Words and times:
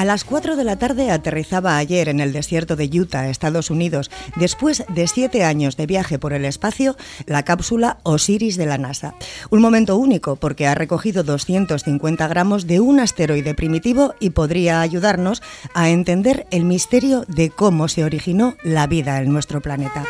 A 0.00 0.04
las 0.06 0.24
4 0.24 0.56
de 0.56 0.64
la 0.64 0.76
tarde 0.76 1.10
aterrizaba 1.10 1.76
ayer 1.76 2.08
en 2.08 2.20
el 2.20 2.32
desierto 2.32 2.74
de 2.74 2.86
Utah, 2.86 3.28
Estados 3.28 3.68
Unidos, 3.68 4.10
después 4.34 4.82
de 4.88 5.06
siete 5.06 5.44
años 5.44 5.76
de 5.76 5.84
viaje 5.84 6.18
por 6.18 6.32
el 6.32 6.46
espacio, 6.46 6.96
la 7.26 7.42
cápsula 7.42 7.98
Osiris 8.02 8.56
de 8.56 8.64
la 8.64 8.78
NASA. 8.78 9.14
Un 9.50 9.60
momento 9.60 9.98
único 9.98 10.36
porque 10.36 10.66
ha 10.66 10.74
recogido 10.74 11.22
250 11.22 12.26
gramos 12.28 12.66
de 12.66 12.80
un 12.80 12.98
asteroide 12.98 13.52
primitivo 13.52 14.14
y 14.20 14.30
podría 14.30 14.80
ayudarnos 14.80 15.42
a 15.74 15.90
entender 15.90 16.46
el 16.50 16.64
misterio 16.64 17.26
de 17.28 17.50
cómo 17.50 17.86
se 17.88 18.02
originó 18.02 18.56
la 18.62 18.86
vida 18.86 19.20
en 19.20 19.30
nuestro 19.30 19.60
planeta. 19.60 20.06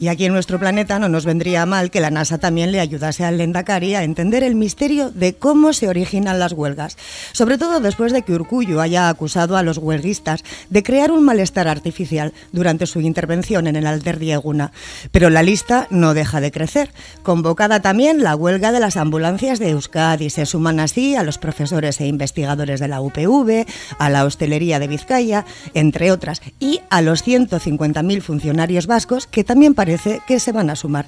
Y 0.00 0.08
aquí 0.08 0.24
en 0.24 0.32
nuestro 0.32 0.58
planeta 0.58 0.98
no 0.98 1.10
nos 1.10 1.26
vendría 1.26 1.66
mal 1.66 1.90
que 1.90 2.00
la 2.00 2.10
NASA 2.10 2.38
también 2.38 2.72
le 2.72 2.80
ayudase 2.80 3.22
al 3.22 3.36
Lendakari 3.36 3.94
a 3.94 4.02
entender 4.02 4.42
el 4.42 4.54
misterio 4.54 5.10
de 5.10 5.34
cómo 5.34 5.74
se 5.74 5.88
originan 5.88 6.38
las 6.38 6.52
huelgas, 6.52 6.96
sobre 7.32 7.58
todo 7.58 7.80
después 7.80 8.10
de 8.14 8.22
que 8.22 8.32
Urcuyo 8.32 8.80
haya 8.80 9.10
acusado 9.10 9.58
a 9.58 9.62
los 9.62 9.76
huelguistas 9.76 10.42
de 10.70 10.82
crear 10.82 11.12
un 11.12 11.22
malestar 11.22 11.68
artificial 11.68 12.32
durante 12.50 12.86
su 12.86 13.02
intervención 13.02 13.66
en 13.66 13.76
el 13.76 13.86
Alter 13.86 14.18
Dieguna. 14.18 14.72
Pero 15.12 15.28
la 15.28 15.42
lista 15.42 15.86
no 15.90 16.14
deja 16.14 16.40
de 16.40 16.50
crecer. 16.50 16.94
Convocada 17.22 17.80
también 17.80 18.22
la 18.22 18.36
huelga 18.36 18.72
de 18.72 18.80
las 18.80 18.96
ambulancias 18.96 19.58
de 19.58 19.68
Euskadi. 19.68 20.30
Se 20.30 20.46
suman 20.46 20.80
así 20.80 21.14
a 21.14 21.24
los 21.24 21.36
profesores 21.36 22.00
e 22.00 22.06
investigadores 22.06 22.80
de 22.80 22.88
la 22.88 23.02
UPV, 23.02 23.66
a 23.98 24.08
la 24.08 24.24
hostelería 24.24 24.78
de 24.78 24.88
Vizcaya, 24.88 25.44
entre 25.74 26.10
otras, 26.10 26.40
y 26.58 26.80
a 26.88 27.02
los 27.02 27.22
150.000 27.22 28.22
funcionarios 28.22 28.86
vascos 28.86 29.26
que 29.26 29.44
también 29.44 29.74
parecen 29.74 29.89
que 30.26 30.40
se 30.40 30.52
van 30.52 30.70
a 30.70 30.76
sumar. 30.76 31.06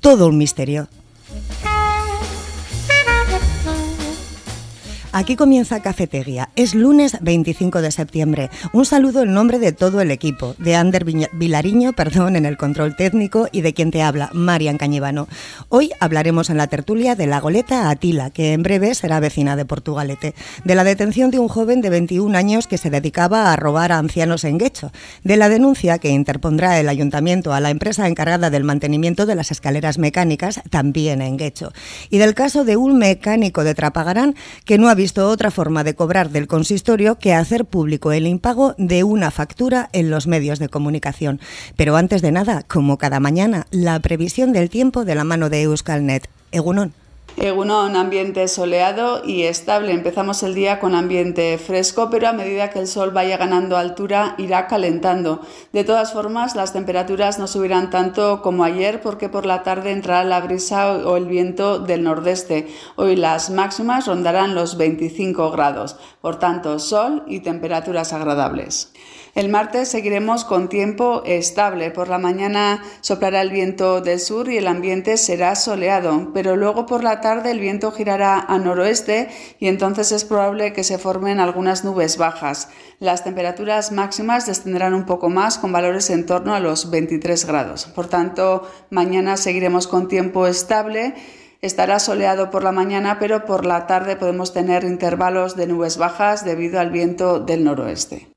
Todo 0.00 0.26
un 0.26 0.38
misterio. 0.38 0.88
Aquí 5.16 5.36
comienza 5.36 5.80
Cafetería. 5.80 6.50
Es 6.56 6.74
lunes 6.74 7.18
25 7.20 7.82
de 7.82 7.92
septiembre. 7.92 8.50
Un 8.72 8.84
saludo 8.84 9.22
en 9.22 9.32
nombre 9.32 9.60
de 9.60 9.70
todo 9.70 10.00
el 10.00 10.10
equipo, 10.10 10.56
de 10.58 10.74
Ander 10.74 11.04
Vilariño, 11.04 11.92
perdón, 11.96 12.34
en 12.34 12.46
el 12.46 12.56
control 12.56 12.96
técnico 12.96 13.46
y 13.52 13.60
de 13.60 13.74
quien 13.74 13.92
te 13.92 14.02
habla, 14.02 14.30
Marian 14.32 14.76
Cañivano. 14.76 15.28
Hoy 15.68 15.92
hablaremos 16.00 16.50
en 16.50 16.56
la 16.56 16.66
tertulia 16.66 17.14
de 17.14 17.28
la 17.28 17.38
goleta 17.38 17.90
Atila, 17.90 18.30
que 18.30 18.54
en 18.54 18.64
breve 18.64 18.92
será 18.96 19.20
vecina 19.20 19.54
de 19.54 19.64
Portugalete, 19.64 20.34
de 20.64 20.74
la 20.74 20.82
detención 20.82 21.30
de 21.30 21.38
un 21.38 21.46
joven 21.46 21.80
de 21.80 21.90
21 21.90 22.36
años 22.36 22.66
que 22.66 22.76
se 22.76 22.90
dedicaba 22.90 23.52
a 23.52 23.56
robar 23.56 23.92
a 23.92 23.98
ancianos 23.98 24.42
en 24.42 24.58
Guecho, 24.58 24.90
de 25.22 25.36
la 25.36 25.48
denuncia 25.48 25.98
que 25.98 26.08
interpondrá 26.08 26.80
el 26.80 26.88
ayuntamiento 26.88 27.52
a 27.52 27.60
la 27.60 27.70
empresa 27.70 28.08
encargada 28.08 28.50
del 28.50 28.64
mantenimiento 28.64 29.26
de 29.26 29.36
las 29.36 29.52
escaleras 29.52 29.96
mecánicas, 29.96 30.60
también 30.70 31.22
en 31.22 31.36
Guecho, 31.36 31.72
y 32.10 32.18
del 32.18 32.34
caso 32.34 32.64
de 32.64 32.76
un 32.76 32.98
mecánico 32.98 33.62
de 33.62 33.76
Trapagarán 33.76 34.34
que 34.64 34.76
no 34.76 34.88
ha 34.88 35.03
visto 35.04 35.28
otra 35.28 35.50
forma 35.50 35.84
de 35.84 35.94
cobrar 35.94 36.30
del 36.30 36.46
consistorio 36.46 37.18
que 37.18 37.34
hacer 37.34 37.66
público 37.66 38.10
el 38.12 38.26
impago 38.26 38.74
de 38.78 39.04
una 39.04 39.30
factura 39.30 39.90
en 39.92 40.08
los 40.08 40.26
medios 40.26 40.58
de 40.58 40.70
comunicación. 40.70 41.40
Pero 41.76 41.96
antes 41.96 42.22
de 42.22 42.32
nada, 42.32 42.62
como 42.62 42.96
cada 42.96 43.20
mañana, 43.20 43.66
la 43.70 44.00
previsión 44.00 44.54
del 44.54 44.70
tiempo 44.70 45.04
de 45.04 45.14
la 45.14 45.24
mano 45.24 45.50
de 45.50 45.60
Euskalnet. 45.60 46.26
Egunon. 46.52 47.03
Un 47.36 47.96
ambiente 47.96 48.46
soleado 48.48 49.22
y 49.24 49.42
estable. 49.42 49.92
Empezamos 49.92 50.42
el 50.42 50.54
día 50.54 50.78
con 50.78 50.94
ambiente 50.94 51.58
fresco, 51.58 52.08
pero 52.10 52.28
a 52.28 52.32
medida 52.32 52.70
que 52.70 52.78
el 52.78 52.86
sol 52.86 53.10
vaya 53.10 53.36
ganando 53.36 53.76
altura 53.76 54.34
irá 54.38 54.66
calentando. 54.66 55.40
De 55.72 55.84
todas 55.84 56.12
formas, 56.12 56.54
las 56.54 56.72
temperaturas 56.72 57.38
no 57.38 57.46
subirán 57.46 57.90
tanto 57.90 58.40
como 58.42 58.64
ayer 58.64 59.00
porque 59.02 59.28
por 59.28 59.46
la 59.46 59.62
tarde 59.62 59.92
entrará 59.92 60.24
la 60.24 60.40
brisa 60.40 60.92
o 60.92 61.16
el 61.16 61.26
viento 61.26 61.78
del 61.78 62.02
nordeste. 62.02 62.68
Hoy 62.96 63.16
las 63.16 63.50
máximas 63.50 64.06
rondarán 64.06 64.54
los 64.54 64.76
25 64.76 65.50
grados. 65.50 65.96
Por 66.20 66.38
tanto, 66.38 66.78
sol 66.78 67.24
y 67.26 67.40
temperaturas 67.40 68.12
agradables. 68.12 68.92
El 69.34 69.48
martes 69.48 69.88
seguiremos 69.88 70.44
con 70.44 70.68
tiempo 70.68 71.22
estable. 71.24 71.90
Por 71.90 72.08
la 72.08 72.18
mañana 72.18 72.84
soplará 73.00 73.40
el 73.40 73.50
viento 73.50 74.00
del 74.00 74.20
sur 74.20 74.48
y 74.48 74.58
el 74.58 74.68
ambiente 74.68 75.16
será 75.16 75.56
soleado, 75.56 76.30
pero 76.32 76.54
luego 76.54 76.86
por 76.86 77.02
la 77.02 77.20
tarde 77.20 77.50
el 77.50 77.58
viento 77.58 77.90
girará 77.90 78.38
a 78.38 78.58
noroeste 78.58 79.28
y 79.58 79.66
entonces 79.66 80.12
es 80.12 80.24
probable 80.24 80.72
que 80.72 80.84
se 80.84 80.98
formen 80.98 81.40
algunas 81.40 81.84
nubes 81.84 82.16
bajas. 82.16 82.68
Las 83.00 83.24
temperaturas 83.24 83.90
máximas 83.90 84.46
descenderán 84.46 84.94
un 84.94 85.04
poco 85.04 85.28
más 85.30 85.58
con 85.58 85.72
valores 85.72 86.10
en 86.10 86.26
torno 86.26 86.54
a 86.54 86.60
los 86.60 86.90
23 86.90 87.44
grados. 87.44 87.86
Por 87.86 88.06
tanto, 88.06 88.70
mañana 88.90 89.36
seguiremos 89.36 89.88
con 89.88 90.06
tiempo 90.06 90.46
estable. 90.46 91.12
Estará 91.60 91.98
soleado 91.98 92.50
por 92.50 92.62
la 92.62 92.70
mañana, 92.70 93.18
pero 93.18 93.44
por 93.46 93.66
la 93.66 93.88
tarde 93.88 94.14
podemos 94.14 94.52
tener 94.52 94.84
intervalos 94.84 95.56
de 95.56 95.66
nubes 95.66 95.96
bajas 95.96 96.44
debido 96.44 96.78
al 96.78 96.90
viento 96.90 97.40
del 97.40 97.64
noroeste. 97.64 98.33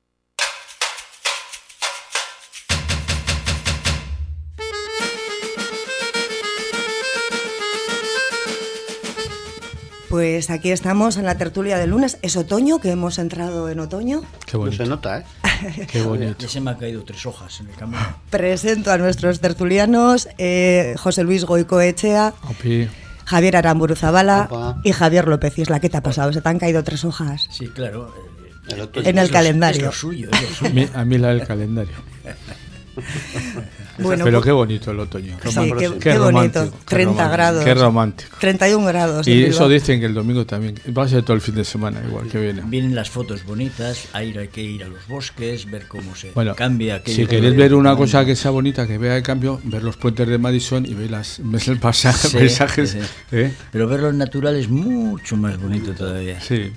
Pues 10.08 10.48
aquí 10.48 10.70
estamos 10.70 11.16
en 11.18 11.24
la 11.26 11.36
tertulia 11.36 11.76
del 11.78 11.90
lunes. 11.90 12.18
¿Es 12.22 12.36
otoño 12.36 12.78
que 12.80 12.90
hemos 12.90 13.18
entrado 13.18 13.68
en 13.68 13.78
otoño? 13.80 14.22
Qué 14.46 14.56
bonito. 14.56 14.78
No 14.78 14.84
se 14.84 14.90
nota, 14.90 15.18
¿eh? 15.18 15.86
Qué 15.92 16.00
bonito. 16.02 16.36
Ya 16.38 16.48
se 16.48 16.60
me 16.62 16.70
han 16.70 16.78
caído 16.78 17.04
tres 17.04 17.26
hojas 17.26 17.60
en 17.60 17.68
el 17.68 17.74
camino. 17.76 17.98
Presento 18.30 18.90
a 18.90 18.96
nuestros 18.98 19.40
tertulianos, 19.40 20.28
eh, 20.38 20.94
José 20.98 21.24
Luis 21.24 21.44
Goicoechea, 21.44 22.32
Opi. 22.48 22.88
Javier 23.26 23.56
Aramburu 23.56 23.94
Zabala 23.96 24.48
Opa. 24.50 24.80
y 24.82 24.92
Javier 24.92 25.28
López 25.28 25.58
Isla. 25.58 25.78
¿Qué 25.80 25.90
te 25.90 25.98
ha 25.98 26.02
pasado? 26.02 26.32
¿Se 26.32 26.40
te 26.40 26.48
han 26.48 26.58
caído 26.58 26.82
tres 26.84 27.04
hojas? 27.04 27.46
Sí, 27.50 27.66
claro. 27.68 28.14
eh, 28.16 28.80
El. 28.94 29.06
En 29.06 29.18
el 29.18 29.24
es 29.24 29.30
lo- 29.30 29.34
calendario. 29.34 29.78
Es 29.80 29.84
lo 29.86 29.92
suyo, 29.92 30.30
es 30.32 30.40
lo 30.40 30.48
A 30.48 30.52
suyo. 30.54 30.74
mí, 30.74 30.88
a 30.94 31.04
mí 31.04 31.18
la 31.18 31.28
del 31.28 31.46
calendario. 31.46 31.94
Bueno, 33.98 34.24
Pero 34.24 34.38
pues- 34.38 34.44
qué 34.46 34.52
bonito 34.52 34.90
el 34.90 35.00
otoño. 35.00 35.36
Sí, 35.44 35.72
qué, 35.78 35.90
Qué 35.92 35.98
qué 35.98 36.18
bonito. 36.18 36.60
romántico, 36.60 36.76
qué 36.78 36.84
30 36.86 37.12
romántico. 37.12 37.32
grados. 37.32 37.64
Qué 37.64 37.74
romántico. 37.74 38.36
31 38.40 38.86
grados. 38.86 39.28
Y 39.28 39.44
eso 39.44 39.68
dicen 39.68 40.00
que 40.00 40.06
el 40.06 40.14
domingo 40.14 40.46
también. 40.46 40.74
Va 40.96 41.04
a 41.04 41.08
ser 41.08 41.22
todo 41.22 41.34
el 41.34 41.40
fin 41.40 41.54
de 41.54 41.64
semana 41.64 42.00
igual 42.06 42.28
que 42.28 42.38
viene. 42.38 42.62
Vienen 42.66 42.94
las 42.94 43.10
fotos 43.10 43.44
bonitas, 43.44 44.08
hay 44.12 44.32
que 44.48 44.62
ir 44.62 44.84
a 44.84 44.88
los 44.88 45.06
bosques, 45.08 45.70
ver 45.70 45.86
cómo 45.88 46.14
se 46.14 46.30
Bueno, 46.32 46.54
cambia. 46.54 46.96
aquello 46.96 47.16
si 47.16 47.22
que- 47.26 47.36
queréis 47.36 47.56
ver 47.56 47.74
una 47.74 47.96
cosa 47.96 48.24
que 48.24 48.36
sea 48.36 48.50
bonita, 48.50 48.86
que 48.86 48.98
vea 48.98 49.16
el 49.16 49.22
cambio, 49.22 49.60
ver 49.64 49.82
los 49.82 49.96
puentes 49.96 50.28
de 50.28 50.38
Madison 50.38 50.86
y 50.86 50.94
ver 50.94 51.10
las, 51.10 51.40
ves 51.42 51.68
el 51.68 51.78
pasaje, 51.78 52.28
Sí, 52.28 52.36
paisajes. 52.36 52.96
¿eh? 53.32 53.52
Pero 53.72 53.88
verlo 53.88 54.10
en 54.10 54.18
natural 54.18 54.56
es 54.56 54.68
mucho 54.68 55.36
más 55.36 55.58
bonito 55.60 55.92
todavía. 55.92 56.40
Sí. 56.40 56.72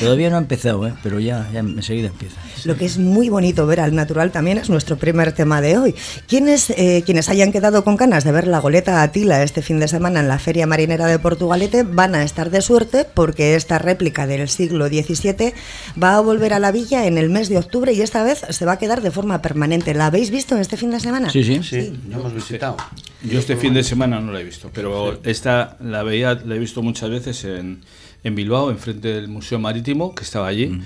Todavía 0.00 0.30
no 0.30 0.36
ha 0.36 0.38
empezado, 0.38 0.86
¿eh? 0.86 0.94
pero 1.02 1.20
ya, 1.20 1.48
ya 1.52 1.60
enseguida 1.60 2.08
empieza. 2.08 2.36
Lo 2.64 2.76
que 2.76 2.84
es 2.84 2.98
muy 2.98 3.28
bonito 3.28 3.66
ver 3.66 3.80
al 3.80 3.94
natural 3.94 4.30
también 4.30 4.58
es 4.58 4.70
nuestro 4.70 4.96
primer 4.96 5.32
tema 5.32 5.60
de 5.60 5.78
hoy. 5.78 5.94
Quienes, 6.28 6.70
eh, 6.70 7.02
quienes 7.04 7.28
hayan 7.28 7.52
quedado 7.52 7.84
con 7.84 7.96
ganas 7.96 8.24
de 8.24 8.32
ver 8.32 8.46
la 8.46 8.60
goleta 8.60 9.02
Atila 9.02 9.42
este 9.42 9.62
fin 9.62 9.80
de 9.80 9.88
semana 9.88 10.20
en 10.20 10.28
la 10.28 10.38
Feria 10.38 10.66
Marinera 10.66 11.06
de 11.06 11.18
Portugalete 11.18 11.82
van 11.82 12.14
a 12.14 12.22
estar 12.22 12.50
de 12.50 12.62
suerte 12.62 13.04
porque 13.04 13.54
esta 13.54 13.78
réplica 13.78 14.26
del 14.26 14.48
siglo 14.48 14.86
XVII 14.88 15.52
va 16.00 16.16
a 16.16 16.20
volver 16.20 16.54
a 16.54 16.58
la 16.58 16.72
villa 16.72 17.06
en 17.06 17.18
el 17.18 17.30
mes 17.30 17.48
de 17.48 17.58
octubre 17.58 17.92
y 17.92 18.00
esta 18.00 18.22
vez 18.22 18.42
se 18.48 18.64
va 18.64 18.72
a 18.72 18.78
quedar 18.78 19.02
de 19.02 19.10
forma 19.10 19.42
permanente. 19.42 19.94
¿La 19.94 20.06
habéis 20.06 20.30
visto 20.30 20.56
este 20.58 20.76
fin 20.76 20.90
de 20.90 21.00
semana? 21.00 21.30
Sí, 21.30 21.42
sí. 21.42 21.60
Sí, 21.62 21.92
lo 22.08 22.20
hemos 22.20 22.34
visitado. 22.34 22.76
Yo 23.22 23.38
este 23.38 23.56
fin 23.56 23.74
de 23.74 23.82
semana 23.82 24.20
no 24.20 24.32
la 24.32 24.40
he 24.40 24.44
visto, 24.44 24.70
pero 24.72 25.20
esta 25.24 25.76
la 25.80 26.02
veía, 26.02 26.34
la 26.34 26.56
he 26.56 26.58
visto 26.58 26.82
muchas 26.82 27.10
veces 27.10 27.44
en, 27.44 27.82
en 28.24 28.34
Bilbao, 28.34 28.70
enfrente 28.70 29.08
del 29.08 29.28
Museo 29.28 29.58
Marítimo, 29.58 30.14
que 30.14 30.22
estaba 30.22 30.46
allí. 30.46 30.80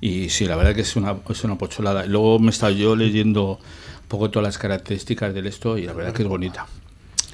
Y 0.00 0.28
sí, 0.28 0.46
la 0.46 0.56
verdad 0.56 0.74
que 0.74 0.82
es 0.82 0.96
una, 0.96 1.16
es 1.28 1.44
una 1.44 1.56
pocholada. 1.56 2.06
Luego 2.06 2.38
me 2.38 2.48
he 2.48 2.50
estado 2.50 2.72
yo 2.72 2.96
leyendo 2.96 3.52
un 3.52 4.08
poco 4.08 4.30
todas 4.30 4.44
las 4.44 4.58
características 4.58 5.32
del 5.32 5.46
esto 5.46 5.78
y 5.78 5.86
la 5.86 5.92
verdad 5.92 6.12
que 6.12 6.22
es 6.22 6.28
bonita. 6.28 6.66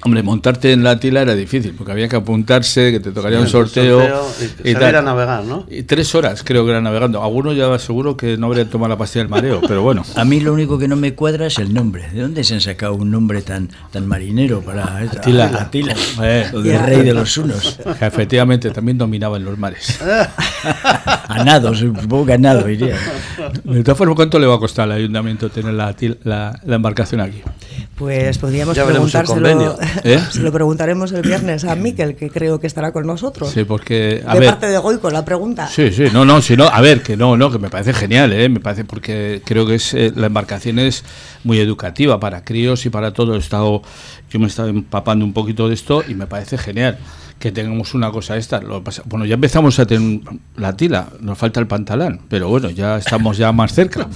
Hombre, 0.01 0.23
montarte 0.23 0.71
en 0.71 0.81
la 0.83 0.97
tila 0.97 1.21
era 1.23 1.35
difícil, 1.35 1.73
porque 1.77 1.91
había 1.91 2.07
que 2.07 2.15
apuntarse, 2.15 2.89
que 2.91 3.01
te 3.01 3.11
tocaría 3.11 3.37
un 3.37 3.47
Sí, 3.47 3.51
sorteo. 3.51 4.01
y 4.63 4.71
salir 4.71 4.95
a 4.95 5.01
navegar, 5.01 5.43
¿no? 5.43 5.65
Y 5.69 5.83
tres 5.83 6.15
horas 6.15 6.41
creo 6.45 6.63
que 6.63 6.71
era 6.71 6.79
navegando. 6.79 7.21
Algunos 7.21 7.57
ya 7.57 7.77
seguro 7.79 8.15
que 8.15 8.37
no 8.37 8.47
habrían 8.47 8.69
tomado 8.69 8.87
la 8.89 8.97
pastilla 8.97 9.23
del 9.23 9.29
mareo, 9.29 9.59
pero 9.67 9.81
bueno. 9.81 10.03
A 10.15 10.23
mí 10.23 10.39
lo 10.39 10.53
único 10.53 10.79
que 10.79 10.87
no 10.87 10.95
me 10.95 11.15
cuadra 11.15 11.47
es 11.47 11.57
el 11.59 11.73
nombre. 11.73 12.09
¿De 12.11 12.21
dónde 12.21 12.45
se 12.45 12.53
han 12.53 12.61
sacado 12.61 12.93
un 12.95 13.11
nombre 13.11 13.41
tan, 13.41 13.69
tan 13.91 14.07
marinero 14.07 14.61
para 14.61 14.97
Atila. 14.99 15.45
Atila? 15.47 15.93
Eh. 16.23 16.45
Ya. 16.63 16.85
rey 16.85 17.01
de 17.03 17.13
los 17.13 17.37
unos. 17.37 17.79
Que 17.99 18.05
efectivamente 18.05 18.71
también 18.71 18.97
dominaban 18.97 19.43
los 19.43 19.57
mares. 19.57 19.99
A 20.63 21.43
nado, 21.43 21.73
supongo 21.75 22.25
que 22.25 22.33
a 22.33 22.37
nado 22.37 22.67
iría. 22.69 22.95
De 23.63 23.83
todas 23.83 23.97
formas, 23.97 24.15
¿cuánto 24.15 24.39
le 24.39 24.47
va 24.47 24.55
a 24.55 24.59
costar 24.59 24.83
al 24.85 24.93
ayuntamiento 24.97 25.49
tener 25.49 25.73
la, 25.73 25.95
la, 26.23 26.59
la 26.65 26.75
embarcación 26.75 27.21
aquí? 27.21 27.41
Pues 27.95 28.37
podríamos 28.37 28.75
Ya 28.75 28.83
el 28.83 28.89
preguntárselo. 28.89 29.77
¿Eh? 30.03 30.19
Se 30.31 30.41
lo 30.41 30.51
preguntaremos 30.51 31.11
el 31.11 31.21
viernes 31.21 31.63
a 31.65 31.75
Miquel, 31.75 32.15
que 32.15 32.29
creo 32.29 32.59
que 32.59 32.67
estará 32.67 32.91
con 32.91 33.05
nosotros. 33.05 33.49
Sí, 33.49 33.63
porque. 33.63 34.23
A 34.25 34.33
de 34.33 34.39
ver, 34.39 34.49
parte 34.49 34.67
de 34.67 34.77
Goico, 34.77 35.09
la 35.09 35.25
pregunta. 35.25 35.67
Sí, 35.67 35.91
sí, 35.91 36.05
no, 36.13 36.25
no, 36.25 36.41
si 36.41 36.55
no, 36.55 36.65
a 36.65 36.81
ver, 36.81 37.01
que 37.01 37.17
no, 37.17 37.37
no, 37.37 37.51
que 37.51 37.59
me 37.59 37.69
parece 37.69 37.93
genial, 37.93 38.33
¿eh? 38.33 38.49
me 38.49 38.59
parece 38.59 38.85
porque 38.85 39.41
creo 39.45 39.65
que 39.65 39.75
es 39.75 39.93
eh, 39.93 40.11
la 40.15 40.27
embarcación 40.27 40.79
es 40.79 41.03
muy 41.43 41.59
educativa 41.59 42.19
para 42.19 42.43
críos 42.43 42.85
y 42.85 42.89
para 42.89 43.13
todo. 43.13 43.35
He 43.35 43.39
estado, 43.39 43.81
yo 44.29 44.39
me 44.39 44.45
he 44.45 44.49
estado 44.49 44.69
empapando 44.69 45.25
un 45.25 45.33
poquito 45.33 45.67
de 45.67 45.73
esto 45.73 46.03
y 46.07 46.15
me 46.15 46.27
parece 46.27 46.57
genial 46.57 46.97
que 47.39 47.51
tengamos 47.51 47.93
una 47.93 48.11
cosa 48.11 48.35
esta. 48.37 48.61
Lo 48.61 48.83
pasa- 48.83 49.01
bueno, 49.05 49.25
ya 49.25 49.35
empezamos 49.35 49.79
a 49.79 49.85
tener 49.85 50.19
la 50.57 50.75
tila, 50.75 51.07
nos 51.21 51.37
falta 51.37 51.59
el 51.59 51.67
pantalón, 51.67 52.19
pero 52.29 52.49
bueno, 52.49 52.69
ya 52.69 52.97
estamos 52.97 53.37
ya 53.37 53.51
más 53.53 53.73
cerca. 53.73 54.07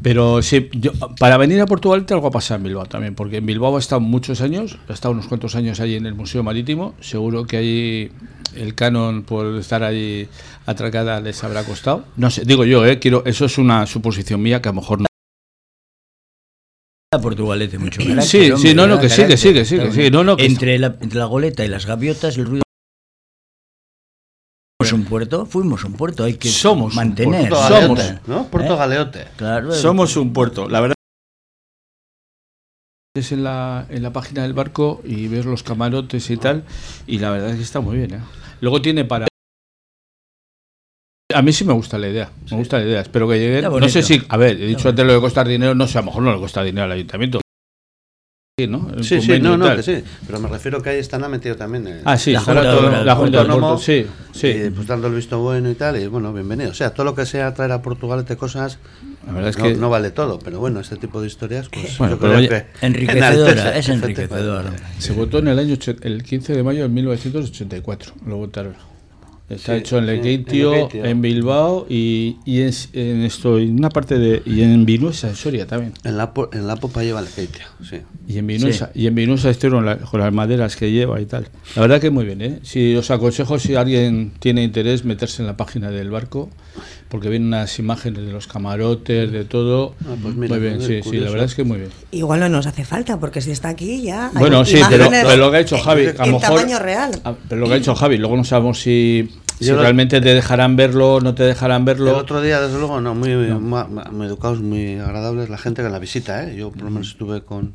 Pero 0.00 0.40
sí, 0.42 0.68
yo, 0.72 0.92
para 1.18 1.36
venir 1.36 1.60
a 1.60 1.66
Portugal 1.66 2.06
algo 2.08 2.28
ha 2.28 2.30
en 2.54 2.62
Bilbao 2.62 2.86
también, 2.86 3.14
porque 3.14 3.38
en 3.38 3.46
Bilbao 3.46 3.76
he 3.76 3.80
estado 3.80 4.00
muchos 4.00 4.40
años, 4.40 4.78
he 4.88 4.92
estado 4.92 5.12
unos 5.12 5.26
cuantos 5.26 5.54
años 5.56 5.80
allí 5.80 5.96
en 5.96 6.06
el 6.06 6.14
Museo 6.14 6.42
Marítimo, 6.42 6.94
seguro 7.00 7.44
que 7.46 7.56
ahí 7.56 8.10
el 8.54 8.74
canon 8.74 9.22
por 9.22 9.46
estar 9.56 9.82
allí 9.82 10.28
atracada 10.66 11.20
les 11.20 11.42
habrá 11.42 11.64
costado. 11.64 12.04
No 12.16 12.30
sé, 12.30 12.44
digo 12.44 12.64
yo, 12.64 12.84
eh, 12.86 12.98
quiero, 12.98 13.22
eso 13.26 13.44
es 13.46 13.58
una 13.58 13.86
suposición 13.86 14.40
mía 14.42 14.60
que 14.62 14.68
a 14.68 14.72
lo 14.72 14.80
mejor 14.80 15.00
no. 15.00 15.06
Portugalete 17.20 17.78
mucho 17.78 18.00
carácter, 18.00 18.24
Sí, 18.24 18.50
hombre, 18.50 18.68
sí, 18.68 18.74
no, 18.74 18.86
no, 18.86 18.98
que 18.98 19.08
sí, 19.08 19.26
que 19.26 19.36
sí, 19.36 19.52
que 19.52 19.64
sí, 19.64 19.78
que 19.78 19.92
sí, 19.92 20.10
no, 20.10 20.24
no, 20.24 20.36
que 20.36 20.46
entre, 20.46 20.78
la, 20.78 20.96
entre 21.00 21.18
la 21.18 21.26
goleta 21.26 21.64
y 21.64 21.68
las 21.68 21.86
gaviotas, 21.86 22.36
el 22.38 22.46
ruido. 22.46 22.62
Fuimos 24.80 24.92
un 24.92 25.04
puerto, 25.04 25.46
fuimos 25.46 25.84
un 25.84 25.92
puerto, 25.92 26.24
hay 26.24 26.34
que 26.34 26.48
Somos 26.48 26.92
un 26.92 26.96
mantener. 26.96 27.48
Puerto 27.48 27.68
Somos. 27.68 27.98
Galeote, 27.98 28.20
¿no? 28.26 28.46
Puerto 28.48 28.74
¿Eh? 28.74 28.76
Galeote. 28.76 29.24
Claro, 29.36 29.72
Somos 29.72 30.16
un 30.16 30.32
puerto, 30.32 30.68
la 30.68 30.80
verdad. 30.80 30.94
Es 33.14 33.30
en 33.30 33.44
la, 33.44 33.86
en 33.90 34.02
la 34.02 34.12
página 34.12 34.42
del 34.42 34.54
barco 34.54 35.02
y 35.04 35.28
ves 35.28 35.44
los 35.44 35.62
camarotes 35.62 36.30
y 36.30 36.36
tal, 36.38 36.64
y 37.06 37.18
la 37.18 37.30
verdad 37.30 37.50
es 37.50 37.56
que 37.56 37.62
está 37.62 37.80
muy 37.80 37.98
bien. 37.98 38.14
¿eh? 38.14 38.20
Luego 38.60 38.80
tiene 38.80 39.04
para. 39.04 39.28
A 41.34 41.42
mí 41.42 41.52
sí 41.52 41.64
me 41.64 41.72
gusta 41.72 41.98
la 41.98 42.08
idea, 42.08 42.30
me 42.50 42.56
gusta 42.56 42.78
la 42.78 42.84
idea. 42.84 43.00
Espero 43.00 43.28
que 43.28 43.38
lleguen. 43.38 43.64
No 43.64 43.88
sé 43.88 44.02
si, 44.02 44.22
a 44.28 44.36
ver, 44.36 44.60
he 44.60 44.66
dicho 44.66 44.88
antes 44.88 45.04
lo 45.06 45.12
de 45.14 45.20
costar 45.20 45.46
dinero, 45.48 45.74
no 45.74 45.86
sé, 45.86 45.98
a 45.98 46.02
lo 46.02 46.06
mejor 46.06 46.22
no 46.22 46.32
le 46.32 46.38
cuesta 46.38 46.62
dinero 46.62 46.84
al 46.84 46.92
ayuntamiento. 46.92 47.40
Sí, 48.60 48.66
¿no? 48.66 48.90
El 48.94 49.02
Sí, 49.02 49.18
sí, 49.22 49.40
no, 49.40 49.56
no, 49.56 49.74
que 49.74 49.82
sí. 49.82 50.04
Pero 50.26 50.38
me 50.38 50.46
refiero 50.46 50.82
que 50.82 50.90
ahí 50.90 50.98
están 50.98 51.28
metido 51.30 51.56
también. 51.56 51.86
eh, 51.88 52.02
Ah, 52.04 52.18
sí, 52.18 52.32
La 52.32 52.40
Junta 52.40 52.60
todo- 52.60 52.70
Autónoma 52.72 53.02
la 53.02 53.16
Junta 53.16 53.38
Autónomo, 53.40 53.68
Puerto, 53.76 53.82
sí, 53.82 54.06
sí. 54.34 54.46
Y 54.66 54.70
pues 54.70 54.86
dando 54.86 55.06
el 55.08 55.14
visto 55.14 55.38
bueno 55.40 55.70
y 55.70 55.74
tal, 55.74 55.98
y 55.98 56.06
bueno, 56.06 56.34
bienvenido. 56.34 56.70
O 56.70 56.74
sea, 56.74 56.90
todo 56.90 57.04
lo 57.06 57.14
que 57.14 57.24
sea 57.24 57.54
traer 57.54 57.72
a 57.72 57.80
Portugalete 57.80 58.36
cosas, 58.36 58.78
La 59.26 59.32
verdad 59.32 59.48
es 59.50 59.58
no, 59.58 59.64
que. 59.64 59.74
no 59.74 59.88
vale 59.88 60.10
todo, 60.10 60.38
pero 60.38 60.60
bueno, 60.60 60.80
este 60.80 60.96
tipo 60.96 61.22
de 61.22 61.28
historias, 61.28 61.70
pues 61.70 61.96
Bueno, 61.96 62.14
yo 62.16 62.20
pero 62.20 62.32
creo 62.34 62.38
oye, 62.40 62.48
que 62.80 62.86
Enriquecedora, 62.86 63.52
enaltece, 63.52 63.78
es 63.78 63.88
enriquecedora. 63.88 64.72
Se 64.98 65.12
votó 65.14 65.38
en 65.38 65.48
el 65.48 65.58
año 65.58 65.74
el 66.02 66.22
15 66.22 66.52
de 66.54 66.62
mayo 66.62 66.82
de 66.82 66.88
1984. 66.90 68.12
Lo 68.26 68.36
votaron. 68.36 68.74
Está 69.54 69.72
Sí, 69.74 69.78
hecho 69.80 69.98
en 69.98 70.04
sí, 70.06 70.10
en 70.10 70.16
Lequeitio, 70.16 70.70
Lequeitio. 70.72 71.04
en 71.04 71.22
Bilbao 71.22 71.86
y, 71.88 72.36
y 72.44 72.60
en, 72.62 72.70
en 72.92 73.22
esto, 73.22 73.58
en 73.58 73.78
una 73.78 73.88
parte 73.90 74.18
de. 74.18 74.42
y 74.46 74.62
en 74.62 74.84
Vinuesa, 74.84 75.28
en 75.28 75.36
Soria 75.36 75.66
también. 75.66 75.92
En 76.04 76.16
la, 76.16 76.32
en 76.52 76.66
la 76.66 76.76
popa 76.76 77.02
lleva 77.02 77.20
el 77.20 77.28
Keitia, 77.28 77.66
sí. 77.88 77.98
Y 78.28 78.38
en 78.38 78.46
Vinuesa, 78.46 78.90
y 78.94 79.06
en 79.06 79.14
Vinuesa 79.14 79.50
estoy 79.50 79.70
con, 79.70 79.84
la- 79.84 79.98
con 79.98 80.20
las 80.20 80.32
maderas 80.32 80.76
que 80.76 80.90
lleva 80.90 81.20
y 81.20 81.26
tal. 81.26 81.48
La 81.76 81.82
verdad 81.82 82.00
que 82.00 82.10
muy 82.10 82.24
bien, 82.24 82.40
¿eh? 82.40 82.58
Si 82.62 82.94
os 82.96 83.10
aconsejo, 83.10 83.58
si 83.58 83.74
alguien 83.74 84.32
tiene 84.38 84.62
interés, 84.62 85.04
meterse 85.04 85.42
en 85.42 85.46
la 85.48 85.56
página 85.56 85.90
del 85.90 86.10
barco, 86.10 86.48
porque 87.08 87.28
vienen 87.28 87.48
unas 87.48 87.78
imágenes 87.78 88.24
de 88.24 88.32
los 88.32 88.46
camarotes, 88.46 89.30
de 89.32 89.44
todo. 89.44 89.94
Ah, 90.06 90.14
pues 90.22 90.34
mira, 90.34 90.54
muy 90.54 90.64
bien, 90.64 90.80
sí, 90.80 91.00
sí, 91.02 91.16
la 91.18 91.30
verdad 91.30 91.46
es 91.46 91.54
que 91.54 91.64
muy 91.64 91.78
bien. 91.78 91.90
Igual 92.12 92.40
no 92.40 92.48
nos 92.48 92.66
hace 92.66 92.84
falta, 92.84 93.18
porque 93.20 93.40
si 93.42 93.50
está 93.50 93.68
aquí 93.70 94.02
ya. 94.02 94.28
hay 94.28 94.38
Bueno, 94.38 94.64
sí, 94.64 94.78
pero, 94.88 95.10
lo 95.36 95.50
que 95.50 95.56
ha 95.56 95.60
hecho 95.60 95.76
en- 95.76 95.82
Javi, 95.82 96.06
a 96.06 96.12
lo 96.12 96.24
en 96.24 96.32
mejor. 96.32 96.40
tamaño 96.40 96.78
real. 96.78 97.10
Pero 97.48 97.60
lo 97.60 97.66
que 97.66 97.74
ha 97.74 97.76
hecho 97.76 97.94
Javi, 97.94 98.16
luego 98.16 98.36
no 98.36 98.44
sabemos 98.44 98.80
si, 98.80 99.28
si 99.62 99.68
Yo 99.68 99.76
lo- 99.76 99.82
realmente 99.82 100.20
te 100.20 100.34
dejarán 100.34 100.76
verlo, 100.76 101.20
no 101.20 101.34
te 101.34 101.42
dejarán 101.44 101.82
El 101.82 101.86
verlo. 101.86 102.16
otro 102.16 102.40
día, 102.40 102.60
desde 102.60 102.78
luego, 102.78 103.00
no, 103.00 103.14
muy, 103.14 103.34
ma- 103.60 103.86
ma- 103.86 104.04
muy 104.10 104.26
educados, 104.26 104.60
muy 104.60 104.96
agradables 104.98 105.48
la 105.48 105.58
gente 105.58 105.82
que 105.82 105.88
la 105.88 105.98
visita, 105.98 106.44
¿eh? 106.48 106.56
Yo 106.56 106.70
por 106.70 106.82
lo 106.84 106.90
menos 106.90 107.08
estuve 107.08 107.42
con 107.42 107.72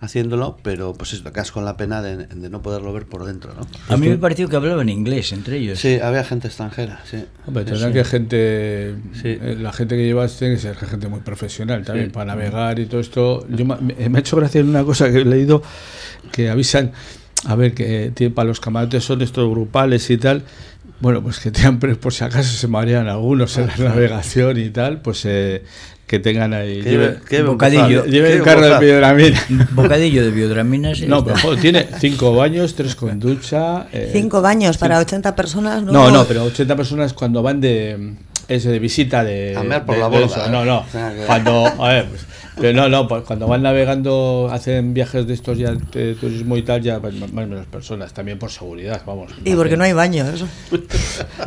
haciéndolo, 0.00 0.56
pero 0.62 0.92
pues 0.92 1.12
eso, 1.12 1.24
te 1.24 1.32
quedas 1.32 1.50
con 1.50 1.64
la 1.64 1.76
pena 1.76 2.00
de, 2.02 2.18
de 2.28 2.50
no 2.50 2.62
poderlo 2.62 2.92
ver 2.92 3.06
por 3.06 3.24
dentro, 3.24 3.52
¿no? 3.54 3.66
A 3.92 3.96
mí 3.96 4.08
me 4.08 4.16
pareció 4.16 4.48
que 4.48 4.54
hablaban 4.54 4.88
inglés 4.88 5.32
entre 5.32 5.56
ellos. 5.56 5.80
Sí, 5.80 5.98
había 6.00 6.22
gente 6.22 6.46
extranjera, 6.46 7.00
sí. 7.04 7.24
Hombre, 7.46 7.64
Sí, 7.64 7.70
tendrá 7.70 7.88
sí. 7.88 7.94
que 7.94 8.04
gente, 8.04 8.94
Sí. 9.14 9.22
eh, 9.42 9.56
la 9.58 9.72
gente 9.72 9.96
que 9.96 10.04
llevas 10.04 10.38
tiene 10.38 10.54
que 10.54 10.60
ser 10.60 10.76
gente 10.76 11.08
muy 11.08 11.18
profesional 11.20 11.84
también 11.84 12.12
para 12.12 12.26
navegar 12.26 12.78
y 12.78 12.86
todo 12.86 13.00
esto. 13.00 13.44
Yo 13.48 13.64
me, 13.64 13.76
me 14.08 14.18
ha 14.18 14.20
hecho 14.20 14.36
gracia 14.36 14.60
en 14.60 14.68
una 14.68 14.84
cosa 14.84 15.10
que 15.10 15.18
he 15.18 15.24
leído 15.24 15.62
que 16.30 16.48
avisan, 16.48 16.92
a 17.46 17.56
ver, 17.56 17.74
que 17.74 18.12
tiene, 18.14 18.32
para 18.32 18.46
los 18.46 18.60
camarotes 18.60 19.02
son 19.02 19.20
estos 19.22 19.50
grupales 19.50 20.08
y 20.10 20.18
tal. 20.18 20.44
Bueno, 21.00 21.22
pues 21.22 21.38
que 21.38 21.50
tengan, 21.50 21.78
por 21.78 22.12
si 22.12 22.24
acaso 22.24 22.50
se 22.56 22.66
marean 22.68 23.08
algunos 23.08 23.56
en 23.58 23.68
la 23.68 23.76
navegación 23.76 24.58
y 24.58 24.70
tal, 24.70 25.00
pues 25.00 25.24
eh, 25.26 25.62
que 26.06 26.18
tengan 26.18 26.54
ahí. 26.54 26.82
Que 26.82 26.90
lleve- 26.90 27.20
que 27.28 27.42
bocadillo. 27.42 28.02
bozal, 28.04 28.14
el 28.14 28.42
carro 28.42 28.60
de 28.62 28.66
bozal. 28.68 28.80
piedramina. 28.80 29.68
Bocadillo 29.72 30.24
de 30.24 30.30
biodraminas. 30.32 31.00
y 31.00 31.06
No, 31.06 31.24
pero 31.24 31.36
joder, 31.38 31.60
tiene 31.60 31.86
cinco 32.00 32.34
baños, 32.34 32.74
tres 32.74 32.94
con 32.96 33.20
ducha. 33.20 33.86
eh, 33.92 34.10
Cinco 34.12 34.40
baños 34.42 34.76
para 34.78 34.98
80 34.98 35.36
personas. 35.36 35.82
No, 35.82 35.92
No, 35.92 36.10
no, 36.10 36.24
pero 36.24 36.44
80 36.44 36.74
personas 36.74 37.12
cuando 37.12 37.42
van 37.42 37.60
de 37.60 38.14
ese 38.48 38.70
de 38.70 38.78
visita 38.78 39.22
de 39.22 39.54
A 39.56 39.62
mear 39.62 39.84
por 39.84 39.94
de- 39.94 40.00
la 40.00 40.18
eso. 40.24 40.44
¿eh? 40.46 40.50
No, 40.50 40.64
no. 40.64 40.84
Cuando 41.26 41.66
a 41.66 41.88
ver, 41.92 42.06
pues, 42.06 42.22
pero 42.60 42.72
no, 42.72 42.88
no, 42.88 43.08
pues 43.08 43.24
cuando 43.24 43.46
van 43.46 43.62
navegando 43.62 44.48
hacen 44.50 44.94
viajes 44.94 45.26
de 45.26 45.34
estos 45.34 45.58
ya 45.58 45.72
de 45.72 46.14
turismo 46.14 46.56
y 46.56 46.62
tal 46.62 46.82
ya 46.82 46.98
más 46.98 47.14
más 47.14 47.32
menos 47.32 47.66
personas 47.66 48.12
también 48.12 48.38
por 48.38 48.50
seguridad, 48.50 49.02
vamos. 49.06 49.32
Y 49.44 49.54
porque 49.54 49.76
no 49.76 49.84
hay 49.84 49.92
baños. 49.92 50.44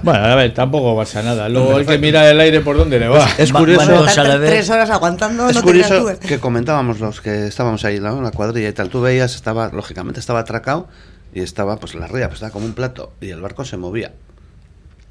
Bueno, 0.03 0.25
a 0.25 0.35
ver, 0.35 0.53
tampoco 0.53 0.95
pasa 0.95 1.21
nada. 1.21 1.47
Luego 1.47 1.77
hay 1.77 1.85
que 1.85 1.97
mirar 1.97 2.25
el 2.27 2.39
aire 2.39 2.61
por 2.61 2.77
donde 2.77 2.99
le 2.99 3.07
va. 3.07 3.27
Es 3.37 3.51
curioso, 3.51 4.05
tres 4.05 4.69
horas 4.69 4.89
aguantando, 4.89 5.49
es 5.49 5.55
no 5.55 5.61
curioso 5.61 6.05
que 6.19 6.39
comentábamos 6.39 6.99
los 6.99 7.21
que 7.21 7.47
estábamos 7.47 7.85
ahí, 7.85 7.99
¿no? 7.99 8.17
en 8.17 8.23
la 8.23 8.31
cuadrilla 8.31 8.69
y 8.69 8.73
tal. 8.73 8.89
Tú 8.89 9.01
veías, 9.01 9.35
estaba, 9.35 9.69
lógicamente 9.69 10.19
estaba 10.19 10.39
atracado 10.39 10.87
y 11.33 11.41
estaba, 11.41 11.77
pues 11.77 11.95
la 11.95 12.07
ría, 12.07 12.27
pues 12.27 12.35
estaba 12.35 12.51
como 12.51 12.65
un 12.65 12.73
plato 12.73 13.13
y 13.21 13.29
el 13.29 13.41
barco 13.41 13.65
se 13.65 13.77
movía. 13.77 14.13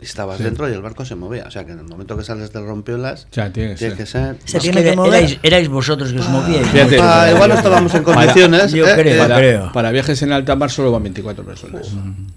Estabas 0.00 0.38
dentro 0.38 0.68
y 0.68 0.72
el 0.72 0.80
barco 0.82 1.04
se 1.04 1.14
movía. 1.14 1.44
O 1.46 1.50
sea 1.50 1.64
que 1.64 1.72
en 1.72 1.80
el 1.80 1.84
momento 1.86 2.16
que 2.16 2.24
sales 2.24 2.52
del 2.52 2.64
rompiolas, 2.66 3.26
Ya, 3.32 3.52
tiene 3.52 3.70
que 3.70 3.76
tiene 3.76 3.96
ser. 3.96 3.96
que 3.96 4.06
ser. 4.06 4.36
Se 4.44 4.56
Es 4.58 4.62
tiene 4.62 4.82
que 4.82 4.96
mover. 4.96 5.14
erais, 5.14 5.38
erais 5.42 5.68
vosotros 5.68 6.12
que 6.12 6.18
os 6.20 6.28
movíais. 6.28 6.66
Fíjate. 6.68 6.98
Ah, 7.00 7.30
igual 7.34 7.48
no 7.50 7.54
estábamos 7.56 7.94
en 7.94 8.02
Para- 8.04 8.16
condiciones. 8.16 8.72
yo 8.72 8.86
¿eh? 8.88 8.94
creo. 8.94 9.14
Eh, 9.14 9.18
Para, 9.18 9.36
creo. 9.36 9.72
para 9.72 9.90
viajes 9.90 10.22
en 10.22 10.32
alta 10.32 10.56
mar 10.56 10.70
solo 10.70 10.90
van 10.92 11.02
24 11.02 11.44
personas. 11.44 11.88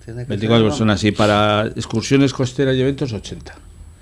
que 0.06 0.12
24 0.12 0.58
ser, 0.58 0.70
personas 0.70 1.04
y 1.04 1.12
para 1.12 1.68
excursiones 1.68 2.34
costeras 2.34 2.76
y 2.76 2.82
eventos 2.82 3.14
80. 3.14 3.54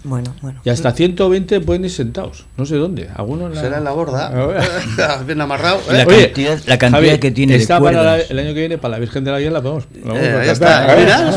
Bueno, 0.04 0.34
bueno. 0.42 0.60
Y 0.64 0.70
hasta 0.70 0.92
120 0.94 1.62
pueden 1.62 1.86
ir 1.86 1.92
sentados. 1.92 2.46
No 2.58 2.66
sé 2.66 2.76
dónde. 2.76 3.10
Algunos 3.16 3.54
la- 3.54 3.62
Será 3.62 3.78
en 3.78 3.84
la 3.84 3.92
borda. 3.92 4.32
Bien 5.26 5.40
amarrado. 5.42 5.80
La 5.92 6.02
¿eh? 6.02 6.06
Oye, 6.08 6.26
cantidad, 6.26 6.60
la 6.66 6.78
cantidad 6.80 7.06
Javi, 7.10 7.20
que 7.20 7.32
tiene 7.32 7.54
de 7.54 7.60
está 7.60 7.80
para 7.80 8.02
la- 8.04 8.20
el 8.20 8.40
año 8.40 8.54
que 8.54 8.60
viene 8.62 8.78
para 8.80 8.94
la 8.94 9.00
Virgen 9.00 9.24
de 9.24 9.32
la 9.32 9.40
Guía 9.40 9.52
la 9.52 9.62
podemos. 9.62 9.86
la 10.04 10.16
Eh, 10.16 10.40
ahí 10.42 10.50
está. 10.50 10.96
Mira, 10.98 11.32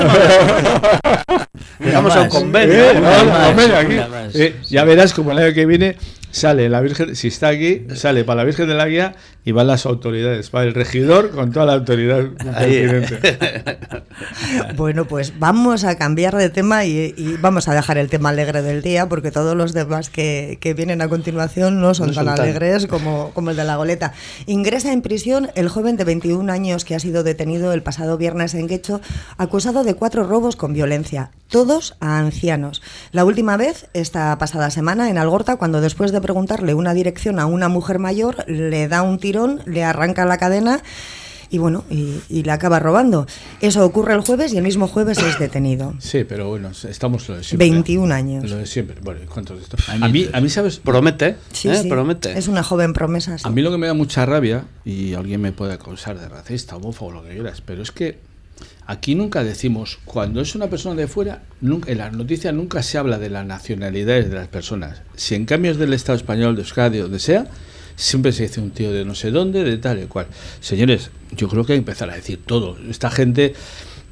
llegamos 1.85 2.13
a 2.17 2.23
un 2.23 2.29
convenio. 2.29 2.75
Eh. 2.75 4.31
Eh, 4.35 4.57
ya 4.71 4.85
verás 4.85 5.13
como 5.13 5.33
el 5.33 5.39
año 5.39 5.53
que 5.55 5.67
viene 5.67 5.97
sale 6.31 6.69
la 6.69 6.81
Virgen, 6.81 7.15
si 7.15 7.29
está 7.29 7.49
aquí, 7.49 7.83
sale 7.95 8.25
para 8.25 8.39
la 8.39 8.45
Virgen 8.45 8.67
de 8.67 8.75
la 8.75 8.87
Guía 8.89 9.15
y 9.45 9.53
van 9.53 9.67
las 9.67 9.87
autoridades. 9.87 10.51
Va 10.55 10.63
el 10.65 10.75
regidor 10.75 11.31
con 11.31 11.53
toda 11.53 11.67
la 11.67 11.75
autoridad. 11.75 12.25
Bueno, 14.77 15.07
pues 15.07 15.39
vamos 15.39 15.85
a 15.85 15.97
cambiar 15.97 16.37
de 16.37 16.49
tema 16.49 16.85
y, 16.85 17.15
y 17.17 17.37
vamos 17.41 17.69
a 17.69 17.75
dejar 17.75 17.99
el 17.99 18.09
tema 18.09 18.29
alegre 18.31 18.63
del 18.63 18.83
día, 18.83 19.09
porque 19.09 19.31
todos 19.31 19.57
los 19.57 19.73
demás 19.73 20.09
que, 20.11 20.59
que 20.61 20.75
vienen 20.75 21.03
a 21.03 21.09
continuación 21.09 21.81
no 21.81 21.95
son 21.95 22.09
No 22.09 22.15
tan 22.15 22.27
son 22.27 22.35
tan. 22.37 22.45
alegres 22.45 22.87
como, 22.87 23.31
como 23.35 23.51
el 23.51 23.57
de 23.57 23.65
la 23.65 23.77
goleta. 23.77 24.13
Ingresa 24.47 24.93
en 24.93 25.03
prisión 25.03 25.51
el 25.55 25.69
joven 25.69 25.97
de 25.97 26.05
21 26.05 26.51
años 26.53 26.85
que 26.85 26.95
ha 26.95 27.01
sido 27.01 27.23
detenido 27.25 27.73
el 27.73 27.83
pasado 27.83 28.17
viernes 28.17 28.55
en 28.55 28.69
Guecho, 28.69 29.01
acusado 29.37 29.85
de 29.85 29.95
cuatro 29.95 30.25
robos 30.25 30.57
con 30.57 30.73
violencia, 30.73 31.31
todos 31.49 31.97
a 32.01 32.19
ancianos. 32.19 32.83
La 33.13 33.25
última 33.25 33.57
vez, 33.57 33.89
esta 33.95 34.37
pasada 34.39 34.71
semana, 34.71 35.11
en 35.11 35.19
Algorta, 35.19 35.57
cuando 35.57 35.81
después 35.81 36.13
de 36.13 36.21
preguntarle 36.21 36.75
una 36.75 36.95
dirección 36.95 37.39
a 37.39 37.47
una 37.47 37.69
mujer 37.69 37.99
mayor, 37.99 38.49
le 38.49 38.89
da 38.89 39.03
un 39.03 39.19
tirón, 39.35 39.61
le 39.67 39.83
arranca 39.83 40.25
la 40.25 40.39
cadena 40.39 40.81
y 41.51 41.59
bueno, 41.59 41.85
y, 41.91 42.21
y 42.29 42.45
le 42.45 42.53
acaba 42.53 42.79
robando. 42.79 43.27
Eso 43.61 43.85
ocurre 43.85 44.15
el 44.15 44.21
jueves 44.21 44.53
y 44.53 44.59
el 44.59 44.63
mismo 44.63 44.87
jueves 44.87 45.19
es 45.19 45.39
detenido. 45.41 45.95
Sí, 45.99 46.25
pero 46.25 46.49
bueno, 46.49 46.71
estamos 46.71 47.29
lo 47.29 47.37
de 47.37 47.43
siempre. 47.45 47.69
21 47.69 48.15
años. 48.15 48.49
Lo 48.49 48.57
de 48.57 48.67
siempre. 48.67 48.97
Bueno, 49.03 49.21
¿y 49.23 49.27
¿cuántos 49.27 49.59
de 49.59 49.65
estos? 49.65 49.89
A 49.89 50.09
mí, 50.09 50.29
a 50.33 50.41
mí, 50.41 50.49
¿sabes? 50.49 50.79
Promete. 50.79 51.37
Sí, 51.53 51.69
¿eh? 51.69 51.83
sí. 51.83 51.89
Promete. 51.89 52.39
Es 52.39 52.47
una 52.49 52.63
joven 52.63 52.93
promesa. 52.93 53.39
sí. 53.39 53.45
A 53.47 53.51
mí 53.51 53.61
lo 53.61 53.71
que 53.73 53.79
me 53.79 53.89
da 53.89 53.95
mucha 53.95 54.25
rabia, 54.25 54.65
y 54.85 55.15
alguien 55.15 55.41
me 55.41 55.53
puede 55.53 55.75
acusar 55.75 56.19
de 56.19 56.29
racista, 56.29 56.77
homófobo, 56.77 57.11
lo 57.11 57.23
que 57.25 57.35
quieras, 57.35 57.61
pero 57.61 57.83
es 57.83 57.91
que 57.91 58.19
aquí 58.87 59.15
nunca 59.15 59.45
decimos, 59.45 59.99
cuando 60.05 60.41
es 60.41 60.55
una 60.55 60.69
persona 60.69 60.95
de 60.97 61.09
fuera, 61.09 61.43
nunca, 61.61 61.91
en 61.91 61.99
las 61.99 62.13
noticias 62.13 62.55
nunca 62.55 62.83
se 62.83 62.99
habla 62.99 63.19
de 63.19 63.31
las 63.31 63.47
nacionalidades 63.47 64.29
de 64.31 64.37
las 64.37 64.49
personas. 64.49 65.03
Si 65.17 65.35
en 65.35 65.45
cambio 65.45 65.71
es 65.71 65.79
del 65.79 65.93
Estado 65.93 66.17
español, 66.17 66.57
de 66.57 66.63
Euskadi, 66.63 66.99
donde 66.99 67.19
sea, 67.19 67.47
siempre 67.97 68.33
se 68.33 68.45
dice 68.45 68.61
un 68.61 68.71
tío 68.71 68.93
de 68.93 69.05
no 69.05 69.15
sé 69.15 69.31
dónde, 69.31 69.65
de 69.65 69.77
tal 69.79 70.03
y 70.03 70.07
cual. 70.07 70.27
Señores, 70.61 71.11
yo 71.37 71.49
creo 71.49 71.65
que 71.65 71.73
hay 71.75 71.79
que 71.79 71.81
empezar 71.91 72.11
a 72.11 72.15
decir 72.15 72.41
todo. 72.45 72.77
Esta 72.89 73.11
gente 73.11 73.55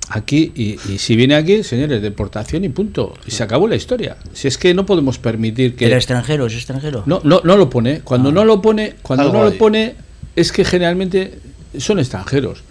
aquí, 0.08 0.52
y, 0.54 0.78
y 0.92 0.98
si 0.98 1.16
viene 1.16 1.34
aquí, 1.34 1.62
señores, 1.62 2.02
deportación 2.02 2.64
y 2.64 2.68
punto. 2.68 3.14
Y 3.26 3.30
se 3.30 3.42
acabó 3.42 3.66
la 3.68 3.76
historia. 3.76 4.16
Si 4.32 4.48
es 4.48 4.58
que 4.58 4.74
no 4.74 4.84
podemos 4.86 5.18
permitir 5.18 5.74
que... 5.76 5.86
¿Era 5.86 5.96
extranjero? 5.96 6.46
¿Es 6.46 6.54
extranjero? 6.54 7.02
No, 7.06 7.20
no, 7.24 7.40
no 7.44 7.56
lo 7.56 7.70
pone. 7.70 8.00
Cuando 8.00 8.28
Ah. 8.30 8.32
no 8.32 8.44
lo 8.44 8.60
pone, 8.60 8.94
cuando 9.02 9.24
Algo 9.24 9.38
no 9.38 9.44
lo 9.50 9.56
pone, 9.58 9.94
es 10.36 10.52
que 10.52 10.64
generalmente 10.64 11.38
son 11.78 11.98
extranjeros. 11.98 12.62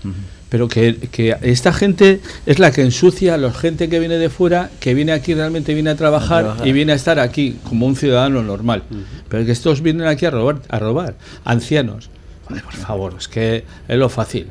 Pero 0.52 0.68
que, 0.68 0.98
que 1.12 1.36
esta 1.44 1.72
gente 1.72 2.20
es 2.46 2.60
la 2.60 2.72
que 2.72 2.82
ensucia 2.82 3.36
a 3.36 3.38
la 3.38 3.54
gente 3.54 3.88
que 3.88 4.00
viene 4.00 4.18
de 4.18 4.30
fuera, 4.30 4.70
que 4.82 4.94
viene 4.94 5.14
aquí 5.14 5.34
realmente 5.34 5.74
viene 5.74 5.92
a 5.92 5.96
trabajar, 5.96 6.40
A 6.40 6.42
trabajar. 6.42 6.68
y 6.68 6.72
viene 6.74 6.92
a 6.92 6.96
estar 6.96 7.20
aquí 7.20 7.56
como 7.68 7.86
un 7.88 7.96
ciudadano 7.96 8.44
normal. 8.44 8.84
Pero 9.30 9.46
que 9.46 9.54
estos 9.54 9.82
vienen 9.82 10.08
aquí 10.08 10.26
a 10.26 10.30
robar, 10.30 10.58
a 10.68 10.78
robar, 10.78 11.16
ancianos. 11.46 12.10
Por 12.50 12.74
favor, 12.74 13.16
es 13.18 13.30
que 13.30 13.64
es 13.88 13.98
lo 13.98 14.10
fácil. 14.10 14.48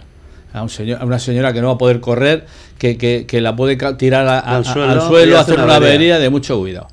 A, 0.55 0.63
un 0.63 0.71
señor, 0.71 1.03
a 1.03 1.05
una 1.05 1.19
señora 1.19 1.53
que 1.53 1.61
no 1.61 1.67
va 1.69 1.75
a 1.75 1.79
poder 1.79 2.01
correr, 2.01 2.47
que, 2.79 2.97
que, 2.97 3.27
que 3.29 3.43
la 3.43 3.55
puede 3.55 3.77
tirar 3.99 4.27
a- 4.27 4.39
Al 4.41 4.65
suelo 4.65 4.91
al 4.91 5.01
suelo, 5.03 5.39
hace 5.39 5.53
hacer 5.53 5.65
una 5.65 5.77
avería 5.77 6.19
de 6.19 6.31
mucho 6.31 6.59
cuidado. 6.59 6.89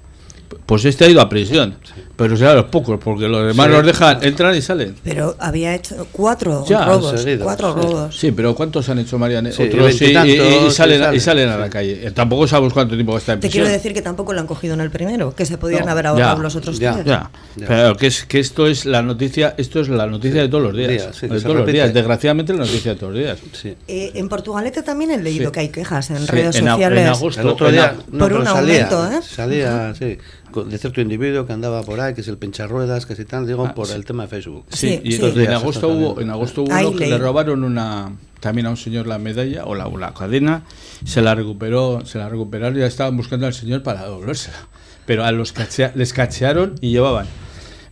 Pues 0.68 0.84
este 0.86 1.06
ha 1.06 1.10
ido 1.10 1.22
a 1.22 1.30
prisión. 1.30 1.76
Pero 2.18 2.36
será 2.36 2.54
los 2.56 2.66
pocos, 2.66 3.00
porque 3.02 3.28
los 3.28 3.46
demás 3.48 3.68
Sí. 3.68 3.72
los 3.72 3.86
dejan 3.86 4.24
entrar 4.24 4.54
y 4.56 4.62
salen. 4.62 4.96
Pero 5.04 5.36
había 5.40 5.74
hecho 5.74 6.08
cuatro 6.12 6.66
Ya, 6.68 6.84
robos, 6.86 7.22
seguidos, 7.22 7.44
cuatro 7.44 7.74
sí. 7.74 7.80
robos. 7.82 8.18
Sí, 8.20 8.32
pero 8.32 8.54
¿cuántos 8.54 8.90
han 8.90 9.00
hecho 9.00 9.18
Mariana? 9.18 9.52
Sí, 9.52 9.64
Otros 9.64 9.96
sí, 9.96 10.06
y, 10.06 10.08
y- 10.08 10.12
y 10.12 10.14
veintitantos, 10.14 10.74
salen, 10.76 10.96
y 10.98 11.04
y 11.16 11.20
salen, 11.20 11.22
salen 11.22 11.50
a 11.50 11.54
sí. 11.54 11.60
la 11.62 11.70
calle. 11.70 12.12
Tampoco 12.12 12.48
sabemos 12.48 12.74
cuánto 12.74 12.96
tiempo 12.96 13.18
estar 13.18 13.36
en 13.36 13.40
Te 13.40 13.48
prisión. 13.48 13.64
quiero 13.66 13.78
decir 13.78 13.94
que 13.94 14.02
tampoco 14.02 14.34
lo 14.34 14.42
han 14.42 14.48
cogido 14.48 14.74
en 14.74 14.82
el 14.82 14.92
primero, 14.92 15.34
que 15.36 15.46
se 15.46 15.58
podían 15.58 15.86
No, 15.86 15.92
haber 15.92 16.08
ahorrado 16.08 16.36
ya, 16.38 16.42
los 16.44 16.56
otros 16.56 16.80
ya. 16.80 16.94
tres. 16.96 17.06
Ya, 17.06 17.32
Ya. 17.56 17.68
pero 17.68 17.96
que 17.96 18.08
es 18.08 18.26
que 18.26 18.40
esto 18.40 18.68
es 18.68 18.86
la 18.86 19.02
noticia, 19.04 19.54
esto 19.58 19.80
es 19.80 19.88
la 19.88 20.06
noticia 20.08 20.42
de 20.42 20.50
todos 20.50 20.64
los 20.64 20.76
días, 20.76 21.16
sí, 21.18 21.28
de 21.28 21.40
todos 21.40 21.56
los 21.56 21.66
días. 21.68 21.94
Desgraciadamente 21.94 22.52
la 22.54 22.60
noticia 22.66 22.94
de 22.94 23.00
todos 23.00 23.14
los 23.14 23.22
días. 23.24 23.38
Sí. 23.54 23.74
Eh, 23.88 24.12
en 24.16 24.28
Portugalete 24.28 24.82
también 24.82 25.12
he 25.12 25.18
leído 25.22 25.46
Sí. 25.46 25.52
que 25.54 25.60
hay 25.62 25.70
quejas 25.70 26.10
en 26.10 26.18
Sí, 26.20 26.26
redes 26.28 26.56
en 26.58 26.68
a- 26.68 26.72
en 26.72 26.76
sociales. 26.78 27.08
agosto. 27.08 27.42
El 27.42 27.48
otro 27.48 27.72
día 27.72 27.96
Por 28.18 28.34
un 28.34 28.48
aumento, 28.48 29.08
¿eh? 29.12 29.20
salía 29.22 29.94
sí, 29.98 30.18
de 30.64 30.78
cierto 30.78 31.02
individuo 31.02 31.46
que 31.46 31.54
andaba 31.54 31.84
por 31.84 32.00
ahí, 32.00 32.14
que 32.14 32.22
es 32.22 32.28
el 32.28 32.38
pincharruedas, 32.38 33.06
que 33.06 33.16
si 33.16 33.26
tal, 33.26 33.46
digo, 33.48 33.66
Ah, 33.66 33.74
por 33.76 33.88
sí. 33.88 33.94
el 33.94 34.06
tema 34.06 34.24
de 34.24 34.30
Facebook. 34.30 34.66
Sí, 34.70 34.88
Sí, 34.90 35.02
y 35.04 35.12
sí. 35.14 35.22
en 35.36 35.52
agosto 35.52 35.88
hubo, 35.90 36.20
en 36.22 36.30
agosto 36.30 36.64
hubo 36.64 36.72
uno 36.90 36.98
que 36.98 37.08
le 37.08 37.18
robaron 37.18 37.64
una 37.64 38.12
también 38.40 38.68
a 38.68 38.70
un 38.70 38.78
señor 38.78 39.08
la 39.08 39.18
medalla 39.18 39.66
o 39.66 39.74
la, 39.76 39.88
o 39.88 39.98
la 39.98 40.14
cadena, 40.14 40.64
se 41.06 41.22
la 41.22 41.34
recuperó, 41.36 42.06
se 42.06 42.18
la 42.20 42.30
recuperaron 42.30 42.78
y 42.78 42.82
ya 42.82 42.86
estaban 42.86 43.18
buscando 43.18 43.48
al 43.48 43.54
señor 43.54 43.82
para 43.84 44.04
devolvérsela. 44.04 44.58
Pero 45.06 45.24
a 45.26 45.32
los 45.32 45.54
cachea- 45.54 45.92
les 45.96 46.14
cachearon 46.14 46.76
y 46.82 46.92
llevaban 46.92 47.26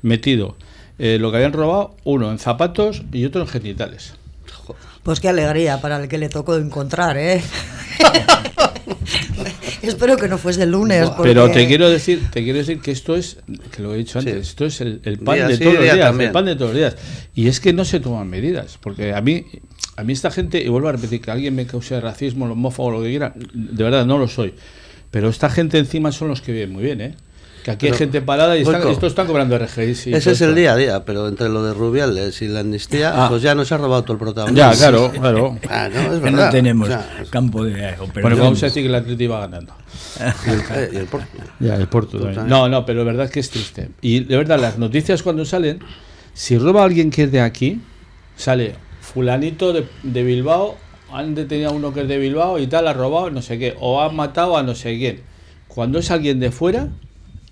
metido 0.01 0.55
eh, 0.99 1.17
lo 1.19 1.31
que 1.31 1.37
habían 1.37 1.53
robado, 1.53 1.95
uno 2.03 2.29
en 2.31 2.39
zapatos 2.39 3.03
y 3.11 3.25
otro 3.25 3.41
en 3.41 3.47
genitales. 3.47 4.13
Pues 5.03 5.19
qué 5.19 5.29
alegría 5.29 5.81
para 5.81 5.97
el 5.97 6.07
que 6.07 6.17
le 6.17 6.29
tocó 6.29 6.55
encontrar, 6.57 7.17
¿eh? 7.17 7.41
Espero 9.89 10.17
que 10.17 10.27
no 10.27 10.37
fuese 10.37 10.63
el 10.63 10.71
lunes. 10.71 11.09
porque- 11.09 11.29
Pero 11.33 11.49
te 11.51 11.67
quiero 11.67 11.89
decir, 11.89 12.21
te 12.31 12.43
quiero 12.43 12.59
decir 12.59 12.79
que 12.79 12.91
esto 12.91 13.15
es, 13.15 13.37
que 13.75 13.81
lo 13.81 13.93
he 13.93 13.97
dicho 13.97 14.21
Sí. 14.21 14.29
antes, 14.29 14.47
esto 14.49 14.65
es 14.65 14.81
el, 14.81 15.01
el 15.03 15.17
pan 15.19 15.35
Día 15.35 15.47
de 15.47 15.57
sí, 15.57 15.59
todos 15.63 15.73
los 15.75 15.83
día 15.83 15.93
días, 15.95 16.07
también. 16.07 16.27
el 16.29 16.33
pan 16.33 16.45
de 16.45 16.55
todos 16.55 16.71
los 16.71 16.77
días. 16.77 16.95
Y 17.33 17.47
es 17.47 17.59
que 17.59 17.73
no 17.73 17.85
se 17.85 17.99
toman 17.99 18.27
medidas, 18.29 18.77
porque 18.81 19.13
a 19.13 19.21
mí, 19.21 19.45
a 19.97 20.03
mí 20.03 20.13
esta 20.13 20.31
gente, 20.31 20.61
y 20.63 20.67
vuelvo 20.69 20.89
a 20.89 20.91
repetir, 20.93 21.21
que 21.21 21.31
alguien 21.31 21.55
me 21.55 21.65
cause 21.65 21.99
racismo, 22.01 22.45
homófobo, 22.45 22.91
lo 22.91 23.01
que 23.03 23.09
quiera, 23.09 23.33
de 23.35 23.83
verdad 23.83 24.05
no 24.05 24.17
lo 24.17 24.27
soy. 24.27 24.53
Pero 25.11 25.29
esta 25.29 25.49
gente 25.49 25.77
encima 25.77 26.11
son 26.11 26.27
los 26.29 26.41
que 26.41 26.51
viven 26.51 26.71
muy 26.73 26.83
bien, 26.83 26.99
¿eh? 27.01 27.15
Que 27.65 27.71
aquí 27.71 27.87
hay 27.87 27.93
gente 27.93 28.21
parada 28.21 28.55
y 28.55 28.61
están, 28.61 28.75
Goico, 28.75 28.91
estos 28.91 29.09
están 29.13 29.25
cobrando 29.25 29.57
RGI. 29.57 30.13
Ese 30.13 30.31
es 30.31 30.41
el 30.41 30.53
día 30.53 30.73
a 30.73 30.75
día, 30.75 31.03
pero 31.03 31.27
entre 31.27 31.49
lo 31.49 31.63
de 31.63 31.73
Rubiales 31.73 32.39
y 32.43 32.47
la 32.47 32.59
amnistía, 32.59 33.11
Ah. 33.25 33.27
pues 33.27 33.41
ya 33.41 33.55
nos 33.55 33.71
ha 33.71 33.77
robado 33.77 34.03
todo 34.03 34.13
el 34.13 34.19
protagonismo. 34.19 34.55
Ya, 34.55 34.71
claro, 34.77 35.11
claro. 35.19 35.57
Ah, 35.67 35.89
no, 35.91 35.99
es 35.99 36.07
Que 36.09 36.19
verdad. 36.19 36.45
no 36.45 36.51
tenemos 36.51 36.87
O 36.87 36.91
sea, 36.91 37.09
es- 37.23 37.29
campo 37.31 37.63
de 37.63 37.71
operaciones. 37.71 38.21
Bueno, 38.21 38.37
vamos 38.37 38.61
a 38.61 38.67
decir 38.67 38.83
que 38.83 38.89
el 38.89 38.93
Atleti 38.93 39.23
iba 39.23 39.39
ganando. 39.39 39.73
y 40.45 40.49
el, 40.51 40.59
eh, 40.59 40.89
y 40.93 40.95
el 40.97 41.05
Porto. 41.07 41.27
Ya, 41.59 41.75
el 41.75 41.87
Porto 41.87 42.11
también. 42.19 42.35
también. 42.35 42.49
No, 42.55 42.69
no, 42.69 42.85
pero 42.85 42.99
de 42.99 43.05
verdad 43.05 43.31
que 43.31 43.39
es 43.39 43.49
triste. 43.49 43.89
Y 43.99 44.19
de 44.19 44.37
verdad, 44.37 44.59
las 44.59 44.77
noticias 44.77 45.23
cuando 45.23 45.43
salen, 45.43 45.79
si 46.35 46.59
roba 46.59 46.81
a 46.81 46.85
alguien 46.85 47.09
que 47.09 47.23
es 47.23 47.31
de 47.31 47.41
aquí, 47.41 47.81
sale 48.35 48.75
fulanito 49.01 49.73
de, 49.73 49.87
de 50.03 50.23
Bilbao, 50.23 50.77
han 51.11 51.33
detenido 51.33 51.69
a 51.71 51.73
uno 51.73 51.91
que 51.93 52.01
es 52.01 52.07
de 52.07 52.19
Bilbao 52.19 52.59
y 52.59 52.67
tal, 52.67 52.87
ha 52.87 52.93
robado 52.93 53.31
no 53.31 53.41
sé 53.41 53.57
qué, 53.57 53.75
o 53.79 54.03
han 54.03 54.15
matado 54.15 54.55
a 54.55 54.61
no 54.61 54.75
sé 54.75 54.95
quién. 54.99 55.21
Cuando 55.67 55.97
es 55.97 56.11
alguien 56.11 56.39
de 56.39 56.51
fuera, 56.51 56.89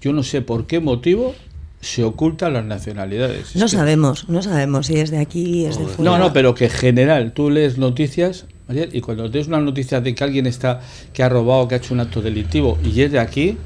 yo 0.03 0.12
no 0.13 0.22
sé 0.24 0.41
por 0.41 0.67
qué 0.67 0.79
motivo 0.81 1.33
se 1.79 2.03
ocultan 2.03 2.53
las 2.53 2.65
nacionalidades. 2.65 3.55
No 3.55 3.65
Es 3.65 3.72
que- 3.72 3.77
sabemos, 3.77 4.27
no 4.29 4.41
sabemos 4.41 4.88
si 4.88 4.98
es 5.00 5.12
de 5.12 5.17
aquí, 5.19 5.65
es 5.65 5.77
de 5.79 5.86
fuera. 5.86 6.12
no, 6.12 6.17
no, 6.17 6.33
pero 6.33 6.53
que 6.55 6.65
en 6.65 6.72
general 6.72 7.31
tú 7.33 7.50
lees 7.50 7.77
noticias 7.77 8.45
Mariel, 8.67 8.89
y 8.93 9.01
cuando 9.01 9.29
tienes 9.29 9.48
una 9.48 9.60
noticia 9.60 10.00
de 10.01 10.15
que 10.15 10.24
alguien 10.24 10.45
está 10.48 10.81
que 11.13 11.24
ha 11.24 11.29
robado, 11.29 11.67
que 11.67 11.75
ha 11.75 11.77
hecho 11.79 11.93
un 11.93 12.00
acto 12.00 12.22
delictivo 12.22 12.77
y 12.83 13.01
es 13.01 13.12
de 13.12 13.19
aquí, 13.19 13.57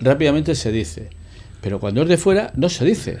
rápidamente 0.00 0.54
se 0.54 0.70
dice. 0.72 1.10
Pero 1.60 1.80
cuando 1.80 2.02
es 2.02 2.08
de 2.08 2.16
fuera, 2.18 2.52
no 2.56 2.68
se 2.68 2.84
dice. 2.84 3.18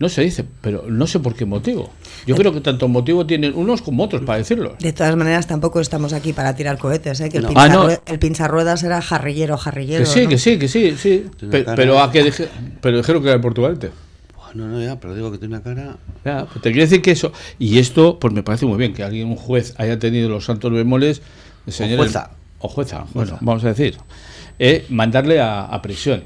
No 0.00 0.08
se 0.08 0.22
dice, 0.22 0.44
pero 0.62 0.86
no 0.88 1.06
sé 1.06 1.20
por 1.20 1.34
qué 1.36 1.44
motivo. 1.44 1.90
Yo 2.26 2.34
creo 2.34 2.52
que 2.52 2.60
tanto 2.62 2.88
motivo 2.88 3.26
tienen 3.26 3.54
unos 3.54 3.82
como 3.82 4.02
otros 4.04 4.22
para 4.22 4.38
decirlo. 4.38 4.74
De 4.80 4.92
todas 4.94 5.14
maneras, 5.14 5.46
tampoco 5.46 5.78
estamos 5.78 6.12
aquí 6.14 6.32
para 6.32 6.56
tirar 6.56 6.78
cohetes, 6.78 7.20
¿eh? 7.20 7.28
que 7.28 7.36
el, 7.36 7.44
No. 7.44 7.50
Ah, 7.54 7.68
no. 7.68 7.84
pincharrue- 7.86 8.00
el 8.06 8.18
pincharruedas 8.18 8.82
era 8.82 9.02
jarrillero, 9.02 9.56
jarrillero. 9.58 10.04
Que 10.04 10.10
sí, 10.10 10.22
¿no? 10.24 10.28
que 10.30 10.38
sí, 10.38 10.58
que 10.58 10.68
sí, 10.68 10.96
sí. 10.96 11.26
Tiene 11.38 11.52
Pe- 11.52 11.64
cara 11.64 11.76
pero 11.76 12.00
a 12.00 12.10
que 12.10 12.24
dije- 12.24 12.48
pero 12.80 12.96
dijeron 12.96 13.22
que 13.22 13.28
era 13.28 13.36
de 13.36 13.42
Portugal. 13.42 13.78
Bueno, 14.46 14.68
no, 14.68 14.82
ya, 14.82 14.98
pero 14.98 15.14
digo 15.14 15.30
que 15.30 15.36
tiene 15.38 15.54
una 15.56 15.62
cara. 15.62 15.96
Ya, 16.24 16.46
pues 16.46 16.62
te 16.62 16.70
quiero 16.72 16.86
decir 16.86 17.02
que 17.02 17.10
eso. 17.10 17.30
Y 17.58 17.78
esto, 17.78 18.18
pues 18.18 18.32
me 18.34 18.42
parece 18.42 18.64
muy 18.66 18.78
bien 18.78 18.94
que 18.94 19.04
alguien, 19.04 19.28
un 19.28 19.36
juez, 19.36 19.74
haya 19.76 19.98
tenido 19.98 20.28
los 20.30 20.46
santos 20.46 20.72
bemoles. 20.72 21.20
señores- 21.68 21.98
jueza. 21.98 22.30
O 22.58 22.68
jueza, 22.68 23.04
bueno, 23.14 23.36
vamos 23.42 23.64
a 23.64 23.68
decir. 23.68 23.96
eh, 24.58 24.84
mandarle 24.88 25.40
a, 25.40 25.64
a 25.66 25.80
prisión. 25.82 26.24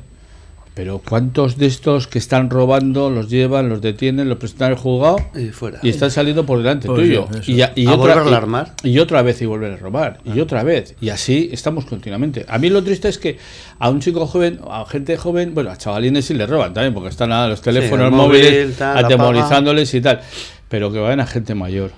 Pero 0.74 1.00
¿cuántos 1.08 1.56
de 1.56 1.66
estos 1.66 2.08
que 2.08 2.18
están 2.18 2.50
robando 2.50 3.08
los 3.08 3.30
llevan, 3.30 3.68
los 3.68 3.80
detienen, 3.80 4.28
los 4.28 4.38
presentan 4.38 4.72
al 4.72 4.76
juzgado 4.76 5.18
Y 5.36 5.50
fuera. 5.50 5.78
y 5.82 5.88
están 5.88 6.10
saliendo 6.10 6.44
por 6.44 6.58
delante 6.58 6.88
Pues 6.88 7.00
tuyo? 7.02 7.28
sí. 7.42 7.52
Y, 7.76 7.82
y 7.82 7.86
¿A 7.86 7.92
otra, 7.94 8.20
a 8.20 8.28
y- 8.28 8.34
armar? 8.34 8.72
y 8.82 8.98
otra 8.98 9.22
vez 9.22 9.40
y 9.40 9.46
volver 9.46 9.72
a 9.74 9.76
robar. 9.76 10.18
Y 10.24 10.40
otra 10.40 10.64
vez. 10.64 10.96
Y 11.00 11.10
así 11.10 11.48
estamos 11.52 11.84
continuamente. 11.84 12.44
A 12.48 12.58
mí 12.58 12.70
lo 12.70 12.82
triste 12.82 13.08
es 13.08 13.18
que 13.18 13.38
a 13.78 13.88
un 13.88 14.00
chico 14.00 14.26
joven, 14.26 14.58
a 14.68 14.84
gente 14.86 15.16
joven, 15.16 15.54
bueno, 15.54 15.70
a 15.70 15.76
chavalines 15.76 16.24
sí 16.24 16.34
les 16.34 16.50
roban 16.50 16.74
también, 16.74 16.92
porque 16.92 17.08
están 17.10 17.30
a 17.30 17.46
los 17.46 17.60
teléfonos 17.62 18.06
el 18.06 18.12
móviles 18.12 18.52
móvil, 18.64 18.74
tal, 18.74 18.94
la 18.96 19.00
atemorizándoles 19.06 19.94
y 19.94 20.00
tal. 20.00 20.20
Pero 20.68 20.90
que 20.90 20.98
vayan 20.98 21.20
a 21.20 21.26
gente 21.26 21.54
mayor. 21.54 21.92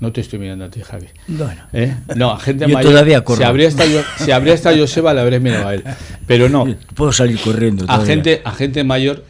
No 0.00 0.12
te 0.12 0.20
estoy 0.20 0.38
mirando 0.38 0.64
a 0.64 0.70
ti, 0.70 0.80
Javi. 0.80 1.06
Bueno. 1.28 1.62
¿Eh? 1.72 1.94
No, 2.16 2.32
a 2.32 2.40
gente 2.40 2.66
Yo 2.66 2.74
mayor. 2.74 2.90
todavía 2.92 3.22
corro. 3.22 3.38
Si 3.38 3.44
habría 3.44 3.68
estado, 3.68 4.02
si 4.18 4.30
habría 4.32 4.54
estado 4.54 4.76
Joseba, 4.78 5.14
le 5.14 5.20
habrías 5.20 5.40
mirado 5.42 5.68
a 5.68 5.74
él. 5.74 5.84
Pero 6.26 6.48
no. 6.48 6.66
Puedo 6.94 7.12
salir 7.12 7.38
corriendo. 7.40 7.84
A 7.88 8.04
gente, 8.04 8.42
a 8.44 8.52
gente 8.52 8.84
mayor 8.84 9.24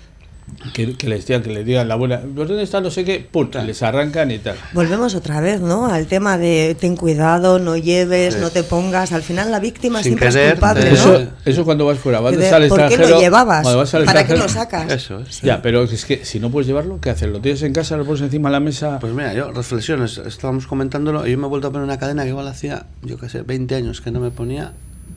que, 0.73 0.95
que 0.97 1.09
les 1.09 1.27
digan, 1.27 1.43
que 1.43 1.51
les 1.53 1.65
digan 1.65 1.89
la 1.89 1.95
buena. 1.95 2.21
"¿Pues 2.21 2.49
¿Dónde 2.49 2.63
está 2.63 2.81
no 2.81 2.91
sé 2.91 3.05
qué? 3.05 3.27
Pum, 3.31 3.49
les 3.67 3.83
arrancan 3.83 4.31
y 4.31 4.39
tal. 4.39 4.57
Volvemos 4.73 5.15
otra 5.15 5.41
vez, 5.41 5.61
¿no? 5.61 5.87
Al 5.87 6.07
tema 6.07 6.39
de 6.39 6.77
ten 6.79 6.97
cuidado, 6.97 7.59
no 7.59 7.77
lleves, 7.77 8.39
no 8.39 8.51
te 8.51 8.63
pongas. 8.63 9.13
Al 9.13 9.23
final 9.23 9.51
la 9.51 9.61
víctima 9.61 10.03
Sin 10.03 10.13
siempre 10.19 10.29
querer, 10.29 10.47
es 10.47 10.53
culpable, 10.53 10.85
¿no? 10.91 10.95
Eso, 10.97 11.27
eso 11.45 11.65
cuando 11.65 11.87
vas 11.87 11.99
fuera, 11.99 12.21
vas 12.21 12.35
al 12.37 12.69
¿Por 12.69 12.89
qué 12.89 12.97
lo 12.99 13.21
llevabas? 13.21 13.63
cuando 13.63 13.79
vas 13.79 13.95
al 13.95 14.05
¿Para 14.05 14.27
qué 14.27 14.37
lo 14.37 14.49
sacas? 14.49 14.91
Eso 14.91 15.21
es. 15.21 15.41
Ya, 15.43 15.61
pero 15.63 15.85
es 15.85 16.05
que 16.05 16.25
si 16.25 16.41
no 16.41 16.51
puedes 16.51 16.67
llevarlo, 16.67 17.01
¿qué 17.01 17.11
haces? 17.11 17.29
¿Lo 17.29 17.41
tienes 17.41 17.63
en 17.63 17.73
casa, 17.73 17.97
lo 17.97 18.05
pones 18.05 18.23
encima 18.23 18.49
de 18.49 18.53
la 18.53 18.61
mesa? 18.61 18.99
Pues 19.01 19.13
mira, 19.13 19.35
yo, 19.35 19.53
reflexiones, 19.53 20.19
estábamos 20.19 20.67
comentándolo 20.67 21.27
y 21.27 21.33
yo 21.33 21.39
me 21.39 21.47
he 21.47 21.49
vuelto 21.49 21.69
a 21.69 21.73
poner 21.73 21.85
una 21.85 21.99
cadena 21.99 22.23
que 22.23 22.31
igual 22.31 22.49
hacía, 22.49 22.87
yo 23.03 23.19
qué 23.19 23.29
sé, 23.29 23.43
20 23.43 23.75
años 23.75 24.01
que 24.01 24.11
no 24.11 24.21
me 24.21 24.31
ponía 24.31 24.73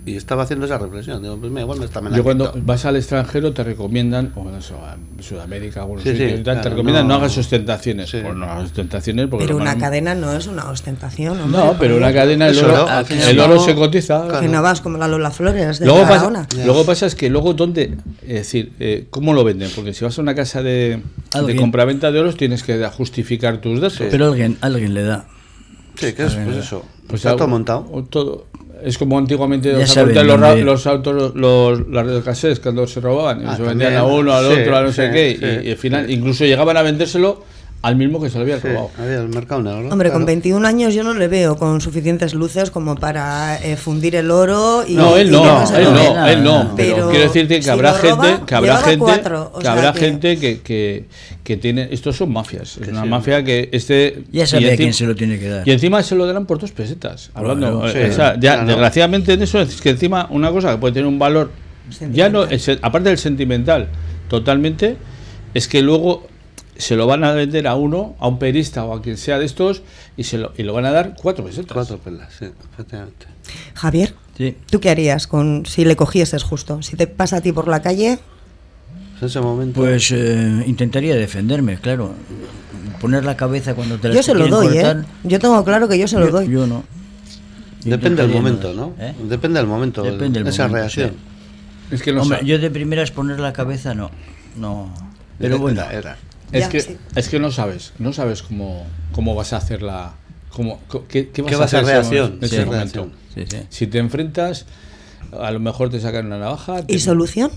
y 0.08 0.16
estaba 0.16 0.44
haciendo 0.44 0.66
esa 0.66 0.78
reflexión. 0.78 1.22
Digo, 1.22 1.38
pues 1.38 1.52
mira, 1.52 1.66
me 1.68 1.86
está 1.86 2.02
me 2.02 2.10
la 2.10 2.18
Yo 2.18 2.24
cuando 2.24 2.52
quito. 2.52 2.66
vas 2.66 2.86
al 2.86 2.96
extranjero 2.96 3.52
te 3.54 3.64
recomiendan, 3.64 4.32
o 4.36 4.48
en 4.50 4.56
eso, 4.56 4.76
a 4.78 4.96
Sudamérica, 5.22 5.82
algunos 5.82 6.04
Sí, 6.04 6.12
sí, 6.12 6.18
sitios 6.18 6.44
tal, 6.44 6.62
te 6.62 6.70
recomiendan 6.70 7.08
no, 7.08 7.16
no- 7.16 7.20
hagas 7.20 7.38
ostentaciones. 7.38 8.10
Sí. 8.10 8.20
Pues 8.24 8.36
no 8.36 8.46
hagas 8.46 8.66
ostentaciones 8.66 9.28
porque 9.28 9.46
Pero 9.46 9.58
una 9.58 9.78
cadena 9.78 10.16
no 10.16 10.34
es 10.34 10.48
una 10.48 10.70
ostentación, 10.70 11.40
hombre, 11.42 11.60
No, 11.60 11.76
pero 11.78 11.98
una 11.98 12.14
cadena, 12.14 12.48
el 12.48 12.56
Eso, 12.58 12.66
oro, 12.66 12.88
el 13.10 13.40
oro 13.40 13.60
se 13.60 13.76
cotiza. 13.76 14.24
claro. 14.26 14.40
Que 14.42 14.48
no 14.48 14.62
vas 14.62 14.82
como 14.82 14.98
la 14.98 15.08
Lola 15.08 15.32
Flores 15.32 15.80
de 15.80 15.86
Luego 15.86 16.02
pasa, 16.08 16.48
luego 16.66 16.86
pasa 16.86 17.06
es 17.06 17.16
que 17.16 17.30
luego 17.30 17.54
dónde, 17.54 17.98
es 18.22 18.34
decir, 18.34 18.72
eh, 18.80 19.08
¿cómo 19.10 19.34
lo 19.34 19.44
venden? 19.44 19.70
Porque 19.76 19.94
si 19.94 20.06
vas 20.06 20.18
a 20.18 20.22
una 20.22 20.34
casa 20.36 20.62
de, 20.64 21.02
de 21.46 21.56
compraventa 21.56 22.12
de 22.12 22.20
oros 22.20 22.38
tienes 22.38 22.64
que 22.64 22.84
justificar 22.90 23.60
tus 23.62 23.82
datos. 23.82 24.02
Pero 24.10 24.28
alguien, 24.28 24.58
alguien 24.62 24.94
le 24.94 25.04
da. 25.04 25.26
Sí, 25.96 26.14
que 26.14 26.26
es 26.26 26.36
pues 26.36 26.58
eso. 26.58 26.86
Pues 27.08 27.22
está 27.26 27.36
todo 27.36 27.48
montado. 27.48 27.88
o 27.92 28.04
todo- 28.04 28.46
es 28.84 28.98
como 28.98 29.18
antiguamente 29.18 29.72
Ya 29.72 29.80
¿os 29.80 29.90
saben 29.90 30.18
acordáis 30.18 30.64
los, 30.64 30.74
los 30.74 30.88
autos, 30.88 31.36
los, 31.36 31.88
las 31.90 32.06
radiocassettes 32.06 32.60
cuando 32.60 32.86
se 32.88 33.00
robaban, 33.02 33.42
y 33.42 33.46
Ah, 33.48 33.56
se 33.56 33.64
vendían 33.64 33.96
a 33.96 34.04
uno, 34.04 34.34
al 34.34 34.46
Sí, 34.54 34.62
otro, 34.62 34.78
a 34.78 34.82
no 34.84 34.92
sé 34.92 35.10
qué, 35.12 35.38
sí, 35.40 35.46
y, 35.66 35.68
y 35.68 35.72
al 35.72 35.78
final 35.78 36.06
sí. 36.08 36.14
incluso 36.14 36.46
llegaban 36.46 36.78
a 36.78 36.82
vendérselo 36.82 37.44
al 37.84 37.96
mismo 37.96 38.20
que 38.20 38.30
se 38.30 38.38
lo 38.38 38.42
había 38.42 38.60
Sí, 38.60 38.68
robado. 38.68 38.90
había 38.98 39.18
el 39.22 39.30
mercado 39.30 39.62
negro. 39.62 39.90
Hombre, 39.92 40.10
con 40.10 40.20
claro. 40.22 40.26
21 40.26 40.66
años 40.68 40.94
yo 40.96 41.04
no 41.04 41.14
le 41.14 41.28
veo 41.28 41.58
con 41.58 41.80
suficientes 41.80 42.34
luces 42.34 42.72
como 42.72 42.96
para 42.96 43.58
eh, 43.64 43.78
fundir 43.78 44.16
el 44.16 44.32
oro 44.32 44.84
y 44.86 44.96
No, 44.96 45.16
él 45.16 45.28
y 45.28 45.32
no, 45.32 45.66
se 45.66 45.78
él 45.78 45.94
no, 45.94 46.28
él 46.28 46.44
no. 46.44 46.74
Pero, 46.76 46.96
Pero 46.96 47.10
quiero 47.10 47.24
decirte 47.26 47.56
que 47.58 47.62
si 47.64 47.70
habrá 47.70 47.94
gente, 47.94 48.10
roba, 48.32 48.46
que 48.46 48.56
habrá 48.56 48.78
gente, 48.78 48.98
cuatro, 48.98 49.54
que 49.56 49.62
sea 49.62 49.72
habrá 49.74 49.94
que- 49.94 50.00
gente 50.00 50.38
que, 50.40 50.62
que, 50.62 51.06
que 51.44 51.58
tiene, 51.58 51.88
estos 51.92 52.16
son 52.18 52.34
mafias, 52.34 52.78
es 52.78 52.88
una 52.88 53.04
sí. 53.04 53.08
mafia 53.10 53.44
que 53.44 53.70
este 53.72 54.24
Ya 54.32 54.44
y 54.44 54.48
sabía 54.48 54.68
encima- 54.70 54.78
quién 54.78 54.94
se 54.94 55.06
lo 55.06 55.16
tiene 55.16 55.40
que 55.40 55.48
dar. 55.48 55.68
Y 55.68 55.72
encima 55.72 56.02
se 56.04 56.16
lo 56.16 56.26
darán 56.26 56.46
por 56.48 56.58
dos 56.60 56.72
pesetas. 56.72 57.30
Hablando, 57.36 57.88
eh, 57.88 57.92
sí, 57.94 58.12
o 58.12 58.14
sea, 58.14 58.34
ya, 58.40 58.54
claro. 58.56 58.68
desgraciadamente 58.68 59.34
en 59.34 59.42
eso 59.44 59.62
es 59.62 59.80
que 59.82 59.92
encima 59.92 60.28
una 60.32 60.52
cosa 60.52 60.72
que 60.72 60.78
puede 60.78 60.94
tener 60.96 61.08
un 61.08 61.20
valor, 61.20 61.52
ya 62.12 62.28
no, 62.30 62.44
es- 62.44 62.70
aparte 62.82 63.10
del 63.10 63.18
sentimental, 63.20 63.88
totalmente, 64.30 64.98
es 65.54 65.68
que 65.68 65.82
luego 65.82 66.28
se 66.80 66.96
lo 66.96 67.08
van 67.08 67.24
a 67.24 67.32
vender 67.34 67.68
a 67.68 67.76
uno, 67.76 68.16
a 68.20 68.28
un 68.28 68.40
perista 68.40 68.84
o 68.86 68.94
a 68.96 69.02
quien 69.02 69.18
sea 69.18 69.40
de 69.40 69.46
estos, 69.46 69.82
y 70.16 70.24
se 70.24 70.38
lo, 70.38 70.52
y 70.58 70.64
lo 70.64 70.74
van 70.74 70.86
a 70.86 70.92
dar 70.92 71.16
cuatro 71.22 71.44
pesetas. 71.46 71.74
Cuatro 71.74 71.98
pelas, 71.98 72.34
sí, 72.38 72.46
efectivamente. 72.74 73.26
Javier, 73.76 74.14
Sí. 74.38 74.56
¿tú 74.70 74.80
qué 74.80 74.90
harías 74.90 75.26
con 75.28 75.66
si 75.66 75.84
le 75.86 75.96
cogieses 75.96 76.44
justo? 76.44 76.82
Si 76.84 76.96
te 76.96 77.08
pasa 77.08 77.38
a 77.38 77.42
ti 77.42 77.52
por 77.52 77.68
la 77.68 77.82
calle, 77.82 78.20
En 79.20 79.26
ese 79.28 79.40
momento. 79.42 79.80
Pues 79.82 80.12
eh, 80.12 80.64
intentaría 80.68 81.16
defenderme, 81.16 81.78
claro. 81.78 82.12
Poner 83.02 83.26
la 83.26 83.36
cabeza 83.36 83.74
cuando 83.74 83.98
te 84.00 84.10
la 84.10 84.14
yo 84.16 84.22
se 84.24 84.34
lo 84.36 84.48
doy, 84.48 84.78
¿eh? 84.78 84.96
Yo 85.24 85.40
tengo 85.40 85.64
claro 85.64 85.88
que 85.88 85.98
yo 85.98 86.08
se 86.08 86.20
lo 86.20 86.28
yo- 86.28 86.32
doy. 86.34 86.48
Yo 86.50 86.68
no. 86.68 86.84
depende 87.84 88.22
del 88.24 88.32
momento, 88.32 88.74
¿no? 88.74 88.94
¿eh? 89.00 89.14
Depende 89.24 89.60
del 89.60 89.68
momento. 89.68 90.04
Depende 90.04 90.40
del 90.40 90.48
esa 90.48 90.64
momento, 90.68 90.78
reacción. 90.82 91.10
sí. 91.12 91.16
Es 91.96 92.02
que 92.04 92.12
no 92.14 92.22
Hombre, 92.24 92.40
yo 92.44 92.60
de 92.60 92.70
primeras 92.70 93.12
poner 93.12 93.40
la 93.40 93.54
cabeza 93.54 93.96
no. 93.96 94.12
No. 94.58 94.94
Pero 95.40 95.56
Era- 95.56 95.62
bueno. 95.62 95.84
era. 95.90 96.18
Es, 96.52 96.62
Ya, 96.62 96.70
que, 96.70 96.82
sí. 96.82 96.98
es 97.16 97.30
que 97.30 97.40
no 97.40 97.52
sabes, 97.52 97.94
no 98.00 98.14
sabes 98.14 98.42
cómo, 98.44 98.86
cómo 99.12 99.36
vas 99.36 99.54
a 99.54 99.58
hacer 99.58 99.82
la... 99.82 100.14
Cómo, 100.50 100.80
qué, 101.10 101.30
qué 101.30 101.42
vas 101.44 101.50
¿Qué 101.50 101.56
a 101.56 101.60
va 101.60 101.66
a 101.66 101.68
ser 101.68 101.80
hacer 101.80 101.96
en 101.96 102.02
ese 102.02 102.10
reacción? 102.10 102.24
momento- 102.26 102.46
en 102.46 102.50
Sí, 102.50 102.56
ese 102.56 102.66
momento. 102.66 103.00
reacción. 103.36 103.48
Sí, 103.50 103.58
sí. 103.58 103.66
Si 103.70 103.88
te 103.88 103.98
enfrentas, 104.00 104.66
a 105.40 105.52
lo 105.52 105.60
mejor 105.60 105.90
te 105.90 106.00
sacan 106.00 106.26
una 106.28 106.40
navaja. 106.40 106.84
te- 106.86 106.94
¿Y 106.96 107.00
solución? 107.00 107.52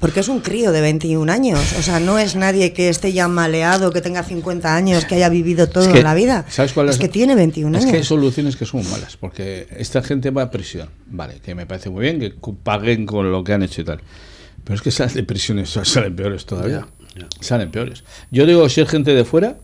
Porque 0.00 0.20
es 0.20 0.28
un 0.28 0.40
crío 0.40 0.72
de 0.72 0.80
21 0.80 1.30
años, 1.30 1.60
o 1.78 1.82
sea, 1.82 2.00
no 2.00 2.18
es 2.18 2.34
nadie 2.34 2.72
que 2.72 2.88
esté 2.88 3.12
ya 3.12 3.28
maleado, 3.28 3.92
que 3.92 4.00
tenga 4.00 4.24
50 4.24 4.74
años, 4.74 5.04
que 5.04 5.14
haya 5.14 5.28
vivido 5.28 5.68
todo 5.68 5.84
Es 5.84 5.92
que, 5.92 6.02
la 6.02 6.14
vida. 6.14 6.44
¿sabes 6.48 6.72
cuál 6.72 6.88
es 6.88 6.96
es? 6.96 7.00
que 7.00 7.08
tiene 7.08 7.34
21 7.36 7.78
Es 7.78 7.84
que 7.84 7.90
hay 7.90 7.96
años. 7.98 8.08
soluciones 8.08 8.56
que 8.56 8.66
son 8.66 8.88
malas, 8.90 9.16
porque 9.16 9.68
esta 9.76 10.02
gente 10.02 10.30
va 10.30 10.42
a 10.42 10.50
prisión. 10.50 10.88
Vale, 11.06 11.38
que 11.44 11.54
me 11.54 11.64
parece 11.66 11.90
muy 11.90 12.02
bien 12.02 12.18
que 12.18 12.34
paguen 12.64 13.06
con 13.06 13.30
lo 13.30 13.44
que 13.44 13.52
han 13.52 13.62
hecho 13.62 13.82
y 13.82 13.84
tal. 13.84 14.00
Pero 14.64 14.74
es 14.74 14.82
que 14.82 14.90
salen 14.90 15.14
de 15.14 15.22
prisiones, 15.22 15.70
salen 15.84 16.16
peores 16.16 16.44
todavía. 16.44 16.86
Ya, 17.00 17.03
ya. 17.16 17.26
Salen 17.40 17.70
peores. 17.70 18.04
Yo 18.30 18.46
digo, 18.46 18.68
si 18.68 18.80
es 18.80 18.88
gente 18.88 19.14
de 19.14 19.24
fuera, 19.24 19.56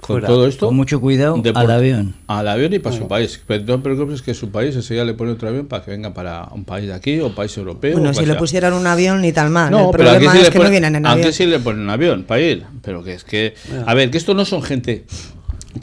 con 0.00 0.16
Fuera. 0.16 0.26
todo 0.28 0.46
esto. 0.46 0.66
Con 0.66 0.76
mucho 0.76 1.00
cuidado, 1.00 1.38
de 1.38 1.50
al 1.54 1.70
avión. 1.70 2.14
Al 2.26 2.46
avión 2.46 2.74
y 2.74 2.78
para 2.78 2.94
su 2.94 3.08
país. 3.08 3.40
Pero 3.46 3.64
no 3.64 3.76
te 3.76 3.82
preocupes 3.84 4.20
que 4.20 4.34
su 4.34 4.50
país 4.50 4.76
enseguida 4.76 5.02
le 5.04 5.14
pone 5.14 5.30
otro 5.32 5.48
avión 5.48 5.66
para 5.66 5.82
que 5.82 5.92
venga 5.92 6.12
para 6.12 6.46
un 6.52 6.64
país 6.64 6.86
de 6.88 6.92
aquí 6.92 7.20
o 7.20 7.28
un 7.28 7.34
país 7.34 7.56
europeo. 7.56 7.94
Bueno, 7.98 8.12
si 8.12 8.26
le 8.26 8.34
pusieran 8.34 8.74
un 8.74 8.86
avión 8.86 9.22
ni 9.22 9.32
tal 9.32 9.48
mal. 9.48 9.70
No, 9.70 9.90
el 9.90 9.96
pero 9.96 10.10
aquí 10.10 10.26
problema 10.26 10.32
sí 10.32 10.38
es 10.38 10.44
le 10.44 10.50
que 10.50 10.58
pone- 10.58 10.68
no 10.68 10.70
vienen 10.72 10.96
en 10.96 11.06
aunque 11.06 11.20
avión. 11.22 11.32
sí 11.32 11.46
le 11.46 11.58
ponen 11.58 11.82
un 11.82 11.90
avión 11.90 12.24
para 12.24 12.40
ir, 12.42 12.64
pero 12.82 13.02
que 13.02 13.14
es 13.14 13.24
que 13.24 13.54
a 13.86 13.94
ver, 13.94 14.10
que 14.10 14.18
esto 14.18 14.34
no 14.34 14.44
son 14.44 14.62
gente 14.62 15.04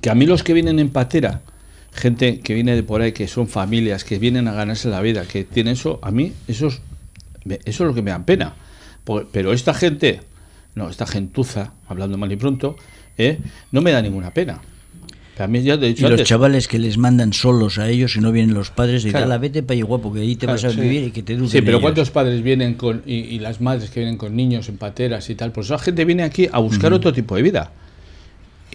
que 0.01 0.09
a 0.11 0.13
mí 0.15 0.27
los 0.27 0.43
que 0.43 0.53
vienen 0.53 0.77
en 0.77 0.89
patera, 0.89 1.41
gente 1.91 2.39
que 2.41 2.53
viene 2.53 2.75
de 2.75 2.83
por 2.83 3.01
ahí 3.01 3.11
que 3.13 3.27
son 3.27 3.47
familias 3.47 4.03
que 4.03 4.19
vienen 4.19 4.47
a 4.47 4.53
ganarse 4.53 4.87
la 4.87 5.01
vida, 5.01 5.23
que 5.25 5.43
tienen 5.45 5.73
eso, 5.73 5.99
a 6.03 6.11
mí 6.11 6.31
eso 6.47 6.67
es 6.67 6.79
eso 7.65 7.83
es 7.83 7.87
lo 7.87 7.93
que 7.95 8.03
me 8.03 8.11
da 8.11 8.23
pena. 8.23 8.53
Pero 9.31 9.51
esta 9.51 9.73
gente, 9.73 10.21
no, 10.75 10.89
esta 10.89 11.05
gentuza, 11.05 11.73
hablando 11.87 12.17
mal 12.17 12.31
y 12.31 12.35
pronto, 12.37 12.75
¿eh? 13.17 13.39
no 13.71 13.81
me 13.81 13.91
da 13.91 14.01
ninguna 14.01 14.33
pena. 14.33 14.59
A 15.39 15.47
mí 15.47 15.59
ya 15.63 15.79
te 15.79 15.87
he 15.87 15.89
Y 15.89 15.95
los 15.95 16.23
chavales 16.23 16.67
que 16.67 16.77
les 16.77 16.99
mandan 16.99 17.33
solos 17.33 17.79
a 17.79 17.89
ellos 17.89 18.15
y 18.15 18.19
no 18.19 18.31
vienen 18.31 18.53
los 18.53 18.69
padres, 18.69 19.01
dicen, 19.03 19.11
Claro. 19.13 19.25
"Ala, 19.25 19.37
vete 19.39 19.63
para 19.63 19.81
guapo, 19.83 20.13
que 20.13 20.19
ahí 20.19 20.35
te 20.35 20.45
Claro, 20.45 20.53
vas 20.61 20.65
a 20.65 20.69
sí. 20.69 20.79
vivir 20.79 21.03
y 21.05 21.11
que 21.11 21.23
te 21.23 21.33
eduquen 21.33 21.49
Sí, 21.49 21.57
pero 21.61 21.71
ellos". 21.77 21.81
¿cuántos 21.81 22.11
padres 22.11 22.43
vienen 22.43 22.75
con, 22.75 23.01
y, 23.07 23.15
y 23.15 23.39
las 23.39 23.59
madres 23.59 23.89
que 23.89 24.01
vienen 24.01 24.17
con 24.17 24.35
niños 24.35 24.69
en 24.69 24.77
pateras 24.77 25.27
y 25.31 25.35
tal? 25.35 25.51
Pues 25.51 25.65
esa 25.65 25.79
gente 25.79 26.05
viene 26.05 26.21
aquí 26.23 26.47
a 26.51 26.59
buscar 26.59 26.93
otro 26.93 27.11
tipo 27.11 27.35
de 27.35 27.41
vida. 27.41 27.71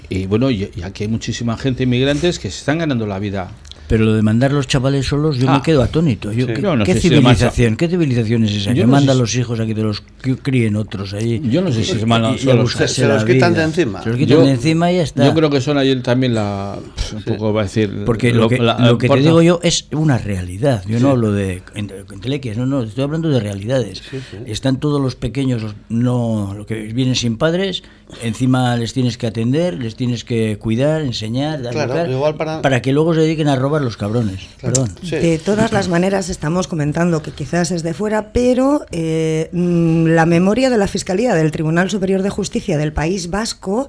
Y 0.08 0.26
bueno, 0.26 0.50
y, 0.50 0.70
y 0.74 0.82
aquí 0.82 1.04
hay 1.04 1.08
muchísima 1.08 1.56
gente 1.56 1.84
inmigrantes 1.84 2.38
que 2.40 2.50
se 2.50 2.58
están 2.58 2.78
ganando 2.78 3.06
la 3.06 3.20
vida. 3.20 3.52
Pero 3.88 4.04
lo 4.04 4.14
de 4.14 4.22
mandar 4.22 4.52
los 4.52 4.66
chavales 4.66 5.06
solos, 5.06 5.38
yo 5.38 5.48
Ah. 5.48 5.54
me 5.56 5.62
quedo 5.62 5.82
atónito. 5.82 6.32
Yo, 6.32 6.46
Sí. 6.46 6.54
¿qué, 6.54 6.62
No, 6.62 6.76
no 6.76 6.84
qué 6.84 6.94
sé 6.94 7.00
si 7.02 7.08
civilización? 7.10 7.76
¿Qué 7.76 7.88
civilización 7.88 8.44
es 8.44 8.52
esa? 8.52 8.70
Yo 8.70 8.74
que 8.74 8.80
no 8.80 8.86
sé 8.86 8.90
manda 8.92 9.12
a 9.12 9.14
si- 9.14 9.20
los 9.20 9.34
hijos 9.36 9.60
a 9.60 9.66
que 9.66 9.74
te 9.74 9.82
los 9.82 10.02
críen 10.42 10.76
otros 10.76 11.12
ahí. 11.14 11.40
Yo 11.50 11.62
no 11.62 11.70
sé 11.70 11.84
si 11.84 11.98
se 11.98 12.06
mandan 12.06 12.36
solos. 12.38 12.72
Se- 12.72 12.88
se 12.88 13.06
los 13.06 13.24
quitan 13.24 13.54
de 13.54 13.62
encima. 13.62 14.02
Se 14.02 14.08
los 14.10 14.18
quitan 14.18 14.38
Yo- 14.38 14.44
de 14.44 14.50
encima 14.50 14.90
y 14.90 14.96
ya 14.96 15.02
está. 15.02 15.24
Yo 15.24 15.34
creo 15.34 15.50
que 15.50 15.60
son 15.60 15.78
ahí 15.78 15.94
también 16.02 16.34
la. 16.34 16.78
Un 17.14 17.22
poco 17.22 17.52
va 17.52 17.60
a 17.60 17.64
decir. 17.64 18.02
Porque 18.04 18.32
lo, 18.32 18.48
que, 18.48 18.58
la- 18.58 18.78
lo 18.78 18.98
que 18.98 19.08
te 19.08 19.16
digo 19.20 19.40
yo 19.42 19.60
es 19.62 19.86
una 19.92 20.18
realidad. 20.18 20.82
Yo 20.88 20.98
no 21.00 21.10
hablo 21.10 21.30
de 21.32 21.62
ent- 21.74 22.12
entelequias, 22.12 22.56
no, 22.56 22.66
no, 22.66 22.82
estoy 22.82 23.04
hablando 23.04 23.28
de 23.28 23.38
realidades. 23.40 24.02
Están 24.46 24.80
todos 24.80 25.00
los 25.00 25.14
pequeños, 25.14 25.62
los- 25.62 25.74
no, 25.88 26.54
lo 26.56 26.66
que 26.66 26.74
vienen 26.92 27.14
sin 27.14 27.36
padres, 27.36 27.82
encima 28.22 28.76
les 28.76 28.92
tienes 28.92 29.18
que 29.18 29.26
atender, 29.26 29.74
les 29.74 29.96
tienes 29.96 30.24
que 30.24 30.58
cuidar, 30.58 31.02
enseñar, 31.02 31.62
dar, 31.62 31.72
Claro, 31.72 32.10
igual 32.10 32.36
para- 32.36 32.82
que 32.82 32.92
luego 32.92 33.14
se 33.14 33.20
dediquen 33.20 33.48
a 33.48 33.56
robar 33.56 33.82
los 33.82 33.96
cabrones. 33.96 34.40
Perdón. 34.60 34.90
Sí. 35.02 35.16
De 35.16 35.38
todas 35.38 35.72
las 35.72 35.88
maneras, 35.88 36.28
estamos 36.28 36.68
comentando 36.68 37.22
que 37.22 37.30
quizás 37.32 37.70
es 37.70 37.82
de 37.82 37.94
fuera, 37.94 38.32
pero 38.32 38.84
eh, 38.92 39.48
mm, 39.52 40.06
la 40.06 40.26
memoria 40.26 40.70
de 40.70 40.78
la 40.78 40.86
Fiscalía 40.86 41.34
del 41.34 41.50
Tribunal 41.50 41.90
Superior 41.90 42.22
de 42.22 42.30
Justicia 42.30 42.78
del 42.78 42.92
País 42.92 43.30
Vasco 43.30 43.88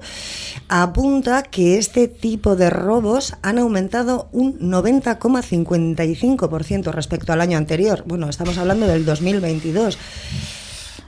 apunta 0.68 1.42
que 1.42 1.78
este 1.78 2.08
tipo 2.08 2.56
de 2.56 2.70
robos 2.70 3.34
han 3.42 3.58
aumentado 3.58 4.28
un 4.32 4.58
90,55% 4.58 6.92
respecto 6.92 7.32
al 7.32 7.40
año 7.40 7.58
anterior. 7.58 8.04
Bueno, 8.06 8.28
estamos 8.28 8.58
hablando 8.58 8.86
del 8.86 9.04
2022. 9.04 9.98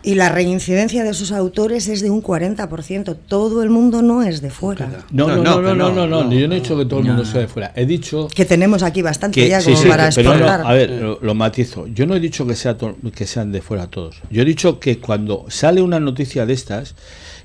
Y 0.03 0.15
la 0.15 0.31
reincidencia 0.31 1.05
de 1.05 1.13
sus 1.13 1.31
autores 1.31 1.87
es 1.89 2.01
de 2.01 2.09
un 2.09 2.23
40%. 2.23 3.17
Todo 3.29 3.63
el 3.63 3.69
mundo 3.69 4.01
no 4.01 4.23
es 4.23 4.41
de 4.41 4.49
fuera. 4.51 5.05
No, 5.13 5.29
no, 5.29 5.37
No, 5.37 5.43
no, 5.43 5.61
no, 5.61 5.75
no, 5.75 5.75
no, 5.75 5.75
no, 5.75 6.07
no, 6.07 6.25
no, 6.25 6.33
Yo 6.33 6.49
no 6.49 6.55
he 6.55 6.61
dicho 6.61 6.77
que 6.79 6.87
todo 6.87 7.01
el 7.01 7.07
mundo 7.07 7.25
sea 7.27 7.43
de 7.43 7.49
fuera. 7.49 7.73
He 7.77 7.85
dicho 7.85 8.29
Que 8.35 8.47
tenemos 8.47 8.83
aquí 8.83 9.03
bastante 9.03 9.41
que 9.43 9.49
ya 9.49 9.61
sí, 9.61 9.73
como 9.73 9.83
sí, 9.83 9.89
para 9.89 10.09
pero 10.11 10.31
no, 10.31 10.39
no, 10.39 10.45
exportar. 10.47 10.67
a 10.71 10.75
ver, 10.75 10.91
lo, 10.91 11.19
lo 11.21 11.35
matizo. 11.35 11.87
Yo 11.89 12.07
no 12.07 12.17
he 12.17 12.21
dicho 12.21 12.47
que 12.47 12.55
sea 12.57 12.79
to- 12.79 12.97
que 13.15 13.27
sean 13.27 13.53
de 13.53 13.61
fuera 13.61 13.89
todos. 13.89 14.23
Yo 14.31 14.41
he 14.43 14.45
dicho 14.47 14.81
que 14.81 14.99
cuando 14.99 15.45
sale 15.49 15.83
una 15.83 16.01
noticia 16.01 16.47
de 16.47 16.55
estas, 16.55 16.95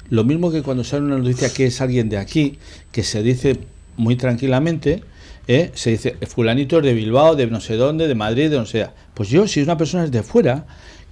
lo 0.10 0.24
mismo 0.24 0.50
que 0.52 0.62
cuando 0.62 0.84
sale 0.86 1.04
una 1.04 1.18
noticia 1.18 1.52
que 1.54 1.66
es 1.66 1.82
alguien 1.82 2.08
de 2.08 2.18
aquí, 2.20 2.58
que 2.94 3.04
se 3.04 3.22
dice 3.22 3.60
muy 3.98 4.16
tranquilamente, 4.16 5.04
¿eh? 5.48 5.72
se 5.74 5.90
dice 5.92 6.16
fulanito 6.28 6.78
es 6.80 6.86
de 6.86 6.94
Bilbao, 6.94 7.36
de 7.36 7.48
no 7.48 7.60
sé 7.60 7.76
dónde, 7.76 8.08
de 8.08 8.16
Madrid, 8.16 8.50
de 8.50 8.58
no 8.58 8.66
sé. 8.66 8.88
Pues 9.14 9.28
yo, 9.30 9.46
si 9.48 9.62
una 9.62 9.78
persona 9.78 10.06
es 10.06 10.12
de 10.12 10.24
fuera, 10.24 10.66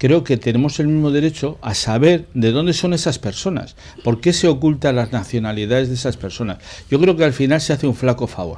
creo 0.04 0.26
que 0.26 0.36
tenemos 0.36 0.82
el 0.82 0.90
mismo 0.90 1.12
derecho 1.12 1.58
a 1.62 1.74
saber 1.74 2.28
de 2.34 2.52
dónde 2.52 2.74
son 2.74 2.94
esas 2.94 3.20
personas, 3.20 3.78
por 4.04 4.20
qué 4.20 4.34
se 4.34 4.50
ocultan 4.50 4.98
las 4.98 5.14
nacionalidades 5.14 5.88
de 5.88 5.94
esas 5.94 6.18
personas. 6.18 6.58
Yo 6.92 7.00
creo 7.00 7.16
que 7.16 7.24
al 7.24 7.32
final 7.32 7.62
se 7.62 7.72
hace 7.72 7.88
un 7.88 7.96
flaco 7.96 8.28
favor. 8.28 8.58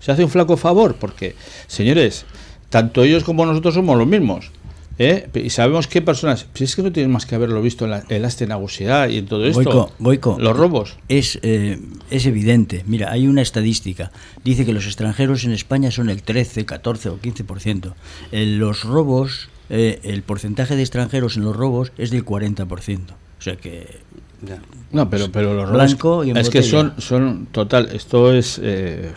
Se 0.00 0.10
hace 0.10 0.24
un 0.24 0.30
flaco 0.30 0.56
favor 0.56 0.96
porque, 0.96 1.36
señores, 1.68 2.24
tanto 2.70 3.04
ellos 3.04 3.22
como 3.22 3.46
nosotros 3.46 3.74
somos 3.74 3.96
los 3.96 4.08
mismos. 4.08 4.50
¿Eh? 5.00 5.28
Y 5.34 5.50
sabemos 5.50 5.88
qué 5.88 6.02
personas. 6.02 6.46
Si 6.54 6.64
es 6.64 6.76
que 6.76 6.82
no 6.82 6.92
tienes 6.92 7.10
más 7.10 7.24
que 7.26 7.34
haberlo 7.34 7.60
visto 7.62 7.86
en 7.86 7.92
la, 7.92 8.04
en 8.08 8.22
la 8.22 8.28
astenagosidad 8.28 9.08
y 9.08 9.16
en 9.18 9.26
todo 9.26 9.44
esto. 9.46 9.62
Goico, 9.62 9.92
Goico. 9.98 10.36
Los 10.38 10.56
robos. 10.56 10.96
Es, 11.08 11.38
eh, 11.42 11.80
es 12.10 12.26
evidente. 12.26 12.84
Mira, 12.86 13.10
hay 13.10 13.26
una 13.26 13.40
estadística. 13.42 14.12
Dice 14.44 14.66
que 14.66 14.72
los 14.74 14.84
extranjeros 14.84 15.44
en 15.44 15.52
España 15.52 15.90
son 15.90 16.10
el 16.10 16.22
13, 16.22 16.66
14 16.66 17.08
o 17.08 17.18
15%. 17.18 17.94
En 18.30 18.58
los 18.58 18.84
robos, 18.84 19.48
eh, 19.70 20.00
el 20.02 20.22
porcentaje 20.22 20.76
de 20.76 20.82
extranjeros 20.82 21.36
en 21.36 21.44
los 21.44 21.56
robos 21.56 21.92
es 21.96 22.10
del 22.10 22.24
40%. 22.24 23.00
O 23.38 23.42
sea 23.42 23.56
que 23.56 24.00
Ya. 24.46 24.60
No, 24.92 25.08
pero, 25.08 25.32
pero 25.32 25.54
los 25.54 25.68
robos. 25.68 25.86
Blanco 25.86 26.24
y 26.24 26.30
en 26.30 26.36
es 26.36 26.50
que 26.50 26.62
son, 26.62 26.94
son. 26.98 27.46
Total, 27.52 27.88
esto 27.94 28.34
es. 28.34 28.60
eh, 28.62 29.10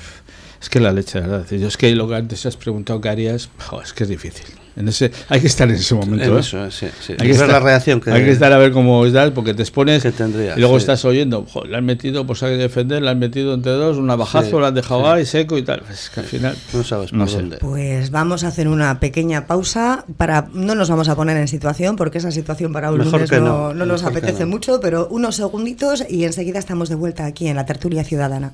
es 0.62 0.69
que 0.69 0.80
la 0.80 0.93
leche, 0.93 1.19
de 1.19 1.28
¿verdad? 1.28 1.46
Yo 1.52 1.67
es 1.67 1.76
que 1.76 1.93
lo 1.93 2.08
que 2.08 2.15
antes 2.15 2.46
has 2.46 2.56
preguntado 2.56 3.02
que 3.02 3.10
harías, 3.10 3.50
es 3.84 3.91
que 3.91 4.04
es 4.04 4.10
difícil. 4.10 4.46
En 4.76 4.88
ese, 4.88 5.12
hay 5.30 5.40
que 5.40 5.48
estar 5.48 5.70
en 5.70 5.76
ese 5.76 5.94
momento. 5.94 6.26
En 6.26 6.38
¿eh? 6.38 6.40
eso, 6.40 6.72
sí, 6.72 6.88
sí. 7.00 7.12
Hay 7.14 7.18
que, 7.18 7.24
ver 7.24 7.32
estar, 7.34 7.50
la 7.50 7.60
reacción 7.60 8.02
que 8.02 8.10
hay 8.12 8.24
que 8.24 8.32
estar 8.32 8.52
a 8.52 8.58
ver 8.58 8.72
cómo 8.72 9.06
estás, 9.06 9.30
porque 9.32 9.54
te 9.54 9.62
expones 9.62 10.04
tendría, 10.16 10.56
y 10.56 10.60
luego 10.60 10.76
sí. 10.80 10.84
estás 10.84 11.06
oyendo, 11.06 11.46
"Jo, 11.52 11.64
le 11.66 11.78
han 11.78 11.86
metido, 11.86 12.26
pues 12.26 12.42
hay 12.44 12.58
que 12.58 12.64
defender, 12.64 13.02
le 13.04 13.10
han 13.12 13.20
metido 13.20 13.54
entre 13.54 13.74
dos, 13.74 13.98
un 13.98 14.08
navajazo, 14.08 14.50
Sí, 14.50 14.56
le 14.60 14.66
han 14.68 14.74
dejado 14.74 15.02
sí. 15.02 15.08
ahí 15.08 15.26
seco 15.26 15.58
y 15.58 15.62
tal. 15.64 15.84
Es 15.92 16.10
que 16.10 16.22
al 16.22 16.26
final. 16.26 16.56
No 16.74 16.84
sabes 16.84 17.14
no 17.14 17.26
por 17.26 17.34
dónde. 17.34 17.58
Pues 17.58 18.10
vamos 18.10 18.44
a 18.44 18.48
hacer 18.48 18.68
una 18.68 19.00
pequeña 19.00 19.46
pausa 19.46 20.06
para 20.18 20.48
no 20.54 20.74
nos 20.76 20.90
vamos 20.90 21.08
a 21.08 21.16
poner 21.16 21.38
en 21.38 21.48
situación 21.48 21.96
porque 21.96 22.18
esa 22.18 22.32
situación 22.32 22.74
para 22.74 22.92
un 22.92 22.98
Mejor 22.98 23.14
lunes 23.14 23.30
que 23.30 23.40
no, 23.40 23.70
no, 23.70 23.74
no 23.74 23.86
nos 23.86 24.04
apetece 24.04 24.42
no. 24.44 24.48
mucho, 24.48 24.80
pero 24.82 25.08
unos 25.12 25.36
segunditos 25.36 26.04
y 26.10 26.24
enseguida 26.26 26.58
estamos 26.60 26.90
de 26.90 26.96
vuelta 26.96 27.26
aquí 27.26 27.48
en 27.48 27.56
la 27.58 27.66
tertulia 27.66 28.04
ciudadana. 28.04 28.54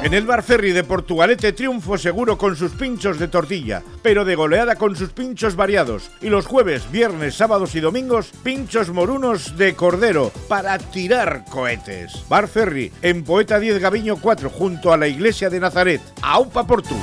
En 0.00 0.14
el 0.14 0.26
Bar 0.26 0.44
Ferry 0.44 0.70
de 0.70 0.84
Portugalete 0.84 1.52
triunfo 1.52 1.98
seguro 1.98 2.38
con 2.38 2.54
sus 2.54 2.70
pinchos 2.72 3.18
de 3.18 3.26
tortilla, 3.26 3.82
pero 4.00 4.24
de 4.24 4.36
goleada 4.36 4.76
con 4.76 4.94
sus 4.94 5.10
pinchos 5.10 5.56
variados. 5.56 6.10
Y 6.22 6.28
los 6.28 6.46
jueves, 6.46 6.90
viernes, 6.92 7.34
sábados 7.34 7.74
y 7.74 7.80
domingos, 7.80 8.30
pinchos 8.44 8.90
morunos 8.90 9.58
de 9.58 9.74
cordero 9.74 10.30
para 10.48 10.78
tirar 10.78 11.44
cohetes. 11.50 12.24
Bar 12.28 12.46
Ferry, 12.46 12.92
en 13.02 13.24
Poeta 13.24 13.58
10 13.58 13.80
Gaviño 13.80 14.18
4, 14.20 14.50
junto 14.50 14.92
a 14.92 14.96
la 14.96 15.08
iglesia 15.08 15.50
de 15.50 15.58
Nazaret. 15.58 16.00
¡Aupa 16.22 16.64
Portu! 16.64 16.94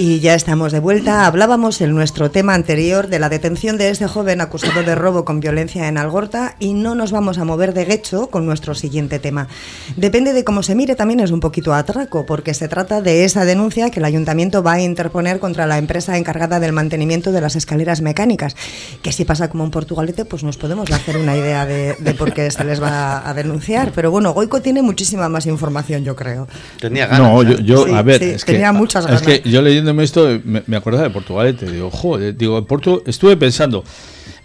Y 0.00 0.20
ya 0.20 0.36
estamos 0.36 0.70
de 0.70 0.78
vuelta. 0.78 1.26
Hablábamos 1.26 1.80
en 1.80 1.92
nuestro 1.92 2.30
tema 2.30 2.54
anterior 2.54 3.08
de 3.08 3.18
la 3.18 3.28
detención 3.28 3.78
de 3.78 3.90
este 3.90 4.06
joven 4.06 4.40
acusado 4.40 4.84
de 4.84 4.94
robo 4.94 5.24
con 5.24 5.40
violencia 5.40 5.88
en 5.88 5.98
Algorta 5.98 6.54
y 6.60 6.72
no 6.74 6.94
nos 6.94 7.10
vamos 7.10 7.38
a 7.38 7.44
mover 7.44 7.74
de 7.74 7.84
Guecho 7.84 8.28
con 8.28 8.46
nuestro 8.46 8.76
siguiente 8.76 9.18
tema. 9.18 9.48
Depende 9.96 10.34
de 10.34 10.44
cómo 10.44 10.62
se 10.62 10.76
mire, 10.76 10.94
también 10.94 11.18
es 11.18 11.32
un 11.32 11.40
poquito 11.40 11.74
atraco, 11.74 12.26
porque 12.26 12.54
se 12.54 12.68
trata 12.68 13.00
de 13.00 13.24
esa 13.24 13.44
denuncia 13.44 13.90
que 13.90 13.98
el 13.98 14.04
ayuntamiento 14.04 14.62
va 14.62 14.74
a 14.74 14.80
interponer 14.80 15.40
contra 15.40 15.66
la 15.66 15.78
empresa 15.78 16.16
encargada 16.16 16.60
del 16.60 16.72
mantenimiento 16.72 17.32
de 17.32 17.40
las 17.40 17.56
escaleras 17.56 18.00
mecánicas. 18.00 18.54
Que 19.02 19.10
si 19.10 19.24
pasa 19.24 19.50
como 19.50 19.64
en 19.64 19.72
Portugalete, 19.72 20.24
pues 20.24 20.44
nos 20.44 20.58
podemos 20.58 20.88
hacer 20.92 21.16
una 21.16 21.36
idea 21.36 21.66
de, 21.66 21.96
de 21.98 22.14
por 22.14 22.32
qué 22.32 22.48
se 22.52 22.62
les 22.62 22.80
va 22.80 23.28
a 23.28 23.34
denunciar. 23.34 23.90
Pero 23.96 24.12
bueno, 24.12 24.32
Goico 24.32 24.62
tiene 24.62 24.80
muchísima 24.80 25.28
más 25.28 25.46
información, 25.46 26.04
yo 26.04 26.14
creo. 26.14 26.46
Tenía 26.78 27.08
ganas. 27.08 27.32
No, 27.32 27.42
yo, 27.42 27.54
¿eh? 27.54 27.64
yo 27.64 27.84
Sí, 27.84 27.92
a 27.92 28.02
ver, 28.02 28.20
sí, 28.20 28.30
es 28.30 28.44
que, 28.44 28.52
tenía 28.52 28.72
muchas 28.72 29.04
es 29.10 29.22
que 29.22 29.38
ganas. 29.38 29.52
yo 29.52 29.87
esto 30.00 30.40
me, 30.44 30.62
me 30.66 30.76
acordaba 30.76 31.04
de 31.04 31.10
Portugalete. 31.10 31.70
Digo, 31.70 31.90
joder, 31.90 32.36
digo, 32.36 32.58
en 32.58 32.64
Porto, 32.64 33.02
estuve 33.06 33.36
pensando, 33.36 33.84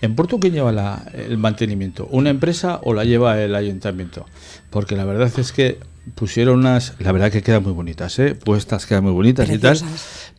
¿en 0.01 0.15
Porto 0.15 0.39
quién 0.39 0.53
lleva 0.53 0.71
la- 0.71 1.03
el 1.13 1.37
mantenimiento? 1.37 2.07
¿Una 2.11 2.29
empresa 2.29 2.79
o 2.83 2.93
la 2.93 3.03
lleva 3.05 3.41
el 3.41 3.55
ayuntamiento? 3.55 4.25
Porque 4.69 4.95
la 4.95 5.05
verdad 5.05 5.31
es 5.37 5.51
que 5.51 5.77
pusieron 6.15 6.59
unas, 6.59 6.93
la 6.99 7.11
verdad 7.11 7.31
que 7.31 7.41
quedan 7.41 7.63
muy 7.63 7.71
bonitas, 7.71 8.17
¿eh? 8.19 8.35
puestas 8.35 8.85
quedan 8.85 9.03
muy 9.03 9.13
bonitas 9.13 9.49
y 9.49 9.57
tal, 9.57 9.77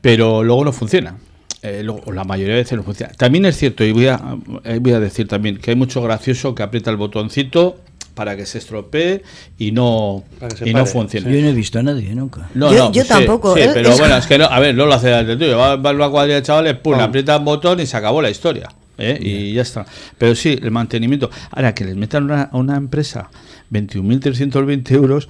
pero 0.01 0.43
luego 0.45 0.65
no 0.65 0.73
funcionan. 0.73 1.17
Eh, 1.63 1.83
luego, 1.83 2.13
la 2.13 2.25
mayoría 2.25 2.55
de 2.57 2.61
veces 2.61 2.77
no 2.77 2.83
funciona. 2.85 3.15
También 3.15 3.47
es 3.47 3.57
cierto, 3.57 3.83
y 3.85 3.93
voy 3.93 4.09
a, 4.09 4.21
eh, 4.65 4.79
voy 4.83 4.93
a 4.93 5.01
decir 5.01 5.27
también, 5.27 5.57
que 5.57 5.71
hay 5.71 5.77
mucho 5.77 6.03
gracioso 6.03 6.55
que 6.55 6.63
aprieta 6.63 6.91
el 6.91 6.99
botoncito 6.99 7.77
para 8.15 8.37
que 8.37 8.47
se 8.47 8.59
estropee 8.59 9.23
y 9.59 9.73
no, 9.73 10.25
y 10.65 10.73
no 10.73 10.81
pare, 10.81 10.87
funcione. 10.87 11.33
Yo 11.35 11.41
no 11.43 11.49
he 11.49 11.53
visto 11.53 11.79
a 11.79 11.83
nadie 11.83 12.15
nunca. 12.15 12.49
No, 12.55 12.73
Yo- 12.73 12.79
no, 12.87 12.93
yo 12.93 13.03
sí, 13.03 13.09
tampoco, 13.09 13.55
Sí, 13.55 13.61
es- 13.63 13.73
pero 13.75 13.91
es- 13.91 13.99
bueno, 13.99 14.17
es 14.17 14.27
que 14.27 14.39
no, 14.39 14.45
a 14.47 14.61
ver, 14.61 14.75
no 14.75 14.87
lo 14.87 14.95
hace 14.95 15.09
delante 15.09 15.37
tuyo. 15.37 15.59
Va, 15.59 15.77
va 15.77 15.91
a 15.91 15.93
la 15.93 16.09
cuadrilla 16.09 16.37
de 16.37 16.43
chavales, 16.43 16.77
pum, 16.77 16.95
Oh. 16.95 17.01
aprieta 17.03 17.37
un 17.39 17.45
botón 17.45 17.81
y 17.81 17.87
se 17.87 17.97
acabó 17.97 18.23
la 18.23 18.31
historia. 18.31 18.69
¿eh? 18.97 19.19
Y 19.21 19.53
ya 19.55 19.63
está. 19.63 19.85
Pero 20.17 20.37
sí, 20.37 20.57
el 20.63 20.71
mantenimiento. 20.71 21.29
Ahora, 21.51 21.75
que 21.75 21.85
les 21.85 21.97
metan 21.97 22.25
una- 22.25 22.43
a 22.45 22.57
una 22.57 22.77
empresa 22.77 23.29
21.320 23.71 24.95
euros, 24.95 25.29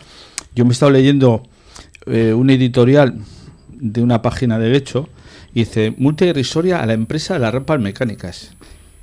yo 0.54 0.64
me 0.64 0.70
he 0.70 0.72
estado 0.74 0.90
leyendo 0.92 1.42
eh, 2.06 2.34
un 2.34 2.50
editorial 2.50 3.14
de 3.70 4.02
una 4.02 4.20
página 4.20 4.58
de 4.58 4.76
y 5.54 5.60
dice, 5.60 5.94
multa 5.96 6.26
irrisoria 6.26 6.80
a 6.82 6.86
la 6.86 6.92
empresa 6.92 7.34
de 7.34 7.40
las 7.40 7.54
rampas 7.54 7.80
mecánicas 7.80 8.50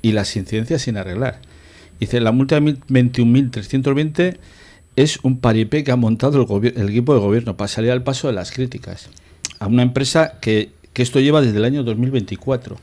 y 0.02 0.12
las 0.12 0.36
incidencias 0.36 0.82
sin 0.82 0.96
arreglar. 0.96 1.40
Dice, 2.02 2.20
la 2.20 2.32
multa 2.32 2.56
de 2.56 2.60
mil- 2.62 2.80
21.320 2.88 4.36
es 4.96 5.20
un 5.22 5.38
paripé 5.38 5.84
que 5.84 5.92
ha 5.92 5.96
montado 5.96 6.42
el, 6.60 6.72
el 6.76 6.88
equipo 6.88 7.14
de 7.14 7.20
gobierno 7.20 7.56
para 7.56 7.68
salir 7.68 7.92
al 7.92 8.02
paso 8.02 8.26
de 8.26 8.32
las 8.34 8.50
críticas 8.50 9.08
a 9.60 9.68
una 9.68 9.82
empresa 9.84 10.32
que, 10.40 10.70
que 10.92 11.02
esto 11.04 11.20
lleva 11.20 11.40
desde 11.40 11.58
el 11.58 11.64
año 11.64 11.84
2024. 11.84 12.76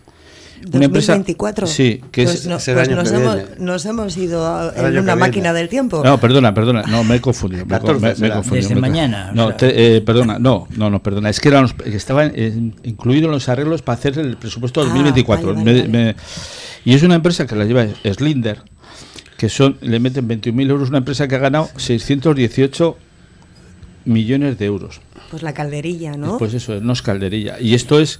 Una 0.73 0.85
empresa- 0.85 1.13
2024. 1.13 1.67
sí, 1.67 2.01
que 2.13 2.23
pues 2.23 2.35
es- 2.35 2.45
no- 2.47 2.55
es 2.55 2.67
el 2.69 2.75
pues 2.75 2.87
año 2.87 2.95
nos, 2.95 3.11
que 3.11 3.17
hemos, 3.17 3.35
viene. 3.35 3.49
nos 3.59 3.85
hemos 3.85 4.15
ido 4.17 4.47
a- 4.47 4.73
en 4.73 4.97
una 4.99 5.17
máquina 5.17 5.51
viene. 5.51 5.59
del 5.59 5.67
tiempo. 5.69 6.01
No, 6.01 6.17
perdona, 6.17 6.53
perdona, 6.53 6.83
no, 6.83 7.03
me 7.03 7.15
he 7.17 7.21
confundido. 7.21 7.65
Me, 7.65 7.75
he 7.75 7.79
con- 7.79 7.87
14 7.99 8.01
me- 8.01 8.07
me 8.07 8.13
he 8.13 8.15
será. 8.15 8.35
confundido, 8.35 8.69
Desde 8.69 8.75
me 8.75 8.81
mañana. 8.81 9.31
No, 9.33 9.53
te- 9.55 9.97
eh, 9.97 10.01
perdona, 10.01 10.39
no, 10.39 10.65
no, 10.77 10.89
no, 10.89 11.03
perdona. 11.03 11.29
Es 11.29 11.41
que, 11.41 11.49
eran 11.49 11.63
los- 11.63 11.73
que 11.73 11.95
estaban 11.97 12.31
eh, 12.35 12.71
incluidos 12.83 13.25
en 13.25 13.31
los 13.31 13.49
arreglos 13.49 13.81
para 13.81 13.97
hacer 13.99 14.17
el 14.17 14.37
presupuesto 14.37 14.79
Ah, 14.79 14.85
2024. 14.85 15.53
vale, 15.53 15.59
vale, 15.65 15.73
Me- 15.83 15.87
vale. 15.89 16.13
me- 16.13 16.15
y 16.85 16.93
es 16.93 17.03
una 17.03 17.15
empresa 17.15 17.45
que 17.45 17.55
la 17.57 17.65
lleva 17.65 17.85
Slinder, 18.05 18.61
que 19.39 19.49
son 19.49 19.77
le 19.81 19.99
meten 19.99 20.27
21.000 20.27 20.69
euros, 20.69 20.89
una 20.89 20.97
empresa 20.99 21.27
que 21.27 21.33
ha 21.35 21.39
ganado 21.39 21.69
618 21.77 22.97
millones 24.05 24.57
de 24.59 24.65
euros. 24.65 25.01
Pues 25.29 25.43
la 25.43 25.53
calderilla, 25.53 26.17
¿no? 26.17 26.37
Pues 26.39 26.53
eso, 26.55 26.79
no 26.81 26.93
es 26.93 27.01
calderilla. 27.03 27.59
Y 27.59 27.75
esto 27.75 27.99
es, 27.99 28.19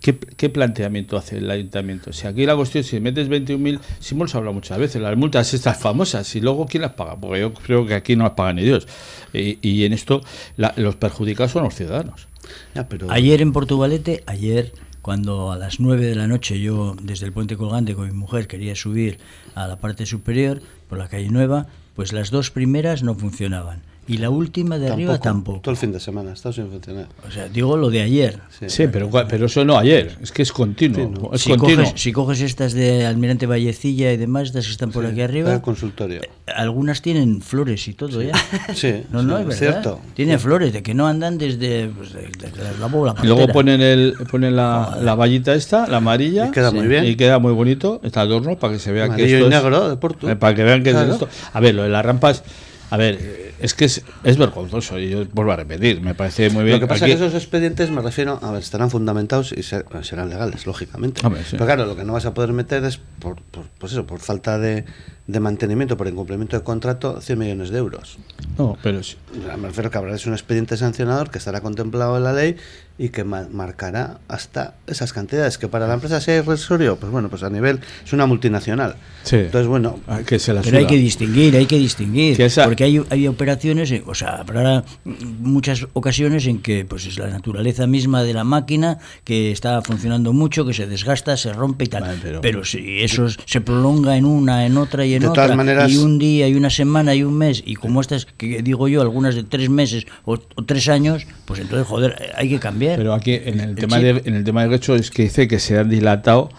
¿qué, 0.00 0.18
qué 0.18 0.48
planteamiento 0.50 1.16
hace 1.16 1.38
el 1.38 1.48
ayuntamiento? 1.50 2.12
Si 2.12 2.26
aquí 2.26 2.44
la 2.44 2.56
cuestión, 2.56 2.82
si 2.84 2.98
metes 3.00 3.28
21.000, 3.28 3.78
si 4.00 4.14
hemos 4.16 4.34
hablado 4.34 4.52
muchas 4.52 4.78
veces, 4.78 5.00
las 5.00 5.16
multas 5.16 5.54
estas 5.54 5.78
famosas, 5.78 6.34
y 6.34 6.40
luego 6.40 6.66
¿quién 6.66 6.82
las 6.82 6.92
paga? 6.92 7.16
Porque 7.16 7.40
yo 7.40 7.54
creo 7.54 7.86
que 7.86 7.94
aquí 7.94 8.16
no 8.16 8.24
las 8.24 8.32
paga 8.32 8.52
ni 8.52 8.62
Dios. 8.64 8.88
Y, 9.32 9.58
y 9.62 9.84
en 9.84 9.92
esto 9.92 10.22
la- 10.56 10.74
los 10.76 10.96
perjudicados 10.96 11.52
son 11.52 11.62
los 11.64 11.74
ciudadanos. 11.74 12.26
Ya, 12.74 12.88
pero 12.88 13.10
Ayer 13.10 13.40
en 13.42 13.52
Portugalete, 13.52 14.24
ayer 14.26 14.72
cuando 15.02 15.52
a 15.52 15.56
las 15.56 15.80
9 15.80 16.06
de 16.06 16.14
la 16.14 16.26
noche 16.26 16.60
yo 16.60 16.94
desde 17.02 17.26
el 17.26 17.32
puente 17.32 17.56
colgante 17.56 17.94
con 17.94 18.06
mi 18.06 18.14
mujer 18.14 18.46
quería 18.46 18.74
subir 18.74 19.18
a 19.54 19.66
la 19.66 19.76
parte 19.76 20.06
superior 20.06 20.60
por 20.88 20.98
la 20.98 21.08
calle 21.08 21.30
Nueva, 21.30 21.66
pues 21.94 22.12
las 22.12 22.30
dos 22.30 22.50
primeras 22.50 23.02
no 23.02 23.14
funcionaban 23.14 23.82
y 24.12 24.18
la 24.18 24.28
última 24.30 24.78
de 24.78 24.90
arriba 24.90 25.18
tampoco. 25.20 25.60
Todo 25.60 25.70
el 25.72 25.76
fin 25.76 25.92
de 25.92 26.00
semana, 26.00 26.32
está 26.32 26.52
sin 26.52 26.68
funcionar. 26.68 27.06
O 27.26 27.30
sea, 27.30 27.48
digo 27.48 27.76
lo 27.76 27.90
de 27.90 28.02
ayer. 28.02 28.40
Sí, 28.66 28.88
pero, 28.90 29.08
cua- 29.10 29.26
pero 29.28 29.46
eso 29.46 29.64
no 29.64 29.78
ayer, 29.78 30.16
es 30.20 30.32
que 30.32 30.42
es 30.42 30.52
continuo. 30.52 30.96
Sí, 31.06 31.20
¿no? 31.22 31.30
Es 31.34 31.40
Si 31.42 31.50
continuo. 31.50 31.84
coges, 31.84 32.00
si 32.02 32.12
coges 32.12 32.40
estas 32.40 32.72
de 32.72 33.06
Almirante 33.06 33.46
Vallecilla 33.46 34.12
y 34.12 34.16
demás, 34.16 34.48
estas 34.48 34.66
que 34.66 34.72
están 34.72 34.90
por 34.90 35.04
aquí 35.06 35.20
Está 35.20 35.24
arriba, 35.24 35.54
el 35.54 35.60
consultorio. 35.60 36.20
algunas 36.56 37.02
tienen 37.02 37.40
flores 37.40 37.86
y 37.88 37.94
todo 37.94 38.20
ya. 38.22 38.32
Sí, 38.74 39.02
No, 39.12 39.22
no, 39.22 39.36
sí, 39.36 39.42
es 39.42 39.48
verdad. 39.48 39.58
cierto. 39.82 40.00
Tiene 40.14 40.38
flores, 40.38 40.72
de 40.72 40.82
que 40.82 40.92
no 40.94 41.06
andan 41.06 41.38
desde, 41.38 41.88
pues, 41.88 42.12
de- 42.12 42.28
desde 42.38 42.78
la 42.80 42.86
bola 42.86 43.14
Y 43.22 43.26
luego 43.26 43.46
ponen, 43.48 43.80
el, 43.80 44.14
ponen 44.30 44.56
la, 44.56 44.98
la 45.00 45.14
vallita 45.14 45.54
esta, 45.54 45.86
la 45.86 45.98
amarilla. 45.98 46.48
Y 46.48 46.50
queda 46.50 46.70
muy 46.72 46.86
bien. 46.88 47.04
Y 47.04 47.14
queda 47.16 47.38
muy 47.38 47.52
bonito, 47.52 48.00
este 48.02 48.18
adorno, 48.18 48.56
para 48.58 48.72
que 48.72 48.78
se 48.80 48.90
vea 48.92 49.04
que 49.04 49.12
Amarillo 49.14 49.36
esto 49.36 49.48
y 49.50 49.54
es- 49.54 49.62
negro 49.62 49.88
de 49.88 49.96
Porto. 49.96 50.28
eh, 50.28 50.36
para 50.36 50.54
que 50.54 50.64
vean 50.64 50.82
que 50.82 50.90
Claro. 50.90 51.06
es 51.06 51.12
esto. 51.14 51.28
A 51.52 51.60
ver, 51.60 51.74
lo 51.74 51.84
de 51.84 51.88
las 51.90 52.04
rampas, 52.04 52.42
a 52.90 52.96
ver, 52.96 53.52
es 53.60 53.74
que 53.74 53.84
es, 53.86 54.02
es 54.24 54.36
vergonzoso, 54.36 54.98
y 54.98 55.08
yo 55.10 55.24
vuelvo 55.32 55.52
a 55.52 55.56
repetir, 55.56 56.00
me 56.00 56.14
parece 56.14 56.50
muy 56.50 56.64
bien. 56.64 56.76
Lo 56.76 56.80
que 56.80 56.86
pasa 56.86 57.06
es 57.06 57.16
que 57.16 57.24
esos 57.24 57.34
expedientes, 57.34 57.90
me 57.90 58.00
refiero, 58.02 58.38
a 58.42 58.50
ver, 58.52 58.60
estarán 58.62 58.90
fundamentados 58.90 59.52
y 59.56 59.62
ser- 59.62 59.84
serán 60.02 60.28
legales, 60.28 60.66
lógicamente. 60.66 61.20
Sí. 61.20 61.28
Pero 61.52 61.66
claro, 61.66 61.86
lo 61.86 61.96
que 61.96 62.04
no 62.04 62.12
vas 62.14 62.26
a 62.26 62.34
poder 62.34 62.52
meter 62.52 62.84
es, 62.84 62.98
por, 62.98 63.40
por- 63.42 63.66
pues 63.78 63.92
eso, 63.92 64.06
por 64.06 64.20
falta 64.20 64.58
de, 64.58 64.84
de 65.26 65.40
mantenimiento, 65.40 65.96
por 65.96 66.08
incumplimiento 66.08 66.56
de 66.58 66.64
contrato, 66.64 67.20
100 67.20 67.38
millones 67.38 67.70
de 67.70 67.78
euros. 67.78 68.18
No, 68.58 68.76
pero 68.82 69.02
sí. 69.02 69.16
Me 69.58 69.68
refiero 69.68 69.90
que 69.90 69.98
habrá 69.98 70.14
es 70.14 70.26
un 70.26 70.32
expediente 70.32 70.76
sancionador 70.76 71.30
que 71.30 71.38
estará 71.38 71.60
contemplado 71.60 72.16
en 72.16 72.24
la 72.24 72.32
ley 72.32 72.56
y 73.02 73.08
que 73.08 73.24
ma- 73.24 73.48
marcará 73.50 74.18
hasta 74.28 74.74
esas 74.86 75.14
cantidades. 75.14 75.56
Que 75.56 75.68
para 75.68 75.88
la 75.88 75.94
empresa 75.94 76.20
sea 76.20 76.36
irrisorio, 76.36 76.96
pues 76.96 77.10
bueno, 77.10 77.30
pues 77.30 77.42
a 77.42 77.48
nivel, 77.48 77.80
es 78.04 78.12
una 78.12 78.26
multinacional. 78.26 78.96
Sí. 79.22 79.36
Entonces, 79.36 79.68
bueno, 79.68 79.98
Ah, 80.06 80.20
que 80.26 80.38
se 80.38 80.52
la 80.52 80.60
Pero 80.60 80.76
hay 80.76 80.86
que 80.86 80.96
distinguir, 80.96 81.56
hay 81.56 81.64
que 81.64 81.78
distinguir. 81.78 82.36
Que 82.36 82.44
esa- 82.44 82.64
Porque 82.66 82.84
hay, 82.84 83.02
hay 83.08 83.26
operaciones, 83.26 83.90
eh, 83.90 84.02
o 84.06 84.14
sea, 84.14 84.36
habrá 84.40 84.84
muchas 85.04 85.86
ocasiones 85.94 86.46
en 86.46 86.60
que 86.60 86.84
pues 86.84 87.06
es 87.06 87.18
la 87.18 87.28
naturaleza 87.28 87.86
misma 87.86 88.22
de 88.22 88.34
la 88.34 88.44
máquina 88.44 88.98
que 89.24 89.50
está 89.50 89.80
funcionando 89.82 90.32
mucho, 90.34 90.66
que 90.66 90.74
se 90.74 90.86
desgasta, 90.86 91.36
se 91.38 91.52
rompe 91.54 91.84
y 91.84 91.88
tal. 91.88 92.18
pero, 92.42 92.64
si 92.64 93.00
eso 93.00 93.26
se 93.30 93.60
prolonga 93.62 94.16
en 94.18 94.26
una, 94.26 94.66
en 94.66 94.76
otra 94.76 95.06
y 95.06 95.14
en 95.14 95.24
otra, 95.24 95.46
y 95.88 95.96
un 95.96 96.18
día 96.18 96.48
y 96.48 96.54
una 96.54 96.68
semana 96.68 97.14
y 97.14 97.22
un 97.22 97.36
mes, 97.38 97.62
y 97.64 97.76
como 97.76 98.00
estas 98.02 98.26
que 98.36 98.60
digo 98.62 98.88
yo, 98.88 99.00
algunas 99.00 99.34
de 99.34 99.42
tres 99.44 99.70
meses 99.70 100.06
o, 100.26 100.38
tres 100.38 100.88
años, 100.88 101.26
pues 101.46 101.60
entonces, 101.60 101.86
joder, 101.86 102.32
hay 102.36 102.48
que 102.50 102.58
cambiar. 102.58 102.89
Pero 102.96 103.14
aquí 103.14 103.34
en 103.34 103.60
el, 103.60 103.74
tema 103.74 103.98
de, 103.98 104.22
en 104.24 104.34
el 104.34 104.44
tema 104.44 104.66
de 104.66 104.76
hecho 104.76 104.94
es 104.94 105.10
que 105.10 105.22
dice 105.24 105.48
que 105.48 105.58
se 105.58 105.78
han 105.78 105.88
dilatado 105.88 106.50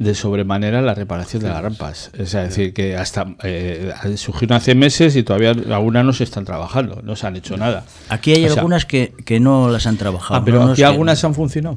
de 0.00 0.14
sobremanera 0.14 0.80
la 0.80 0.94
reparación 0.94 1.42
de 1.42 1.50
las 1.50 1.62
rampas. 1.62 2.10
Es 2.18 2.32
decir, 2.32 2.72
que 2.72 2.96
hasta 2.96 3.34
eh, 3.42 3.92
surgieron 4.16 4.56
hace 4.56 4.74
meses 4.74 5.14
y 5.14 5.22
todavía 5.22 5.50
algunas 5.50 6.06
no 6.06 6.14
se 6.14 6.24
están 6.24 6.46
trabajando, 6.46 7.02
no 7.04 7.16
se 7.16 7.26
han 7.26 7.36
hecho 7.36 7.58
nada. 7.58 7.84
Aquí 8.08 8.32
hay 8.32 8.46
algunas 8.46 8.86
que, 8.86 9.12
que, 9.26 9.40
no 9.40 9.68
las 9.68 9.86
han 9.86 9.98
trabajado. 9.98 10.40
Ah, 10.40 10.44
pero 10.44 10.62
aquí 10.62 10.82
algunas 10.82 11.22
han 11.22 11.34
funcionado. 11.34 11.76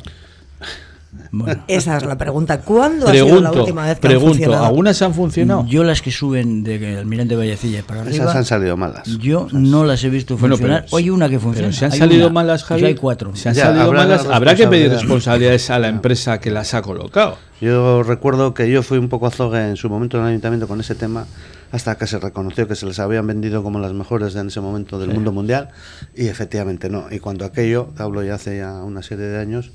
Esa 1.68 1.98
es 1.98 2.06
la 2.06 2.18
pregunta. 2.18 2.62
¿Cuándo 2.62 3.08
ha 3.08 3.12
sido 3.12 3.42
la 3.42 3.52
última 3.52 3.86
vez 3.86 3.96
que 3.96 4.08
pregunto, 4.08 4.28
han 4.28 4.34
funcionado? 4.34 4.66
¿algunas 4.66 5.02
han 5.02 5.14
funcionado? 5.14 5.66
Yo 5.66 5.84
las 5.84 6.02
que 6.02 6.12
suben 6.12 6.64
de 6.64 6.98
Almirante 6.98 7.36
Vallecilla 7.36 7.84
para 7.84 8.02
arriba. 8.02 8.16
Esas 8.16 8.36
han 8.36 8.46
salido 8.46 8.78
malas. 8.78 9.08
Yo 9.18 9.48
no 9.52 9.84
las 9.84 10.04
he 10.04 10.10
visto 10.10 10.38
funcionar. 10.38 10.86
Hoy 10.92 11.10
una 11.10 11.30
que 11.30 11.40
funciona. 11.40 11.70
Pero 11.70 11.78
si 11.78 11.86
han 11.86 11.92
salido 11.92 12.30
malas, 12.30 12.64
Javi. 12.64 12.86
hay 12.86 12.96
cuatro. 12.96 13.36
Si 13.36 13.50
han 13.50 13.56
salido 13.56 13.92
malas, 13.92 14.26
habrá 14.26 14.56
que 14.56 14.68
pedir 14.68 14.92
responsabilidades 14.92 15.70
a 15.70 15.80
la 15.80 15.88
empresa 15.90 16.40
que 16.40 16.52
las 16.52 16.74
ha 16.74 16.82
colocado. 16.82 17.38
Yo 17.62 18.04
recuerdo 18.04 18.54
que 18.54 18.70
yo 18.70 18.84
fui 18.84 18.98
un 18.98 19.08
poco 19.08 19.28
azogue 19.28 19.70
en 19.70 19.78
su 19.78 19.90
momento 19.90 20.18
en 20.18 20.24
el 20.24 20.30
ayuntamiento 20.32 20.68
con 20.68 20.82
ese 20.82 20.96
tema 20.96 21.26
hasta 21.72 21.96
que 21.98 22.06
se 22.06 22.20
reconoció 22.20 22.68
que 22.68 22.76
se 22.76 22.86
les 22.86 23.00
habían 23.00 23.26
vendido 23.26 23.64
como 23.64 23.80
las 23.80 23.94
mejores 23.94 24.36
en 24.36 24.48
ese 24.48 24.62
momento 24.62 25.00
del 25.00 25.10
mundo 25.12 25.32
mundial 25.32 25.70
y 26.14 26.28
efectivamente 26.28 26.90
no. 26.90 27.08
Y 27.10 27.20
cuando 27.20 27.46
aquello, 27.46 27.90
hablo 27.98 28.22
ya 28.22 28.36
hace 28.36 28.58
ya 28.58 28.84
una 28.84 29.02
serie 29.02 29.26
de 29.26 29.40
años, 29.40 29.72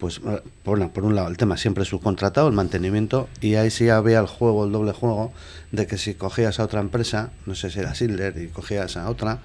pues 0.00 0.20
eh, 0.26 0.40
por, 0.64 0.80
un 0.80 1.14
lado 1.14 1.28
el 1.28 1.36
tema 1.36 1.56
siempre 1.56 1.84
subcontratado, 1.84 2.48
el 2.48 2.54
mantenimiento, 2.54 3.28
y 3.40 3.54
ahí 3.54 3.70
sí 3.70 3.88
había 3.90 4.18
el 4.18 4.26
juego, 4.26 4.64
el 4.64 4.72
doble 4.72 4.92
juego, 4.92 5.32
de 5.70 5.86
que 5.86 5.98
si 5.98 6.14
cogías 6.14 6.58
a 6.58 6.64
otra 6.64 6.80
empresa, 6.80 7.30
no 7.46 7.54
sé 7.54 7.70
si 7.70 7.78
era 7.78 7.94
Silder, 7.94 8.36
y 8.42 8.48
cogías 8.48 8.96
a 8.96 9.08
otra, 9.08 9.38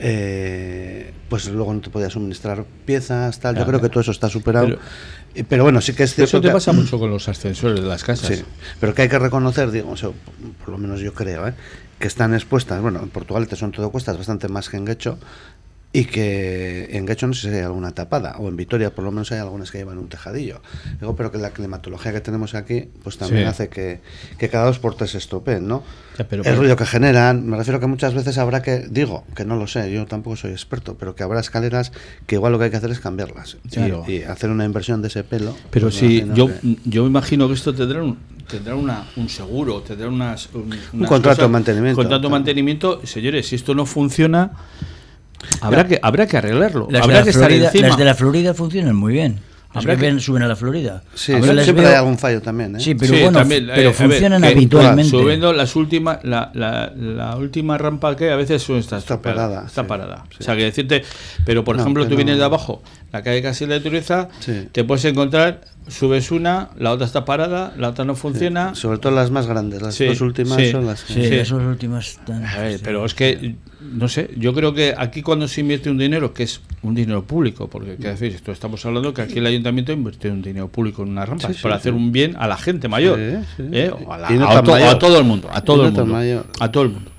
eh, 0.00 1.12
pues 1.28 1.46
luego 1.48 1.72
no 1.72 1.80
te 1.80 1.90
podía 1.90 2.10
suministrar 2.10 2.64
piezas, 2.84 3.38
tal. 3.38 3.56
Yo 3.56 3.64
creo 3.64 3.80
que 3.80 3.88
todo 3.88 4.00
eso 4.00 4.10
está 4.10 4.28
superado. 4.28 4.78
Pero, 5.48 5.62
bueno, 5.64 5.80
sí 5.80 5.94
que 5.94 6.04
es 6.04 6.14
cierto. 6.14 6.38
Eso 6.38 6.40
te 6.40 6.50
pasa 6.50 6.72
mucho 6.72 6.98
con 6.98 7.10
los 7.10 7.28
ascensores 7.28 7.80
de 7.80 7.86
las 7.86 8.02
casas. 8.02 8.38
Sí, 8.38 8.44
pero 8.80 8.94
que 8.94 9.02
hay 9.02 9.08
que 9.08 9.18
reconocer, 9.18 9.70
digo, 9.70 9.94
por 9.94 10.68
lo 10.68 10.78
menos 10.78 11.00
yo 11.00 11.12
creo, 11.14 11.46
¿eh? 11.46 11.54
que 11.98 12.08
están 12.08 12.34
expuestas. 12.34 12.80
Bueno, 12.80 13.00
en 13.02 13.08
Portugal 13.08 13.46
te 13.46 13.56
son 13.56 13.72
todo 13.72 13.90
cuestas 13.90 14.16
bastante 14.16 14.48
más 14.48 14.68
que 14.68 14.76
en 14.76 14.84
Guecho, 14.84 15.18
y 15.96 16.06
que 16.06 16.88
en 16.90 17.06
Guecho 17.06 17.28
no 17.28 17.34
sé 17.34 17.50
si 17.50 17.54
hay 17.54 17.62
alguna 17.62 17.92
tapada, 17.92 18.34
o 18.38 18.48
en 18.48 18.56
Vitoria 18.56 18.92
por 18.92 19.04
lo 19.04 19.12
menos 19.12 19.30
hay 19.30 19.38
algunas 19.38 19.70
que 19.70 19.78
llevan 19.78 19.96
un 19.98 20.08
tejadillo. 20.08 20.60
Digo, 20.98 21.14
pero 21.14 21.30
que 21.30 21.38
la 21.38 21.50
climatología 21.50 22.12
que 22.12 22.20
tenemos 22.20 22.56
aquí, 22.56 22.88
pues 23.04 23.16
también 23.16 23.46
hace 23.46 23.68
que, 23.68 24.00
cada 24.50 24.66
dos 24.66 24.80
por 24.80 24.96
tres 24.96 25.12
se 25.12 25.18
estropeen, 25.18 25.68
¿no? 25.68 25.84
el 26.18 26.56
ruido 26.56 26.74
que 26.74 26.84
generan, 26.84 27.46
me 27.46 27.56
refiero 27.56 27.78
que 27.78 27.86
muchas 27.86 28.12
veces 28.12 28.38
habrá 28.38 28.60
que, 28.60 28.88
digo, 28.90 29.24
que 29.36 29.44
no 29.44 29.54
lo 29.54 29.68
sé, 29.68 29.92
yo 29.92 30.04
tampoco 30.06 30.34
soy 30.34 30.50
experto, 30.50 30.96
pero 30.98 31.14
que 31.14 31.22
habrá 31.22 31.38
escaleras 31.38 31.92
que 32.26 32.34
igual 32.34 32.50
lo 32.50 32.58
que 32.58 32.64
hay 32.64 32.70
que 32.72 32.76
hacer 32.76 32.90
es 32.90 32.98
cambiarlas 32.98 33.58
y, 34.08 34.22
hacer 34.22 34.50
una 34.50 34.64
inversión 34.64 35.00
de 35.00 35.08
ese 35.08 35.22
pelo. 35.22 35.56
Pero 35.70 35.86
pues 35.86 35.94
si 35.94 36.24
yo, 36.34 36.50
yo 36.84 37.06
imagino 37.06 37.46
que 37.46 37.54
esto 37.54 37.72
tendrá 37.72 38.02
un, 38.02 38.18
tendrá 38.50 38.74
una, 38.74 39.06
un 39.14 39.28
seguro, 39.28 39.82
tendrá 39.82 40.08
unas, 40.08 40.48
un 40.52 41.04
contrato 41.06 41.42
de 41.42 41.48
mantenimiento. 41.48 42.00
Contrato 42.00 42.24
de 42.24 42.30
mantenimiento, 42.30 43.00
señores, 43.06 43.46
si 43.46 43.54
esto 43.54 43.76
no 43.76 43.86
funciona 43.86 44.50
Habrá, 45.60 45.86
que, 45.86 45.98
habrá 46.02 46.26
que 46.26 46.36
arreglarlo. 46.36 46.88
Las 46.90 47.02
habrá 47.02 47.18
de 47.20 47.24
que 47.24 47.32
Florida, 47.32 47.70
Las 47.72 47.96
de 47.96 48.04
la 48.04 48.14
Florida 48.14 48.54
funcionan 48.54 48.96
muy 48.96 49.12
bien. 49.12 49.40
Habrá 49.74 49.96
que, 49.96 50.20
suben 50.20 50.42
a 50.42 50.46
la 50.46 50.54
Florida. 50.54 51.02
Sí, 51.14 51.32
siempre 51.42 51.86
hay 51.86 51.94
algún 51.94 52.16
fallo 52.16 52.40
también. 52.40 52.76
¿eh? 52.76 52.80
Sí, 52.80 52.94
pero 52.94 53.12
bueno, 53.18 53.42
pero 53.48 53.90
eh, 53.90 53.92
funcionan 53.92 54.44
habitualmente. 54.44 55.10
subiendo 55.10 55.52
las 55.52 55.74
últimas, 55.74 56.20
la, 56.22 56.52
la, 56.54 56.92
la, 56.94 57.36
última 57.36 57.76
rampa 57.76 58.14
que 58.14 58.30
a 58.30 58.36
veces 58.36 58.68
está, 58.70 58.98
está 58.98 59.20
parada. 59.20 59.64
Está 59.66 59.84
parada. 59.84 60.24
O 60.38 60.42
sea, 60.42 60.54
que 60.56 60.62
decirte, 60.62 61.02
pero 61.44 61.64
por 61.64 61.76
ejemplo, 61.76 62.06
tú 62.06 62.14
vienes 62.14 62.38
de 62.38 62.44
abajo, 62.44 62.82
la 63.14 63.22
calle 63.22 63.42
Casilla 63.42 63.74
de 63.74 63.80
Turiza, 63.80 64.28
te 64.72 64.82
puedes 64.82 65.04
encontrar 65.04 65.60
subes 65.86 66.32
una, 66.32 66.70
la 66.76 66.90
otra 66.90 67.06
está 67.06 67.24
parada, 67.24 67.72
la 67.78 67.90
otra 67.90 68.04
no 68.04 68.16
funciona. 68.16 68.74
sobre 68.74 68.98
todo 68.98 69.12
las 69.12 69.30
más 69.30 69.46
grandes, 69.46 69.82
las 69.82 69.96
dos 69.96 70.20
últimas 70.20 70.60
son 70.68 70.84
las 70.84 70.98
Sí, 71.00 71.30
las 71.30 71.48
dos 71.48 71.62
últimas 71.62 72.08
están. 72.08 72.44
pero 72.82 73.04
es 73.04 73.14
que, 73.14 73.54
no 73.80 74.08
sé, 74.08 74.30
yo 74.36 74.52
creo 74.52 74.74
que 74.74 74.94
aquí 74.98 75.22
cuando 75.22 75.46
se 75.46 75.60
invierte 75.60 75.90
un 75.90 75.98
dinero, 75.98 76.34
que 76.34 76.42
es 76.42 76.60
un 76.82 76.96
dinero 76.96 77.22
público, 77.22 77.68
porque 77.68 77.94
¿qué 77.94 78.08
decir? 78.08 78.32
Esto 78.34 78.50
estamos 78.50 78.84
hablando 78.84 79.14
que 79.14 79.22
aquí 79.22 79.38
el 79.38 79.46
ayuntamiento 79.46 79.92
invierte 79.92 80.28
un 80.28 80.42
dinero 80.42 80.66
público 80.66 81.04
en 81.04 81.10
una 81.10 81.24
rampa 81.24 81.50
para 81.62 81.76
hacer 81.76 81.92
un 81.92 82.10
bien 82.10 82.34
a 82.36 82.48
la 82.48 82.56
gente 82.56 82.88
mayor, 82.88 83.20
¿eh? 83.20 83.92
a, 84.10 84.98
todo 84.98 85.18
el 85.18 85.24
mundo, 85.24 85.48
a 85.52 85.60
todo 85.60 85.86
el 85.86 85.94
mundo, 85.94 86.44
a 86.58 86.72
todo 86.72 86.82
el 86.82 86.88
mundo. 86.90 87.13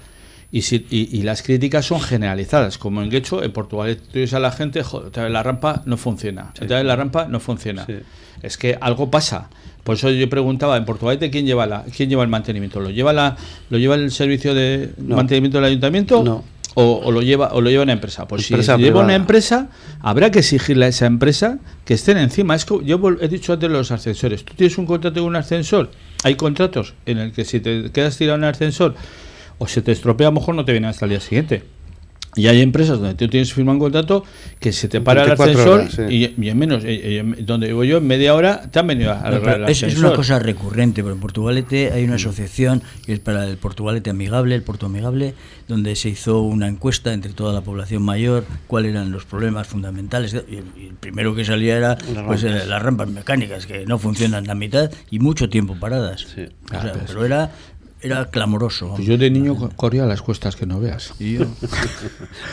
Y, 0.56 0.62
si, 0.62 0.86
y, 0.90 1.22
las 1.24 1.44
críticas 1.44 1.86
son 1.86 2.00
generalizadas, 2.00 2.78
como 2.78 3.02
en 3.02 3.10
Guecho, 3.10 3.44
en 3.44 3.52
Portugal, 3.52 3.98
tú 3.98 4.20
dices 4.20 4.36
a 4.36 4.40
la 4.40 4.52
gente, 4.52 4.84
joder, 4.84 5.30
la 5.30 5.44
rampa 5.44 5.84
no 5.86 5.98
funciona, 5.98 6.54
la 6.62 6.96
rampa 6.96 7.28
no 7.28 7.42
funciona 7.42 7.86
es 8.42 8.58
que 8.58 8.78
algo 8.80 9.10
pasa. 9.10 9.50
Por 9.84 9.96
eso 9.96 10.10
yo 10.10 10.30
preguntaba, 10.30 10.78
en 10.78 10.86
Portugal, 10.86 11.18
¿quién 11.20 11.46
lleva, 11.46 11.66
la, 11.68 11.84
quién 11.96 12.10
lleva 12.10 12.24
el 12.24 12.30
mantenimiento? 12.30 12.80
¿Lo 12.80 12.90
lleva, 12.90 13.14
la, 13.14 13.38
¿Lo 13.70 13.78
lleva 13.78 13.96
el 13.96 14.12
servicio 14.12 14.54
de 14.54 14.92
mantenimiento 14.98 15.58
del 15.58 15.66
ayuntamiento? 15.66 16.24
No. 16.24 16.44
O, 16.78 17.10
lo 17.12 17.22
lleva 17.22 17.54
o 17.54 17.62
lo 17.62 17.70
lleva 17.70 17.84
una 17.84 17.94
empresa. 17.94 18.28
Pues 18.28 18.48
si 18.48 18.56
lleva 18.56 19.02
una 19.02 19.16
empresa, 19.16 19.70
habrá 20.02 20.30
que 20.32 20.40
exigirle 20.40 20.86
a 20.86 20.88
esa 20.90 21.06
empresa 21.06 21.60
que 21.86 21.94
estén 21.94 22.18
encima. 22.18 22.56
Es 22.56 22.66
yo 22.66 23.00
he 23.22 23.28
dicho 23.30 23.54
antes 23.54 23.70
los 23.70 23.92
ascensores. 23.92 24.44
Tú 24.44 24.54
tienes 24.56 24.78
un 24.78 24.86
contrato 24.86 25.22
con 25.22 25.30
un 25.30 25.36
ascensor. 25.38 25.92
Hay 26.24 26.36
contratos 26.36 26.94
en 27.06 27.20
el 27.20 27.32
que 27.32 27.46
si 27.46 27.62
te 27.62 27.92
quedas 27.92 28.18
tirado 28.18 28.38
en 28.38 28.44
el 28.44 28.50
ascensor 28.50 28.96
o 29.58 29.68
se 29.68 29.82
te 29.82 29.92
estropea, 29.92 30.28
a 30.28 30.32
lo 30.32 30.40
mejor 30.40 30.56
no 30.56 30.66
te 30.66 30.72
viene 30.72 30.88
hasta 30.88 31.06
el 31.06 31.12
día 31.12 31.20
siguiente. 31.20 31.64
Y 32.36 32.48
hay 32.48 32.62
empresas 32.62 33.00
donde 33.00 33.16
tú 33.16 33.30
tienes 33.30 33.54
firmado 33.54 33.76
un 33.76 33.80
contrato 33.80 34.26
que 34.60 34.74
se 34.74 34.90
te 34.90 35.00
para 35.00 35.24
el 35.24 35.32
ascensor 35.32 35.88
y, 36.10 36.26
en 36.26 36.58
menos, 36.58 36.84
donde 37.40 37.68
digo 37.68 37.84
yo, 37.86 37.98
en 37.98 38.08
media 38.08 38.36
hora 38.36 38.70
te 38.70 38.80
han 38.80 38.88
venido 38.88 39.12
a 39.12 39.22
arreglar 39.22 39.62
el 39.62 39.70
Es 39.70 39.98
una 39.98 40.14
cosa 40.14 40.38
recurrente, 40.38 41.02
pero 41.02 41.16
en 41.16 41.22
Portugalete 41.22 41.92
hay 41.94 42.04
una 42.04 42.16
asociación 42.16 42.84
que 43.06 43.14
es 43.14 43.20
para 43.20 43.48
el 43.48 43.58
Portugalete 43.58 44.10
Amigable, 44.10 44.54
el 44.54 44.64
Porto 44.64 44.88
Amigable, 44.88 45.34
donde 45.68 45.96
se 45.96 46.10
hizo 46.10 46.42
una 46.42 46.68
encuesta 46.68 47.14
entre 47.14 47.32
toda 47.32 47.54
la 47.54 47.62
población 47.62 48.04
mayor, 48.04 48.44
cuáles 48.68 48.92
eran 48.92 49.12
los 49.12 49.24
problemas 49.24 49.68
fundamentales. 49.68 50.34
Y 50.34 50.58
el, 50.58 50.66
primero 51.00 51.36
que 51.36 51.46
salía 51.46 51.78
era 51.78 51.98
pues, 52.28 52.44
eh, 52.44 52.66
las 52.68 52.82
rampas 52.82 53.08
mecánicas, 53.08 53.66
que 53.66 53.86
no 53.86 53.98
funcionan 53.98 54.46
la 54.46 54.56
mitad 54.56 54.92
y 55.10 55.20
mucho 55.20 55.50
tiempo 55.50 55.78
paradas. 55.80 56.28
pero 57.08 57.26
era 57.26 57.52
era 58.06 58.26
clamoroso. 58.26 58.94
Pues 58.96 59.08
yo 59.08 59.18
de 59.18 59.30
niño 59.30 59.56
corría 59.76 60.06
las 60.06 60.22
cuestas 60.22 60.56
que 60.56 60.66
no 60.66 60.80
veas. 60.80 61.14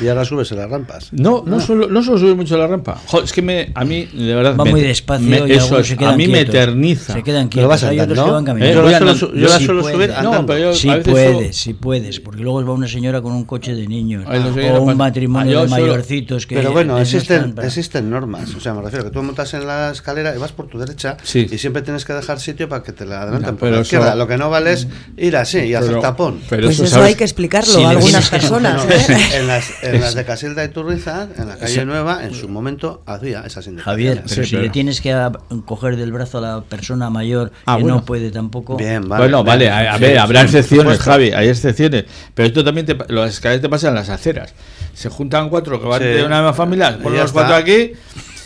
Y, 0.00 0.08
ahora 0.08 0.24
subes 0.24 0.50
en 0.52 0.58
las 0.58 0.70
rampas. 0.70 1.08
No, 1.12 1.42
no, 1.46 1.60
solo, 1.60 1.88
no 1.88 2.02
solo 2.02 2.18
sube 2.18 2.34
mucho 2.34 2.56
la 2.56 2.66
rampa. 2.66 3.00
es 3.22 3.32
que 3.32 3.42
me, 3.42 3.72
a 3.74 3.84
mí, 3.84 4.06
de 4.06 4.34
verdad. 4.34 4.56
Va 4.56 4.64
muy 4.64 4.80
despacio 4.80 5.46
y 5.46 5.52
eso 5.52 5.82
se 5.82 5.96
quedan 5.96 6.14
A 6.14 6.16
mí 6.16 6.28
me 6.28 6.40
eterniza. 6.40 7.12
Se 7.12 7.22
quedan 7.22 7.48
quietos. 7.48 7.68
Vas 7.68 7.84
Hay 7.84 8.00
otros 8.00 8.24
que 8.24 8.30
van 8.30 8.44
caminando. 8.44 8.74
Yo, 8.74 8.88
la 8.88 9.14
suelo, 9.14 9.34
yo 9.34 9.48
la 9.48 9.58
suelo 9.58 9.82
subir 9.82 10.12
No, 10.22 10.46
pero 10.46 10.58
yo, 10.58 10.74
sí 10.74 10.90
puedes, 11.04 11.56
sí 11.56 11.74
puedes. 11.74 12.20
Porque 12.20 12.42
luego 12.42 12.64
va 12.64 12.72
una 12.72 12.88
señora 12.88 13.20
con 13.22 13.32
un 13.32 13.44
coche 13.44 13.74
de 13.74 13.86
niños. 13.86 14.24
o 14.26 14.82
un 14.82 14.96
matrimonio 14.96 15.60
ah, 15.60 15.62
de 15.64 15.68
mayorcitos 15.68 16.46
que. 16.46 16.56
Pero 16.56 16.72
bueno, 16.72 16.98
existen, 16.98 17.54
existen 17.62 18.10
normas. 18.10 18.54
O 18.54 18.60
sea, 18.60 18.74
me 18.74 18.82
refiero 18.82 19.04
que 19.04 19.10
tú 19.10 19.22
montas 19.22 19.52
en 19.54 19.66
la 19.66 19.90
escalera 19.90 20.34
y 20.34 20.38
vas 20.38 20.52
por 20.52 20.68
tu 20.68 20.78
derecha 20.78 21.16
y 21.34 21.58
siempre 21.58 21.82
tienes 21.82 22.04
que 22.04 22.12
dejar 22.12 22.40
sitio 22.40 22.68
para 22.68 22.82
que 22.82 22.92
te 22.92 23.04
la 23.04 23.22
adelanten 23.22 23.56
por 23.56 23.70
la 23.70 23.80
izquierda. 23.80 24.14
Lo 24.14 24.26
que 24.26 24.36
no 24.36 24.50
vale 24.50 24.72
es 24.72 24.88
ir 25.16 25.36
a 25.36 25.41
sí, 25.44 25.58
y 25.58 25.74
hacer 25.74 26.00
tapón. 26.00 26.40
pues 26.48 26.80
eso, 26.80 27.02
hay 27.02 27.14
que 27.14 27.24
explicarlo 27.24 27.86
a 27.86 27.90
algunas 27.90 28.28
personas. 28.28 28.84
¿eh? 28.84 29.16
en, 29.34 29.46
las, 29.46 29.82
en 29.82 30.00
las 30.00 30.14
de 30.14 30.24
Casilda 30.24 30.64
y 30.64 30.68
Turrizar, 30.68 31.28
en 31.36 31.48
la 31.48 31.56
calle 31.56 31.84
Nueva, 31.84 32.24
en 32.24 32.34
su 32.34 32.48
momento 32.48 33.02
había 33.06 33.40
esas. 33.40 33.68
Javier, 33.78 34.24
pero 34.28 34.44
si 34.44 34.56
le 34.56 34.70
tienes 34.70 35.00
que 35.00 35.30
coger 35.66 35.96
del 35.96 36.12
brazo 36.12 36.38
a 36.38 36.40
la 36.40 36.60
persona 36.62 37.10
mayor 37.10 37.52
ah, 37.66 37.76
que 37.78 37.84
no 37.84 38.04
puede 38.04 38.30
tampoco. 38.30 38.76
Bien, 38.76 39.08
vale. 39.08 39.24
Bueno, 39.24 39.44
vale, 39.44 39.70
a, 39.70 39.96
ver, 39.98 40.18
habrá 40.18 40.42
excepciones, 40.42 40.98
Javi, 40.98 41.32
hay 41.32 41.48
excepciones. 41.48 42.04
Pero 42.34 42.48
esto 42.48 42.64
también, 42.64 42.86
te, 42.86 42.96
los 43.08 43.30
escaleras 43.30 43.62
te 43.62 43.68
pasan 43.68 43.90
en 43.90 43.96
las 43.96 44.08
aceras. 44.08 44.54
Se 44.94 45.08
juntan 45.08 45.48
cuatro 45.48 45.80
que 45.80 45.86
van 45.86 46.02
de 46.02 46.24
una 46.24 46.38
misma 46.38 46.52
familia, 46.52 46.98
ponen 47.02 47.20
los 47.20 47.32
cuatro 47.32 47.54
aquí 47.54 47.92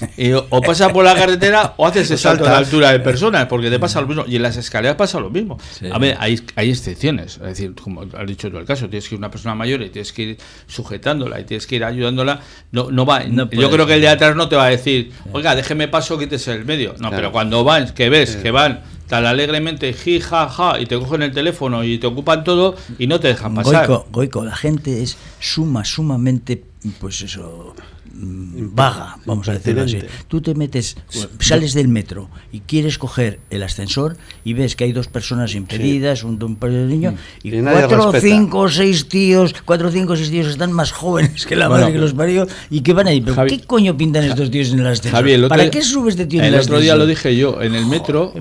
y 0.17 0.33
o 0.33 0.61
pasa 0.61 0.93
por 0.93 1.05
la 1.05 1.15
carretera 1.15 1.75
o 1.77 1.87
haces 1.87 2.05
ese 2.05 2.19
salto 2.19 2.45
de 2.45 2.51
altura 2.51 2.93
de 2.93 3.01
personas, 3.01 3.47
porque 3.47 3.71
te 3.71 3.79
pasa 3.79 4.01
lo 4.01 4.07
mismo. 4.07 4.25
Y 4.27 4.37
en 4.37 4.43
las 4.43 4.57
escaleras 4.57 4.97
pasa 4.97 5.21
lo 5.21 5.31
mismo. 5.31 5.59
A 5.93 5.99
ver, 5.99 6.17
hay, 6.19 6.41
hay 6.55 6.71
excepciones. 6.71 7.35
Es 7.35 7.43
decir, 7.43 7.75
como 7.75 8.03
has 8.03 8.27
dicho 8.27 8.51
tú 8.51 8.59
el 8.59 8.65
caso, 8.65 8.89
tienes 8.89 9.09
que 9.09 9.15
ir 9.15 9.19
una 9.19 9.31
persona 9.31 9.55
mayor 9.55 9.83
y 9.83 9.91
tienes 9.91 10.13
que 10.13 10.23
ir 10.23 10.39
sujetándola 10.67 11.41
y 11.41 11.45
tienes 11.45 11.67
que 11.67 11.77
ir 11.77 11.85
ayudándola. 11.85 12.41
No, 12.73 12.91
no 12.91 13.07
va. 13.07 13.25
yo 13.25 13.71
creo 13.71 13.87
que 13.87 13.95
el 13.95 14.01
de 14.01 14.09
atrás 14.09 14.37
no 14.37 14.49
te 14.49 14.57
va 14.57 14.67
a 14.67 14.71
decir, 14.71 15.13
oiga, 15.33 15.55
déjeme 15.55 15.89
paso, 15.89 16.19
quítese 16.19 16.53
el 16.53 16.65
medio. 16.65 16.95
No, 16.99 17.11
pero 17.11 17.33
cuando 17.33 17.65
van, 17.65 17.95
que 17.95 18.09
ves 18.09 18.37
que 18.37 18.51
van 18.51 18.83
tan 19.09 19.25
alegremente, 19.25 19.93
ji, 19.93 20.21
ja, 20.21 20.49
ja, 20.49 20.81
y 20.81 20.87
te 20.87 20.99
cogen 20.99 21.23
el 21.23 21.33
teléfono 21.33 21.85
y 21.85 21.99
te 21.99 22.07
ocupan 22.07 22.45
todo 22.45 22.77
y 22.99 23.07
no 23.07 23.21
te 23.21 23.29
dejan 23.29 23.55
pasar. 23.55 23.87
Goico, 23.87 24.07
Goico, 24.11 24.45
la 24.45 24.57
gente 24.57 25.03
es 25.03 25.17
suma, 25.41 25.85
sumamente, 25.85 26.65
pues 26.99 27.23
eso, 27.23 27.75
vaga, 28.19 29.19
vamos 29.27 29.49
a 29.49 29.53
decirlo 29.53 29.83
así. 29.83 29.99
Tú 30.29 30.41
te 30.41 30.55
metes, 30.55 30.97
sales 31.41 31.75
del 31.75 31.89
metro 31.89 32.29
y 32.53 32.61
quieres 32.61 32.99
coger 32.99 33.41
el 33.51 33.63
ascensor 33.63 34.17
y 34.45 34.55
ves 34.55 34.77
que 34.77 34.85
hay 34.85 34.93
dos 34.93 35.09
personas 35.09 35.55
impedidas, 35.55 36.25
un, 36.25 36.43
un 36.43 36.89
niño, 36.89 37.15
y, 37.43 37.55
Y 37.55 37.61
cuatro, 37.63 38.13
cinco 38.21 38.61
o 38.61 38.69
seis 38.69 39.09
tíos, 39.09 39.55
cuatro, 39.65 39.91
cinco 39.91 40.15
o 40.15 40.17
seis 40.17 40.31
tíos 40.31 40.47
están 40.47 40.73
más 40.73 40.93
jóvenes 40.93 41.47
que 41.47 41.57
la 41.57 41.69
Bueno. 41.69 41.83
madre 41.83 41.95
que 41.95 42.01
los 42.01 42.15
parió 42.15 42.47
y 42.71 42.81
que 42.81 42.93
van 42.93 43.07
ahí. 43.09 43.21
¿Pero 43.21 43.35
Javi- 43.37 43.49
qué 43.51 43.61
coño 43.67 43.97
pintan 43.97 44.25
estos 44.25 44.51
tíos 44.51 44.73
en 44.73 44.81
el 44.81 44.87
ascensor? 44.87 45.13
Javi, 45.13 45.33
el 45.33 45.45
otro 45.45 45.57
¿Para 45.57 45.71
qué 45.71 45.83
sube 45.83 46.11
este 46.11 46.27
tío 46.27 46.41
en 46.41 46.47
El 46.47 46.55
el 46.55 46.61
otro 46.61 46.81
día 46.81 46.97
lo 46.97 47.07
dije 47.07 47.37
yo, 47.37 47.61
en 47.63 47.75
el 47.75 47.87
metro, 47.87 48.33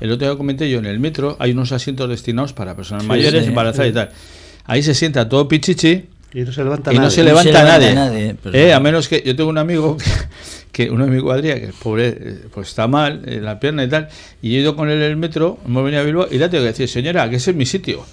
el 0.00 0.10
otro 0.12 0.26
día 0.28 0.36
comenté 0.36 0.70
yo, 0.70 0.78
en 0.78 0.86
el 0.86 1.00
metro 1.00 1.36
hay 1.38 1.52
unos 1.52 1.72
asientos 1.72 2.08
destinados 2.08 2.52
para 2.52 2.76
personas 2.76 3.04
mayores, 3.06 3.42
sí, 3.44 3.48
embarazadas 3.48 3.90
y 3.90 3.92
tal. 3.94 4.10
Ahí 4.64 4.82
se 4.82 4.94
sienta 4.94 5.28
todo 5.28 5.48
pichichi 5.48 6.04
Y 6.34 6.40
no 6.40 6.52
se 6.52 6.64
levanta 6.64 6.92
y 6.92 6.96
no 6.96 7.02
nadie. 7.02 7.14
se 7.14 7.22
No 7.22 7.28
se 7.28 7.30
levanta, 7.30 7.50
levanta 7.64 7.78
nadie. 7.78 7.94
nadie, 7.94 8.34
pues 8.42 8.54
Eh, 8.54 8.72
a 8.72 8.80
menos 8.80 9.08
que 9.08 9.22
yo 9.24 9.36
tengo 9.36 9.50
un 9.50 9.58
amigo 9.58 9.96
que, 10.72 10.84
que 10.86 10.90
uno 10.90 11.04
de 11.04 11.10
mi 11.10 11.20
cuadrilla, 11.20 11.56
que 11.56 11.66
el 11.66 11.72
pobre 11.74 12.08
eh, 12.18 12.38
pues 12.52 12.68
está 12.68 12.86
mal 12.88 13.22
en 13.26 13.44
la 13.44 13.60
pierna 13.60 13.84
y 13.84 13.88
tal, 13.88 14.08
y 14.40 14.56
he 14.56 14.60
ido 14.60 14.74
con 14.74 14.88
él 14.90 14.96
en 14.96 15.10
el 15.10 15.16
metro, 15.16 15.58
hemos 15.66 15.84
venido 15.84 16.00
a 16.02 16.04
Bilbao 16.04 16.28
y 16.30 16.38
le 16.38 16.48
tengo 16.48 16.62
que 16.64 16.68
decir, 16.68 16.88
señora, 16.88 17.28
que 17.28 17.36
ese 17.36 17.50
es 17.50 17.56
mi 17.56 17.66
sitio. 17.66 18.04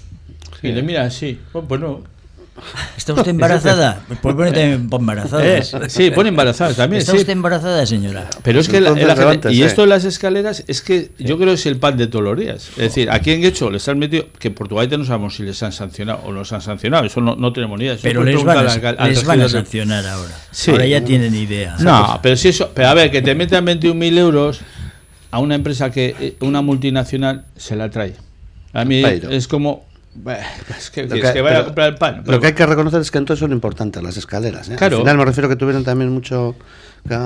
Y 0.62 0.72
le 0.72 0.82
mira 0.82 1.04
así, 1.04 1.38
"Oh, 1.52 1.62
pues 1.62 1.80
no. 1.80 2.02
¿Está 2.96 3.14
usted 3.14 3.28
embarazada? 3.30 4.02
Pues 4.08 4.34
ponete 4.34 4.72
embarazada. 4.74 5.44
Eh, 5.58 5.62
sí, 5.88 6.10
pone 6.10 6.28
embarazada 6.28 6.74
también, 6.74 7.00
¿Está 7.00 7.12
sí. 7.12 7.18
usted 7.18 7.32
embarazada, 7.32 7.84
señora? 7.86 8.28
Pero 8.42 8.60
es 8.60 8.68
que 8.68 8.80
la- 8.80 8.94
gente- 8.94 9.52
y 9.52 9.62
esto 9.62 9.82
de 9.82 9.86
las 9.88 10.04
escaleras 10.04 10.64
es 10.66 10.82
que 10.82 11.10
yo 11.18 11.36
creo 11.36 11.48
que 11.48 11.54
es 11.54 11.66
el 11.66 11.76
pan 11.76 11.96
de 11.96 12.06
todos 12.06 12.24
los 12.24 12.38
días. 12.38 12.68
Es 12.70 12.76
decir, 12.76 13.10
aquí 13.10 13.32
en 13.32 13.42
Guecho 13.42 13.70
les 13.70 13.86
han 13.88 13.98
metido, 13.98 14.26
que 14.38 14.48
en 14.48 14.54
Portugal 14.54 14.88
no 14.90 15.04
sabemos 15.04 15.36
si 15.36 15.42
les 15.42 15.62
han 15.62 15.72
sancionado 15.72 16.20
o 16.24 16.32
no 16.32 16.40
les 16.40 16.52
han 16.52 16.60
sancionado, 16.62 17.04
eso 17.06 17.20
no, 17.20 17.36
no 17.36 17.52
tenemos 17.52 17.78
ni 17.78 17.84
idea. 17.84 17.94
Eso 17.94 18.02
Pero 18.02 18.22
les 18.24 18.42
van, 18.44 18.58
a, 18.58 18.60
preguntar 18.64 18.94
al- 18.98 19.04
al 19.04 19.08
les 19.10 19.24
van 19.24 19.40
a 19.40 19.44
regidor 19.44 19.50
de- 19.50 19.58
sancionar 19.70 20.06
ahora. 20.06 20.36
Sí. 20.50 20.70
Ahora 20.70 20.86
ya 20.86 21.04
tienen 21.04 21.34
idea. 21.34 21.76
No, 21.80 22.18
pero 22.22 22.36
si 22.36 22.48
eso, 22.48 22.70
pero 22.74 22.88
a 22.88 22.94
ver, 22.94 23.10
que 23.10 23.22
te 23.22 23.34
metan 23.34 23.64
21.000 23.64 24.16
euros 24.18 24.60
a 25.30 25.38
una 25.38 25.54
empresa 25.54 25.90
que 25.90 26.14
eh, 26.18 26.36
una 26.40 26.60
multinacional 26.62 27.44
se 27.56 27.76
la 27.76 27.88
trae. 27.90 28.14
A 28.72 28.84
mí 28.84 29.02
es 29.04 29.48
como, 29.48 29.84
es 30.78 30.90
que, 30.90 31.06
Lo 31.06 31.14
es 31.14 31.22
que- 31.22 31.32
que 31.34 31.40
vaya 31.40 31.56
a 31.56 31.58
pero- 31.60 31.64
comprar 31.66 31.88
el 31.88 31.94
pan. 31.94 32.22
Lo 32.26 32.40
que 32.40 32.48
hay 32.48 32.52
que 32.52 32.66
reconocer 32.66 33.00
es 33.00 33.10
que 33.10 33.18
entonces 33.18 33.40
son 33.40 33.52
importantes 33.52 34.02
las 34.02 34.16
escaleras. 34.16 34.68
¿eh? 34.68 34.76
Claro. 34.76 34.96
Al 34.96 35.02
final 35.02 35.16
me 35.18 35.24
refiero 35.24 35.48
que 35.48 35.56
tuvieron 35.56 35.84
también 35.84 36.10
mucho 36.10 36.56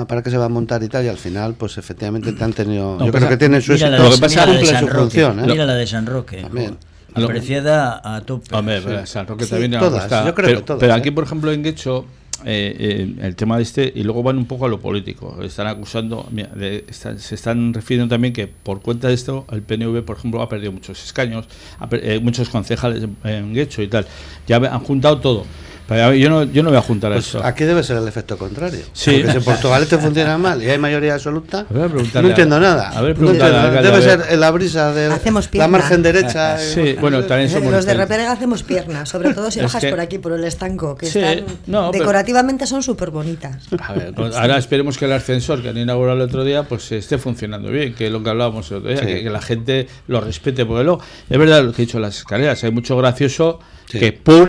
para 0.07 0.21
que 0.23 0.29
se 0.29 0.37
va 0.37 0.45
a 0.45 0.49
montar 0.49 0.81
y 0.83 0.87
tal, 0.87 1.03
y 1.03 1.09
al 1.09 1.17
final, 1.17 1.55
pues 1.55 1.77
efectivamente 1.77 2.31
te 2.31 2.43
han 2.43 2.53
tenido. 2.53 2.97
No, 2.97 3.05
yo 3.05 3.11
pasa- 3.11 3.25
creo 3.25 3.29
que 3.29 3.37
tienen 3.37 3.61
su 3.61 3.73
Mira 3.73 3.89
la, 3.89 3.97
éxito. 3.97 4.09
de, 4.11 4.15
que 4.15 4.21
pasa- 4.35 4.45
cumple 4.47 4.65
San 4.67 4.79
su 4.79 4.85
Roque. 4.87 4.99
función. 4.99 5.39
¿eh? 5.39 5.43
Mira 5.47 5.65
la 5.65 5.75
de 5.75 5.87
San 5.87 6.05
Roque. 6.05 6.41
También. 6.41 6.77
Lo- 7.15 7.25
Apreciada 7.25 8.01
a 8.15 8.21
tope. 8.21 8.53
Hombre, 8.55 8.81
pero 8.83 9.05
San 9.05 9.25
Roque 9.27 9.45
Sí, 9.45 9.49
también 9.51 9.71
todas, 9.79 10.03
yo 10.03 10.09
creo 10.09 10.47
pero, 10.47 10.47
que 10.59 10.65
todas, 10.65 10.79
pero 10.81 10.93
¿eh? 10.93 10.97
aquí, 10.97 11.11
por 11.11 11.23
ejemplo, 11.23 11.51
en 11.51 11.63
Guecho, 11.63 12.05
eh, 12.45 12.75
eh, 12.79 13.15
el 13.21 13.35
tema 13.35 13.57
de 13.57 13.63
este, 13.63 13.91
y 13.95 14.03
luego 14.03 14.23
van 14.23 14.37
un 14.37 14.45
poco 14.45 14.65
a 14.65 14.69
lo 14.69 14.79
político. 14.79 15.41
Están 15.43 15.67
acusando, 15.67 16.27
mira, 16.31 16.49
de- 16.49 16.85
están- 16.87 17.19
se 17.19 17.35
están 17.35 17.73
refiriendo 17.73 18.13
también 18.13 18.33
que 18.33 18.47
por 18.47 18.81
cuenta 18.81 19.07
de 19.07 19.13
esto, 19.15 19.45
el 19.51 19.61
PNV, 19.61 20.03
por 20.03 20.17
ejemplo, 20.17 20.41
ha 20.41 20.47
perdido 20.49 20.71
muchos 20.71 21.03
escaños, 21.03 21.47
ha 21.79 21.87
eh, 21.91 22.19
muchos 22.21 22.49
concejales 22.49 23.03
en, 23.03 23.15
en 23.29 23.55
y 23.57 23.87
tal. 23.87 24.05
Ya 24.47 24.57
han 24.57 24.79
juntado 24.81 25.19
todo. 25.19 25.45
Yo 25.87 26.29
no, 26.31 26.43
yo 26.45 26.63
no 26.63 26.69
voy 26.69 26.77
a 26.79 26.81
juntar 26.81 27.11
a 27.11 27.15
Pues 27.15 27.27
eso. 27.27 27.43
aquí 27.45 27.63
debe 27.63 27.83
ser 27.83 27.97
el 27.97 28.07
efecto 28.07 28.37
contrario. 28.37 28.79
Sí. 28.93 29.11
Porque 29.17 29.31
si 29.31 29.37
en 29.37 29.43
Portugalete 29.43 29.97
funciona 29.99 30.35
mal 30.37 30.61
y 30.63 30.69
hay 30.69 30.79
mayoría 30.79 31.13
absoluta, 31.13 31.65
A 31.69 31.73
ver, 31.73 31.91
no 31.93 32.27
entiendo 32.29 32.59
nada. 32.59 32.89
a 32.89 33.01
ver, 33.01 33.17
No 33.19 33.29
entiendo. 33.31 33.59
debe 33.71 33.87
a 33.87 33.91
ver. 33.91 34.01
ser 34.01 34.21
en 34.29 34.39
la 34.39 34.49
brisa 34.51 34.91
de 34.93 35.05
Hacemos 35.13 35.49
la 35.53 35.67
margen 35.67 36.01
derecha. 36.01 36.57
Sí, 36.57 36.95
bueno, 36.99 37.23
también 37.25 37.49
somos 37.51 37.71
Los 37.71 37.85
de. 37.85 37.93
Reperega 37.93 38.31
hacemos 38.31 38.63
piernas, 38.63 39.09
sobre 39.09 39.33
todo 39.33 39.51
si 39.51 39.59
Es 39.59 39.65
bajas 39.65 39.81
que- 39.81 39.89
por 39.91 39.99
aquí, 39.99 40.17
por 40.17 40.31
el 40.33 40.43
estanco, 40.43 40.95
que 40.95 41.05
Sí, 41.05 41.19
están 41.19 41.45
no, 41.67 41.91
pero- 41.91 42.03
decorativamente 42.03 42.65
son 42.65 42.81
súper 42.81 43.11
bonitas. 43.11 43.65
A 43.79 43.93
ver, 43.93 44.13
con- 44.13 44.33
ahora 44.33 44.57
esperemos 44.57 44.97
que 44.97 45.05
el 45.05 45.13
ascensor 45.13 45.61
que 45.61 45.69
han 45.69 45.77
inaugurado 45.77 46.17
el 46.17 46.23
otro 46.23 46.43
día 46.43 46.63
pues 46.63 46.91
esté 46.91 47.17
funcionando 47.19 47.69
bien, 47.69 47.93
que 47.93 48.07
es 48.07 48.11
lo 48.11 48.23
que 48.23 48.29
hablábamos 48.31 48.71
el 48.71 48.77
otro 48.77 48.89
día, 48.89 48.99
Sí. 49.01 49.05
que, 49.05 49.23
que 49.23 49.29
la 49.29 49.41
gente 49.41 49.87
lo 50.07 50.19
respete, 50.21 50.65
porque 50.65 50.83
luego, 50.83 50.99
es 51.29 51.37
verdad 51.37 51.63
lo 51.63 51.71
que 51.73 51.83
he 51.83 51.85
dicho, 51.85 51.99
las 51.99 52.17
escaleras, 52.17 52.63
hay 52.63 52.71
mucho 52.71 52.97
gracioso 52.97 53.59
Sí. 53.89 53.99
que 53.99 54.13
pum, 54.13 54.47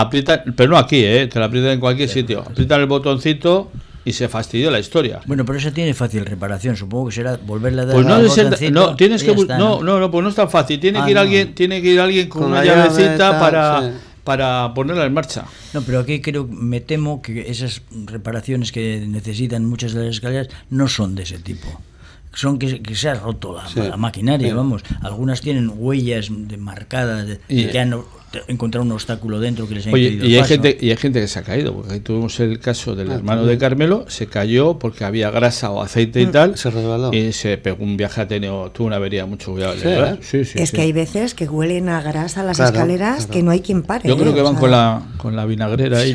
aprietan, 0.00 0.54
pero 0.56 0.70
no 0.70 0.76
aquí, 0.78 1.04
eh, 1.04 1.26
te 1.26 1.38
lo 1.38 1.44
aprietan 1.46 1.72
en 1.72 1.80
cualquier 1.80 2.08
sitio, 2.08 2.40
aprietan 2.40 2.80
el 2.80 2.86
botoncito 2.86 3.70
y 4.04 4.12
se 4.12 4.28
fastidió 4.28 4.70
la 4.70 4.78
historia. 4.78 5.20
Bueno, 5.26 5.44
pero 5.44 5.58
eso 5.58 5.72
tiene 5.72 5.94
fácil 5.94 6.24
reparación. 6.24 6.76
Supongo 6.76 7.08
que 7.08 7.14
será 7.16 7.36
volverle 7.44 7.82
a 7.82 7.86
dar 7.86 7.94
Pues 7.94 8.06
no, 8.06 8.16
el- 8.16 8.72
no 8.72 8.96
tienes 8.96 9.22
que 9.24 9.32
está, 9.32 9.58
no, 9.58 9.82
no, 9.82 9.98
no, 9.98 10.10
pues 10.10 10.22
no 10.22 10.28
es 10.30 10.36
tan 10.36 10.48
fácil, 10.48 10.78
tiene 10.80 11.00
Ah, 11.00 11.04
que 11.04 11.10
ir 11.10 11.14
no. 11.16 11.20
alguien, 11.22 11.54
tiene 11.54 11.82
que 11.82 11.88
ir 11.92 12.00
alguien 12.00 12.28
con, 12.28 12.42
Con 12.42 12.50
una 12.52 12.60
la 12.60 12.66
llave, 12.66 12.88
llavecita 12.88 13.38
para 13.40 13.80
sí. 13.82 13.96
para 14.24 14.72
ponerla 14.74 15.04
en 15.06 15.12
marcha. 15.12 15.44
No, 15.74 15.82
pero 15.82 16.00
aquí 16.00 16.20
creo, 16.20 16.46
me 16.46 16.80
temo 16.80 17.20
que 17.20 17.50
esas 17.50 17.82
reparaciones 18.06 18.70
que 18.70 19.04
necesitan 19.08 19.64
muchas 19.66 19.92
de 19.92 20.04
las 20.06 20.14
escaleras 20.16 20.48
no 20.70 20.86
son 20.88 21.14
de 21.16 21.24
ese 21.24 21.38
tipo. 21.38 21.80
Son 22.32 22.60
que, 22.60 22.80
que 22.80 22.94
se 22.94 23.08
ha 23.08 23.14
roto 23.14 23.56
la, 23.56 23.66
Sí. 23.66 23.80
la 23.80 23.96
maquinaria, 23.96 24.48
Sí. 24.50 24.54
vamos. 24.54 24.82
Algunas 25.02 25.40
tienen 25.40 25.72
huellas 25.74 26.28
de 26.30 26.56
marcadas 26.58 27.26
de, 27.26 27.40
Y- 27.48 27.66
que 27.66 27.80
han 27.80 27.90
encontrado 28.46 28.84
un 28.84 28.92
obstáculo 28.92 29.40
dentro 29.40 29.66
que 29.68 29.74
les 29.74 29.86
ha 29.86 29.90
Oye, 29.90 30.04
impedido 30.10 30.26
y 30.28 30.34
hay, 30.34 30.40
paso. 30.42 30.48
gente, 30.54 30.78
y 30.80 30.90
hay 30.90 30.96
gente 30.96 31.20
que 31.20 31.26
se 31.28 31.38
ha 31.38 31.42
caído, 31.42 31.74
porque 31.74 31.94
ahí 31.94 32.00
tuvimos 32.00 32.38
el 32.40 32.60
caso 32.60 32.94
del 32.94 33.10
Ah, 33.10 33.14
hermano 33.14 33.40
también. 33.40 33.58
de 33.58 33.60
Carmelo, 33.60 34.04
se 34.08 34.26
cayó 34.28 34.78
porque 34.78 35.04
había 35.04 35.30
grasa 35.30 35.70
o 35.70 35.82
aceite 35.82 36.20
y 36.20 36.26
tal, 36.26 36.56
se 36.56 36.70
resbaló. 36.70 37.12
y 37.12 37.32
se 37.32 37.58
pegó 37.58 37.82
un 37.82 37.96
viaje, 37.96 38.20
ha 38.20 38.28
tenido, 38.28 38.70
tuvo 38.70 38.86
una 38.86 38.96
avería 38.96 39.26
mucho 39.26 39.52
cuidado. 39.52 39.74
Sí, 39.74 39.84
¿verdad? 39.84 40.14
¿eh? 40.14 40.18
sí, 40.22 40.44
sí, 40.44 40.58
es 40.60 40.70
sí. 40.70 40.76
que 40.76 40.82
hay 40.82 40.92
veces 40.92 41.34
que 41.34 41.48
huelen 41.48 41.88
a 41.88 42.02
grasa 42.02 42.42
las 42.44 42.56
Claro, 42.56 42.72
escaleras 42.72 43.16
claro. 43.26 43.32
que 43.32 43.42
no 43.42 43.50
hay 43.50 43.60
quien 43.60 43.82
pare. 43.82 44.08
Yo 44.08 44.16
creo 44.16 44.30
¿eh? 44.30 44.34
que 44.34 44.40
O 44.42 44.44
van 44.44 44.52
sea, 44.54 44.60
con 44.60 44.70
la, 44.70 45.02
con 45.16 45.34
la 45.36 45.44
vinagrera 45.46 45.98
ahí. 45.98 46.14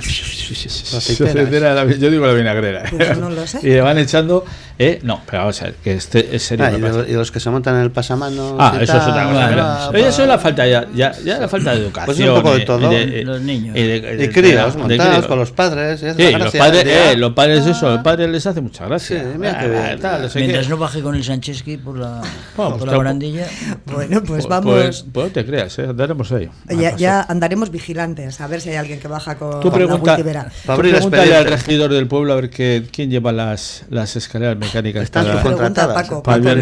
Yo 2.00 2.10
digo 2.12 2.26
la 2.26 2.34
vinagrera. 2.34 2.84
Pues 2.90 3.18
no 3.18 3.30
lo 3.30 3.46
sé. 3.48 3.60
Y 3.64 3.68
le 3.68 3.82
van 3.82 3.98
echando. 3.98 4.46
Eh, 4.78 5.00
no, 5.04 5.22
pero 5.26 5.40
vamos 5.44 5.62
a 5.62 5.66
ver, 5.66 5.76
que 5.76 5.94
este 5.94 6.36
es 6.36 6.44
serio. 6.44 6.66
Ah, 6.66 6.72
y, 6.72 6.76
que 6.76 6.82
los, 6.82 7.10
y 7.10 7.14
los 7.14 7.32
que 7.32 7.40
se 7.40 7.50
montan 7.50 7.76
en 7.76 7.82
el 7.84 7.92
pasamanos. 7.92 8.56
Ah, 8.60 8.78
eso 8.82 8.98
es 8.98 9.04
otra 9.04 9.26
cosa. 9.30 9.98
Eso 9.98 10.22
es 10.24 10.28
la 10.28 10.38
falta 10.38 10.68
ya, 10.68 10.86
ya, 10.94 11.14
ya 11.24 11.40
la 11.40 11.48
falta 11.48 11.72
de 11.74 11.82
educación. 11.82 12.05
Pues 12.06 12.20
es 12.20 12.28
un 12.30 12.36
poco 12.36 12.54
de 12.56 12.66
todo. 12.66 12.94
y 12.94 13.24
Los 13.24 13.42
niños. 13.42 13.76
y 13.76 13.82
de- 13.82 14.02
de- 14.02 14.18
de- 14.18 14.30
críos, 14.32 14.74
de- 14.74 14.80
montados 14.82 15.10
críos. 15.14 15.28
con 15.28 15.40
los 15.40 15.52
padres. 15.52 16.00
Sí, 16.00 16.32
la 16.32 16.38
los 16.40 16.54
padres, 16.56 16.86
eh, 16.86 17.16
los 17.18 17.34
padres 17.34 17.66
eso, 17.66 17.90
los 17.90 18.02
padres 18.02 18.30
les 18.30 18.46
hace 18.46 18.62
mucha 18.62 18.86
gracia. 18.86 19.20
Sí, 19.22 19.38
mira 19.38 19.60
qué 19.60 19.70
bien. 19.70 20.00
tal, 20.00 20.22
no 20.24 20.30
sé 20.30 20.40
Mientras 20.40 20.66
qué. 20.66 20.70
no 20.70 20.78
baje 20.78 21.02
con 21.02 21.16
el 21.16 21.24
Sancheski 21.24 21.78
por 21.78 21.98
la, 21.98 22.22
Bueno, 22.22 22.24
por 22.56 22.56
pues 22.56 22.72
la 22.72 22.78
tampoco- 22.78 22.98
barandilla. 22.98 23.48
Bueno, 23.86 24.20
pues 24.24 24.46
Pues- 24.46 24.48
vamos. 24.48 24.74
Pues, 24.76 25.06
pues 25.12 25.26
no 25.28 25.32
te 25.32 25.46
creas, 25.46 25.80
eh, 25.80 25.84
andaremos 25.90 26.32
ahí. 26.32 26.50
ya, 26.70 26.96
ya 26.96 27.22
andaremos 27.22 27.72
vigilantes 27.72 28.42
a 28.42 28.48
ver 28.48 28.62
si 28.62 28.70
hay 28.70 28.76
alguien 28.76 29.00
que 29.00 29.08
baja 29.08 29.36
con 29.36 29.60
Tú 29.62 29.68
la 29.70 29.74
pregunta, 29.74 30.12
multivera. 30.14 30.52
tú 30.66 30.76
pregúntale 30.78 31.36
al 31.36 31.46
regidor 31.46 31.92
del 31.92 32.08
pueblo 32.08 32.34
a 32.34 32.36
ver 32.38 32.50
que, 32.50 32.84
quién 32.92 33.10
lleva 33.10 33.32
las, 33.32 33.84
las 33.90 34.16
escaleras 34.16 34.58
mecánicas. 34.58 35.04
Están 35.04 35.26
para- 35.26 35.94
Paco, 35.94 36.22
para. 36.24 36.54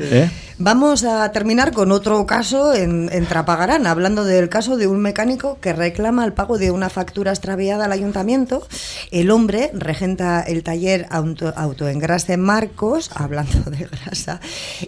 ¿Eh? 0.00 0.30
Vamos 0.58 1.04
a 1.04 1.30
terminar 1.32 1.74
con 1.74 1.92
otro 1.92 2.24
caso 2.24 2.72
en, 2.72 3.10
en 3.12 3.26
Trapagarán, 3.26 3.86
hablando 3.86 4.24
del 4.24 4.48
caso 4.48 4.78
de 4.78 4.86
un 4.86 5.00
mecánico 5.00 5.58
que 5.60 5.74
reclama 5.74 6.24
el 6.24 6.32
pago 6.32 6.56
de 6.56 6.70
una 6.70 6.88
factura 6.88 7.32
extraviada 7.32 7.84
al 7.84 7.92
ayuntamiento. 7.92 8.66
El 9.10 9.30
hombre 9.30 9.70
regenta 9.74 10.40
el 10.40 10.62
taller 10.62 11.08
auto, 11.10 11.52
Autoengrase 11.54 12.38
Marcos, 12.38 13.10
hablando 13.14 13.70
de 13.70 13.84
grasa, 13.84 14.40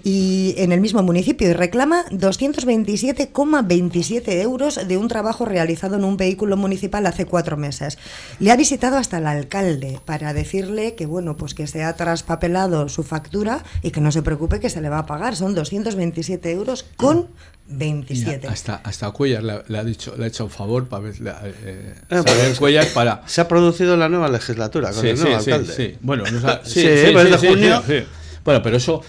y 0.02 0.54
en 0.57 0.72
el 0.72 0.81
mismo 0.81 1.02
municipio 1.02 1.50
y 1.50 1.52
reclama 1.52 2.07
227,27 2.12 4.40
euros 4.40 4.88
de 4.88 4.96
un 4.96 5.09
trabajo 5.09 5.44
realizado 5.44 5.96
en 5.96 6.04
un 6.04 6.16
vehículo 6.16 6.57
municipal 6.57 7.04
hace 7.04 7.26
cuatro 7.26 7.59
meses. 7.59 7.98
Le 8.40 8.52
ha 8.52 8.57
visitado 8.57 8.96
hasta 8.96 9.18
el 9.18 9.26
alcalde 9.26 10.00
para 10.07 10.33
decirle 10.33 10.94
que 10.94 11.04
bueno, 11.04 11.37
pues 11.37 11.52
que 11.52 11.66
se 11.66 11.85
ha 11.85 11.94
traspapelado 11.94 12.88
su 12.88 13.02
factura 13.02 13.62
y 13.83 13.90
que 13.90 14.00
no 14.00 14.12
se 14.12 14.22
preocupe 14.22 14.61
que 14.61 14.70
se 14.70 14.81
le 14.81 14.88
va 14.88 15.00
a 15.00 15.07
pagar. 15.07 15.37
Son 15.37 15.57
227 15.58 16.50
euros 16.50 16.84
con 16.96 17.28
27. 17.70 18.38
Mira, 18.38 18.50
hasta, 18.52 18.76
hasta 18.76 19.10
Cuellar 19.10 19.42
le, 19.42 19.52
ha- 19.52 19.64
le 19.68 19.78
ha 19.78 19.84
dicho, 19.84 20.14
le 20.16 20.24
ha 20.24 20.28
hecho 20.28 20.44
un 20.44 20.50
favor 20.50 20.88
para 20.88 21.02
ver, 21.02 21.14
eh, 21.64 21.94
Ah, 22.08 22.22
pues, 22.24 22.58
Cuellar 22.58 22.86
para. 22.94 23.22
Se 23.26 23.40
ha 23.42 23.48
producido 23.48 23.96
la 23.96 24.08
nueva 24.08 24.28
legislatura 24.28 24.90
con 24.92 25.02
Sí, 25.02 25.08
el 25.08 25.16
sí, 25.18 25.24
nuevo 25.24 25.40
sí, 25.40 25.50
alcalde. 25.50 25.74
sí. 25.74 25.96
Bueno. 26.00 26.24
Bueno, 28.44 28.62
pero 28.62 28.76
eso, 28.78 29.02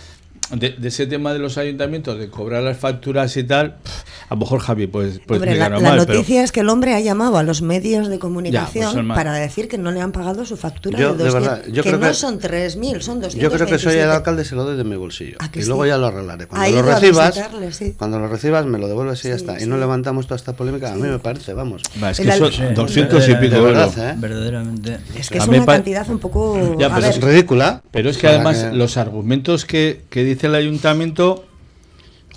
de, 0.52 0.72
de 0.72 0.88
ese 0.88 1.08
tema 1.08 1.32
de 1.34 1.40
los 1.40 1.58
ayuntamientos, 1.58 2.18
de 2.20 2.30
cobrar 2.30 2.64
las 2.64 2.78
facturas 2.78 3.36
y 3.38 3.44
tal, 3.44 3.76
pff, 3.78 3.99
a 4.30 4.36
lo 4.36 4.40
mejor 4.42 4.60
Javi, 4.60 4.86
pues, 4.88 5.20
pues 5.26 5.40
Hombre, 5.40 5.56
la, 5.58 5.66
explicarlo 5.66 5.80
la 5.82 5.90
mal, 5.90 6.00
pero- 6.06 6.14
noticia 6.20 6.44
es 6.44 6.52
que 6.52 6.60
el 6.60 6.70
hombre 6.70 6.94
ha 6.94 7.00
llamado 7.00 7.38
a 7.38 7.44
los 7.44 7.62
medios 7.64 8.08
de 8.10 8.20
comunicación 8.20 9.08
mal. 9.08 9.16
para 9.18 9.34
decir 9.34 9.68
que 9.68 9.78
no 9.78 9.92
le 9.92 10.02
han 10.02 10.12
pagado 10.12 10.46
su 10.46 10.56
factura 10.56 11.00
Yo, 11.00 11.14
de 11.14 11.24
de 11.24 11.24
200, 11.32 11.42
verdad, 11.50 11.66
yo 11.68 11.84
que 11.84 11.90
creo 11.90 12.00
no 12.00 12.08
que- 12.08 12.14
son 12.14 12.40
3.000, 12.40 13.02
son 13.02 13.20
227. 13.22 13.40
Yo 13.42 13.52
creo 13.52 13.68
que 13.68 13.80
soy 13.80 13.96
el 14.00 14.10
alcalde 14.10 14.46
se 14.46 14.56
lo 14.56 14.64
doy 14.64 14.78
de 14.78 14.84
mi 14.84 14.96
bolsillo. 14.96 15.38
¿A 15.40 15.50
que 15.52 15.62
Y 15.62 15.66
luego 15.66 15.86
ya 15.86 15.98
lo 15.98 16.08
arreglaré. 16.08 16.48
Cuando 16.48 16.70
lo 16.76 16.82
recibas, 16.84 17.42
sí. 17.72 17.96
cuando 17.98 18.20
lo 18.20 18.28
recibas 18.28 18.66
me 18.66 18.78
lo 18.78 18.88
devuelves 18.88 19.26
y 19.26 19.30
ya 19.30 19.36
Sí, 19.38 19.42
está. 19.46 19.62
Y 19.62 19.66
no 19.66 19.78
levantamos 19.78 20.28
toda 20.28 20.36
esta 20.36 20.54
polémica. 20.54 20.92
A 20.92 20.96
mí 20.96 21.02
me 21.08 21.20
parece, 21.20 21.54
vamos. 21.54 21.82
Va, 22.02 22.12
es 22.12 22.20
que 22.20 22.32
son 22.32 22.52
Sí, 22.52 22.64
200 22.76 23.28
y 23.30 23.36
pico 23.36 23.56
de 23.56 23.58
euros. 23.58 23.96
verdad, 23.96 24.12
¿eh? 24.12 24.16
Verdaderamente. 24.18 25.00
Es 25.18 25.30
que 25.30 25.40
es 25.40 25.48
una 25.48 25.66
cantidad 25.66 26.08
un 26.10 26.20
poco... 26.20 26.78
Ya, 26.78 26.88
Es 27.00 27.22
ridícula. 27.22 27.82
Pero 27.92 28.10
es 28.10 28.18
que 28.18 28.28
además 28.28 28.68
los 28.74 28.98
argumentos 28.98 29.66
que, 29.66 30.02
que 30.10 30.24
dice 30.24 30.48
el 30.48 30.56
ayuntamiento, 30.56 31.46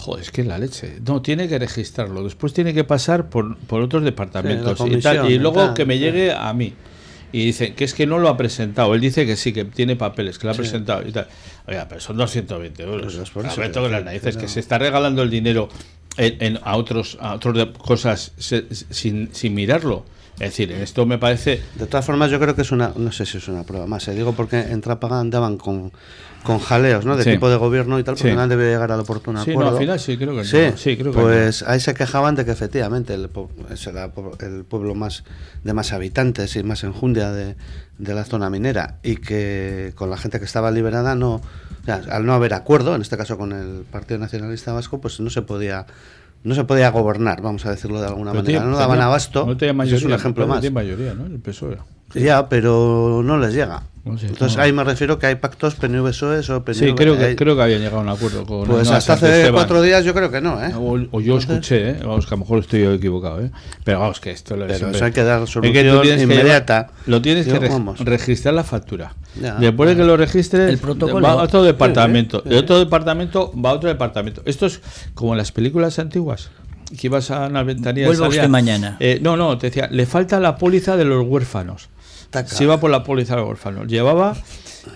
Joder, 0.03 0.23
es 0.23 0.31
que 0.33 0.43
la 0.43 0.59
leche. 0.59 0.99
No, 1.07 1.23
tiene 1.23 1.47
que 1.49 1.59
registrarlo. 1.61 2.25
Después 2.25 2.53
tiene 2.53 2.75
que 2.75 2.83
pasar 2.83 3.29
por, 3.31 3.57
por 3.57 3.81
otros 3.83 4.03
departamentos 4.03 4.77
Sí, 4.79 4.85
y, 4.95 5.01
tal, 5.01 5.31
y 5.31 5.39
luego 5.39 5.67
tal, 5.67 5.75
que 5.75 5.87
me 5.87 5.99
llegue 5.99 6.33
a 6.33 6.53
mí. 6.53 6.73
Y 7.31 7.47
dice 7.47 7.75
que 7.75 7.85
es 7.85 7.95
que 7.95 8.05
no 8.07 8.19
lo 8.19 8.29
ha 8.29 8.37
presentado. 8.37 8.95
Él 8.95 9.01
dice 9.01 9.25
que 9.25 9.37
sí, 9.37 9.53
que 9.53 9.65
tiene 9.65 9.95
papeles, 9.95 10.39
que 10.39 10.47
lo 10.49 10.53
ha 10.53 10.57
presentado 10.57 11.07
y 11.09 11.13
tal. 11.13 11.29
Oiga, 11.69 11.87
pero 11.89 12.01
son 12.01 12.17
220 12.17 12.83
euros. 12.83 13.03
Pues 13.15 13.15
es 13.15 13.31
por 13.31 13.47
eso 13.47 13.63
que 13.63 13.89
las 13.89 14.05
narices, 14.05 14.37
que 14.37 14.49
se 14.49 14.59
está 14.61 14.77
regalando 14.79 15.23
el 15.23 15.31
dinero 15.31 15.69
en, 16.17 16.37
en- 16.43 16.59
a 16.65 16.77
otros 16.77 17.17
a 17.21 17.35
otros 17.35 17.57
de- 17.57 17.73
cosas 17.73 18.33
se- 18.37 18.67
sin, 18.91 19.31
sin 19.33 19.55
mirarlo. 19.55 20.05
Es 20.35 20.51
decir, 20.51 20.73
esto 20.73 21.07
me 21.07 21.19
parece. 21.19 21.63
De 21.77 21.87
todas 21.87 22.05
formas, 22.05 22.31
yo 22.31 22.41
creo 22.41 22.55
que 22.57 22.63
es 22.63 22.73
una, 22.73 22.93
no 22.97 23.13
sé 23.13 23.27
si 23.27 23.37
es 23.39 23.49
una 23.49 23.63
prueba 23.65 23.87
más, 23.87 24.09
eh, 24.09 24.15
digo 24.15 24.33
porque 24.33 24.59
en 24.61 24.81
Trápaga 24.81 25.21
andaban 25.21 25.57
con, 25.59 25.93
con 26.43 26.59
jaleos, 26.59 27.05
¿no? 27.05 27.17
De 27.17 27.23
Sí. 27.23 27.33
tipo 27.33 27.49
de 27.51 27.57
gobierno 27.57 27.99
y 27.99 28.03
tal, 28.03 28.15
porque 28.15 28.31
Sí. 28.31 28.35
no 28.35 28.41
han 28.41 28.49
debido 28.49 28.69
llegar 28.71 28.91
al 28.91 29.01
oportuno 29.01 29.45
Sí, 29.45 29.51
no, 29.51 29.57
acuerdo. 29.61 29.73
al 29.77 29.79
final 29.79 30.01
sí, 30.01 30.17
creo 30.17 30.35
que 30.35 30.45
sí, 30.45 30.57
no. 30.71 30.77
Sí, 30.77 30.97
creo 30.97 31.13
que 31.13 31.21
pues 31.21 31.63
ahí 31.63 31.79
se 31.81 31.95
quejaban 31.95 32.35
de 32.35 32.45
que 32.45 32.51
efectivamente 32.51 33.15
el, 33.15 33.29
será 33.77 34.11
el 34.41 34.65
pueblo 34.65 34.95
más 34.95 35.23
de 35.63 35.73
más 35.75 35.93
habitantes 35.93 36.57
y 36.57 36.63
más 36.65 36.83
enjundia 36.83 37.31
de, 37.31 37.55
de 37.99 38.15
la 38.15 38.25
zona 38.25 38.49
minera 38.51 38.97
y 39.03 39.17
que 39.17 39.93
con 39.95 40.11
la 40.11 40.17
gente 40.17 40.39
que 40.41 40.47
estaba 40.47 40.71
liberada 40.73 41.15
no, 41.15 41.35
o 41.37 41.43
sea, 41.85 42.01
al 42.11 42.25
no 42.27 42.33
haber 42.33 42.55
acuerdo, 42.55 42.95
en 42.97 43.03
este 43.03 43.17
caso 43.17 43.37
con 43.39 43.53
el 43.53 43.85
Partido 43.85 44.19
Nacionalista 44.19 44.73
Vasco, 44.73 45.01
pues 45.01 45.21
no 45.21 45.31
se 45.31 45.43
podía 45.43 45.87
no 46.45 46.55
se 46.55 46.65
podía 46.65 46.91
gobernar, 46.91 47.41
vamos 47.41 47.65
a 47.67 47.71
decirlo 47.71 48.01
de 48.01 48.07
alguna 48.09 48.33
Pero 48.33 48.43
manera. 48.43 48.59
tiene- 48.61 48.73
no 48.73 48.79
daban 48.79 49.01
abasto. 49.01 49.47
No 49.47 49.57
tenía 49.57 49.73
mayoría. 49.73 49.99
es 49.99 50.05
un 50.05 50.13
ejemplo 50.13 50.45
no 50.47 50.55
más. 50.55 50.61
tiene 50.61 50.75
mayoría, 50.75 51.15
¿no? 51.15 51.27
El 51.27 51.39
PSOE. 51.41 51.79
Ya, 52.15 52.49
pero 52.49 53.23
no 53.25 53.39
les 53.39 53.55
llega. 53.55 53.83
No 54.05 54.19
sé, 54.19 54.27
Entonces 54.27 54.57
no. 54.57 54.65
ahí 54.65 54.73
me 54.73 54.83
refiero 54.83 55.17
que 55.21 55.27
hay 55.27 55.37
pactos 55.37 55.77
PNV-PSOE 55.77 56.41
o 56.53 56.65
PNV. 56.65 56.75
Sí, 56.75 56.93
creo 56.97 57.17
que, 57.17 57.25
hay- 57.25 57.37
creo 57.37 57.55
que 57.55 57.63
habían 57.63 57.79
llegado 57.79 57.99
a 57.99 58.01
un 58.01 58.09
acuerdo 58.09 58.45
con 58.45 58.67
Pues 58.67 58.91
no, 58.91 58.97
hasta 58.97 59.13
hace 59.13 59.27
Esteban. 59.29 59.53
cuatro 59.55 59.81
días 59.81 60.05
yo 60.05 60.13
creo 60.13 60.29
que 60.29 60.41
no, 60.41 60.61
¿eh? 60.61 60.73
O, 60.75 60.99
o 61.17 61.21
yo 61.21 61.39
escuché, 61.39 61.91
¿eh? 61.91 61.97
vamos, 62.01 62.27
que 62.27 62.35
a 62.35 62.37
lo 62.37 62.41
mejor 62.41 62.59
estoy 62.59 62.83
yo 62.83 62.93
equivocado, 62.93 63.41
¿eh? 63.41 63.53
pero 63.85 64.01
vamos, 64.01 64.19
que 64.19 64.33
esto 64.33 64.57
lo 64.57 64.67
Pero 64.67 64.77
siempre- 64.77 64.97
eso 64.97 65.05
hay 65.05 65.13
que 65.13 65.23
dar 65.23 65.43
Es 65.45 65.51
solución 65.51 66.03
tienes 66.03 66.17
que 66.17 66.23
inmediata. 66.25 66.89
lo 67.07 67.23
tienes 67.23 67.47
que 67.47 67.53
Yo, 67.53 67.61
reg- 67.61 67.69
vamos. 67.71 68.01
registrar 68.01 68.55
la 68.55 68.65
factura. 68.65 69.15
Ya. 69.41 69.55
Después 69.55 69.91
de 69.91 69.95
que 69.97 70.03
lo 70.05 70.17
registres, 70.17 70.69
El 70.69 70.79
protocolo. 70.79 71.25
va 71.25 71.35
a 71.35 71.37
otro 71.37 71.63
departamento. 71.63 72.39
Sí, 72.39 72.43
sí. 72.43 72.51
De 72.51 72.59
otro 72.59 72.81
departamento 72.81 73.53
va 73.55 73.71
a 73.71 73.75
otro 73.75 73.89
departamento. 73.89 74.43
Esto 74.47 74.67
es 74.67 74.81
como 75.15 75.31
en 75.35 75.39
las 75.39 75.53
películas 75.53 76.01
antiguas. 76.01 76.51
Que 77.01 77.07
ibas 77.07 77.31
a 77.31 77.47
una 77.47 77.63
ventanilla 77.63 78.03
y 78.05 78.09
Vuelva 78.09 78.27
usted 78.29 78.49
mañana. 78.49 78.97
eh, 79.01 79.21
no, 79.23 79.37
no, 79.37 79.57
te 79.59 79.69
decía, 79.69 79.89
le 79.91 80.05
falta 80.07 80.41
la 80.41 80.57
póliza 80.57 80.97
de 80.97 81.05
los 81.05 81.25
huérfanos. 81.25 81.89
Taca. 82.33 82.49
Se 82.49 82.65
iba 82.65 82.81
por 82.81 82.91
la 82.91 83.05
póliza 83.05 83.35
de 83.37 83.43
los 83.43 83.49
huérfanos. 83.51 83.87
Llevaba, 83.87 84.35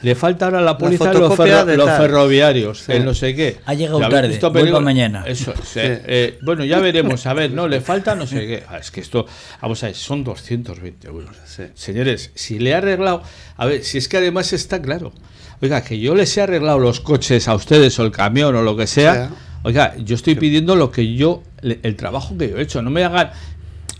le 0.02 0.14
falta 0.16 0.46
ahora 0.46 0.60
la 0.62 0.76
póliza 0.76 1.04
de 1.12 1.12
los, 1.18 1.28
fotocopia 1.28 1.58
ferro- 1.58 1.64
de 1.66 1.76
los 1.76 1.90
ferroviarios, 1.90 2.78
Sí. 2.80 2.92
el 2.92 3.04
no 3.04 3.14
sé 3.14 3.34
qué. 3.36 3.58
Ha 3.66 3.74
llegado 3.74 4.00
tarde, 4.00 4.28
visto 4.28 4.50
mañana. 4.80 5.22
Eso 5.26 5.52
es. 5.52 5.60
Sí. 5.68 5.80
eh, 5.80 6.02
eh, 6.06 6.38
bueno, 6.42 6.64
ya 6.64 6.80
veremos. 6.80 7.24
A 7.26 7.34
ver, 7.34 7.52
no, 7.52 7.68
le 7.68 7.80
falta 7.80 8.14
no 8.14 8.26
sé 8.26 8.40
qué. 8.46 8.64
Ah, 8.68 8.78
es 8.78 8.90
que 8.90 9.00
esto, 9.00 9.26
vamos 9.62 9.82
a 9.84 9.86
ver, 9.86 9.94
son 9.94 10.24
220 10.24 11.06
euros. 11.08 11.36
Sí. 11.44 11.64
Señores, 11.74 12.32
si 12.34 12.58
le 12.58 12.70
he 12.70 12.74
arreglado. 12.74 13.22
A 13.58 13.66
ver, 13.66 13.84
si 13.84 13.98
es 13.98 14.08
que 14.08 14.16
además 14.16 14.52
está 14.52 14.80
claro. 14.82 15.12
Oiga, 15.62 15.82
que 15.84 15.98
yo 16.00 16.14
les 16.14 16.36
he 16.36 16.42
arreglado 16.42 16.78
los 16.78 17.00
coches 17.00 17.46
a 17.48 17.54
ustedes 17.54 17.98
o 17.98 18.02
el 18.04 18.10
camión 18.12 18.56
o 18.56 18.62
lo 18.62 18.76
que 18.76 18.86
sea. 18.86 19.12
Sea. 19.14 19.30
Oiga, 19.62 19.94
yo 19.98 20.14
estoy 20.14 20.36
pidiendo 20.36 20.74
lo 20.76 20.90
que 20.90 21.14
yo, 21.14 21.42
el 21.62 21.96
trabajo 21.96 22.36
que 22.38 22.50
yo 22.50 22.56
he 22.58 22.62
hecho. 22.62 22.82
No 22.82 22.90
me 22.90 23.04
hagan. 23.04 23.30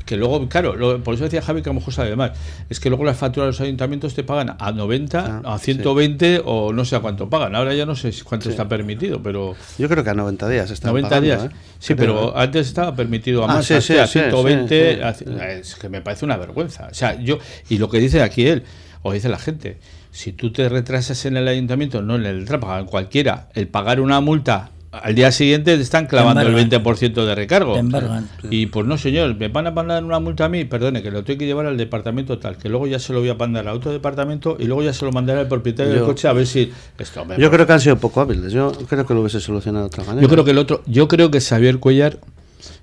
Que 0.07 0.16
luego, 0.16 0.48
claro, 0.48 0.76
lo- 0.76 1.02
por 1.02 1.14
eso 1.14 1.24
decía 1.24 1.42
Javi 1.42 1.61
que 1.62 1.68
a 1.68 1.72
lo 1.72 1.80
mejor 1.80 1.92
sabe 1.92 2.14
más. 2.16 2.30
Es 2.70 2.78
que 2.80 2.88
luego 2.88 3.04
las 3.04 3.18
facturas 3.18 3.46
de 3.48 3.50
los 3.50 3.61
ayuntamientos 3.61 4.14
te 4.14 4.22
pagan 4.22 4.54
a 4.59 4.70
90, 4.72 5.42
Ah, 5.44 5.54
a 5.54 5.59
120 5.59 6.40
o 6.44 6.72
no 6.72 6.84
sé 6.84 6.94
a 6.96 7.00
cuánto 7.00 7.28
pagan. 7.28 7.54
Ahora 7.57 7.74
ya 7.74 7.84
no 7.86 7.96
sé 7.96 8.12
cuánto 8.24 8.44
Sí. 8.44 8.50
está 8.50 8.68
permitido, 8.68 9.20
pero. 9.22 9.54
Yo 9.78 9.88
creo 9.88 10.04
que 10.04 10.11
a 10.11 10.14
90 10.14 10.48
días 10.48 10.70
están 10.70 10.90
90 10.92 11.09
pagando, 11.11 11.26
días. 11.26 11.44
¿eh? 11.52 11.57
Sí, 11.80 11.94
Creo, 11.94 12.14
pero 12.30 12.38
antes 12.38 12.68
estaba 12.68 12.94
permitido 12.94 13.42
a 13.42 13.50
Ah, 13.50 13.54
más, 13.57 13.66
sí, 13.66 13.74
a 13.74 13.80
sí, 13.80 13.98
a 13.98 14.07
sí, 14.07 14.20
120, 14.20 14.94
sí, 14.94 15.00
a- 15.02 15.12
sí. 15.12 15.24
es 15.61 15.74
que 15.74 15.88
me 15.88 16.00
parece 16.00 16.24
una 16.24 16.36
vergüenza. 16.36 16.86
O 16.90 16.94
sea, 16.94 17.20
yo 17.20 17.38
y 17.68 17.78
lo 17.78 17.90
que 17.90 17.98
dice 17.98 18.22
aquí 18.22 18.46
él 18.46 18.62
o 19.02 19.12
dice 19.12 19.28
la 19.28 19.38
gente, 19.38 19.78
si 20.12 20.32
tú 20.32 20.52
te 20.52 20.68
retrasas 20.68 21.26
en 21.26 21.36
el 21.36 21.48
ayuntamiento, 21.48 22.00
no 22.00 22.14
en 22.14 22.26
el 22.26 22.44
Trápaga, 22.44 22.78
en 22.78 22.86
cualquiera, 22.86 23.48
el 23.54 23.66
pagar 23.68 24.00
una 24.00 24.20
multa 24.20 24.70
al 25.03 25.14
día 25.14 25.32
siguiente 25.32 25.76
te 25.76 25.82
están 25.82 26.07
clavando 26.07 26.42
el 26.42 26.49
embargan. 26.49 26.84
20% 26.84 27.24
de 27.24 27.34
recargo. 27.34 27.74
Te 27.74 27.80
embargan. 27.80 28.28
Y 28.51 28.66
pues 28.66 28.86
no, 28.86 28.99
señor, 28.99 29.36
me 29.36 29.49
van 29.49 29.66
a 29.66 29.70
mandar 29.70 30.05
una 30.05 30.20
multa 30.20 30.47
a 30.47 30.49
mí, 30.49 30.64
perdone, 30.64 31.03
que 31.03 31.11
lo 31.11 31.24
tengo 31.24 31.38
que 31.38 31.47
llevar 31.47 31.66
al 31.66 31.76
departamento 31.76 32.38
tal, 32.38 32.57
que 32.57 32.68
luego 32.68 32.86
ya 32.86 32.99
se 32.99 33.12
lo 33.12 33.20
voy 33.20 33.28
a 33.28 33.34
mandar 33.34 33.68
a 33.68 33.72
otro 33.72 33.92
departamento 33.92 34.57
y 34.59 34.64
luego 34.64 34.82
ya 34.82 34.92
se 34.92 35.05
lo 35.05 35.12
mandaré 35.12 35.40
al 35.40 35.49
propietario 35.49 35.92
del 35.92 36.05
coche 36.05 36.28
a 36.28 36.32
ver 36.32 36.47
si 36.47 36.72
esto 36.99 37.22
hombre, 37.22 37.38
Yo 37.38 37.51
creo 37.51 37.66
que 37.66 37.72
han 37.72 37.80
sido 37.80 37.97
poco 37.97 38.20
hábiles. 38.20 38.53
Yo 38.53 38.72
creo 38.88 39.07
que 39.07 39.14
lo 39.14 39.20
hubiese 39.20 39.40
solucionado 39.40 39.84
de 39.84 39.88
otra 39.88 40.05
manera. 40.05 40.22
yo 40.22 40.28
creo 40.28 40.44
que 40.44 40.51
el 40.51 40.59
otro, 40.59 40.82
yo 40.86 41.09
creo 41.09 41.30
que 41.30 41.40
Xavier 41.40 41.78
Cuellar, 41.78 42.18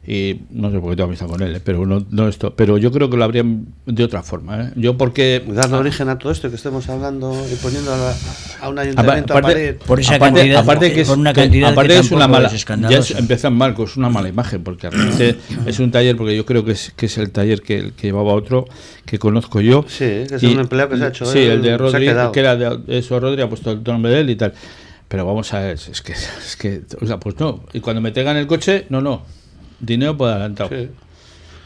y 0.06 0.42
no 0.52 0.70
sé 0.72 0.80
por 0.80 0.90
qué 0.92 0.96
tengo 0.98 1.08
amistad 1.08 1.28
con 1.28 1.42
él, 1.42 1.56
eh, 1.56 1.62
pero 1.64 1.86
no, 1.86 2.06
no 2.10 2.28
esto, 2.28 2.56
pero 2.56 2.78
yo 2.78 2.92
creo 2.92 3.10
que 3.10 3.18
lo 3.18 3.24
habrían 3.24 3.68
de 3.86 4.04
otra 4.04 4.22
forma. 4.24 4.62
¿eh? 4.62 4.72
Yo 4.76 4.98
porque 4.98 5.44
Darle 5.48 5.78
origen 5.78 6.10
a 6.10 6.18
todo 6.20 6.32
esto 6.32 6.50
que 6.50 6.56
estemos 6.58 6.88
hablando 6.90 7.32
y 7.52 7.56
poniendo 7.56 7.94
a, 7.94 7.98
la- 7.98 8.16
a 8.62 8.70
un 8.70 8.80
ayuntamiento 8.80 9.34
a 9.34 9.38
aparte. 9.40 9.74
Por 9.86 10.00
esa 10.00 10.16
aparte- 10.16 10.40
cantidad, 10.40 10.60
aparte 10.62 10.94
que 10.94 11.02
es, 11.02 11.08
por 11.08 11.18
una 11.18 11.34
que- 11.34 11.42
cantidad 11.42 11.68
que 11.68 11.72
aparte 11.74 11.98
es 12.00 12.12
una 12.12 12.28
mala, 12.28 12.48
es 12.50 12.66
ya 12.66 12.98
es- 12.98 13.12
empiezan 13.12 13.54
mal, 13.54 13.76
es 13.78 13.98
una 13.98 14.10
mala 14.10 14.30
imagen, 14.30 14.64
porque 14.64 14.90
realmente 14.90 15.38
es 15.66 15.80
un 15.80 15.92
taller, 15.92 16.16
porque 16.18 16.36
yo 16.36 16.46
creo 16.46 16.66
que 16.66 16.72
es, 16.74 16.92
que 16.96 17.06
es 17.06 17.18
el 17.18 17.32
taller 17.32 17.62
que, 17.62 17.92
que 17.96 18.08
llevaba 18.08 18.34
otro 18.34 18.66
que 19.06 19.20
conozco 19.20 19.62
yo. 19.62 19.86
Sí, 19.88 20.06
que 20.28 20.36
es 20.36 20.44
un 20.44 20.60
empleado 20.60 20.90
que 20.90 20.98
se 20.98 21.04
ha 21.06 21.08
hecho, 21.10 21.26
Sí, 21.26 21.40
él, 21.40 21.52
el 21.52 21.62
de 21.62 21.78
Rodri, 21.78 22.06
que 22.34 22.40
era 22.40 22.56
de 22.56 22.98
eso, 22.98 23.20
Rodri 23.20 23.42
ha 23.42 23.50
puesto 23.50 23.72
el 23.72 23.84
nombre 23.84 24.12
de 24.12 24.20
él 24.22 24.30
y 24.30 24.36
tal. 24.36 24.54
Pero 25.08 25.26
vamos 25.26 25.54
a 25.54 25.60
ver, 25.60 25.74
es 25.74 26.02
que, 26.02 26.14
es 26.14 26.56
que, 26.58 26.82
o 27.00 27.06
sea, 27.06 27.20
pues 27.20 27.40
no. 27.40 27.64
Y 27.74 27.82
cuando 27.82 28.02
me 28.02 28.12
tengan 28.12 28.36
el 28.38 28.48
coche, 28.48 28.86
no, 28.90 29.00
no. 29.02 29.22
Dinero 29.86 30.18
por 30.18 30.30
adelantado. 30.30 30.70
Sí. 30.70 30.90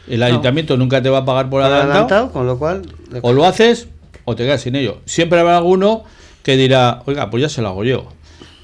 El 0.08 0.22
ayuntamiento 0.22 0.76
nunca 0.76 1.02
te 1.02 1.10
va 1.10 1.18
a 1.18 1.24
pagar 1.24 1.44
por 1.50 1.60
Por 1.60 1.62
adelantado. 1.62 1.90
adelantado, 1.92 2.32
con 2.32 2.46
lo 2.46 2.58
cual. 2.58 2.82
O 3.22 3.32
lo 3.32 3.44
haces 3.44 3.88
o 4.24 4.34
te 4.34 4.44
quedas 4.44 4.62
sin 4.62 4.74
ello. 4.74 4.98
Siempre 5.04 5.38
habrá 5.40 5.58
alguno 5.58 6.04
que 6.42 6.56
dirá, 6.56 7.02
oiga, 7.06 7.30
pues 7.30 7.42
ya 7.42 7.48
se 7.48 7.60
lo 7.62 7.68
hago 7.68 7.84
yo. 7.84 8.06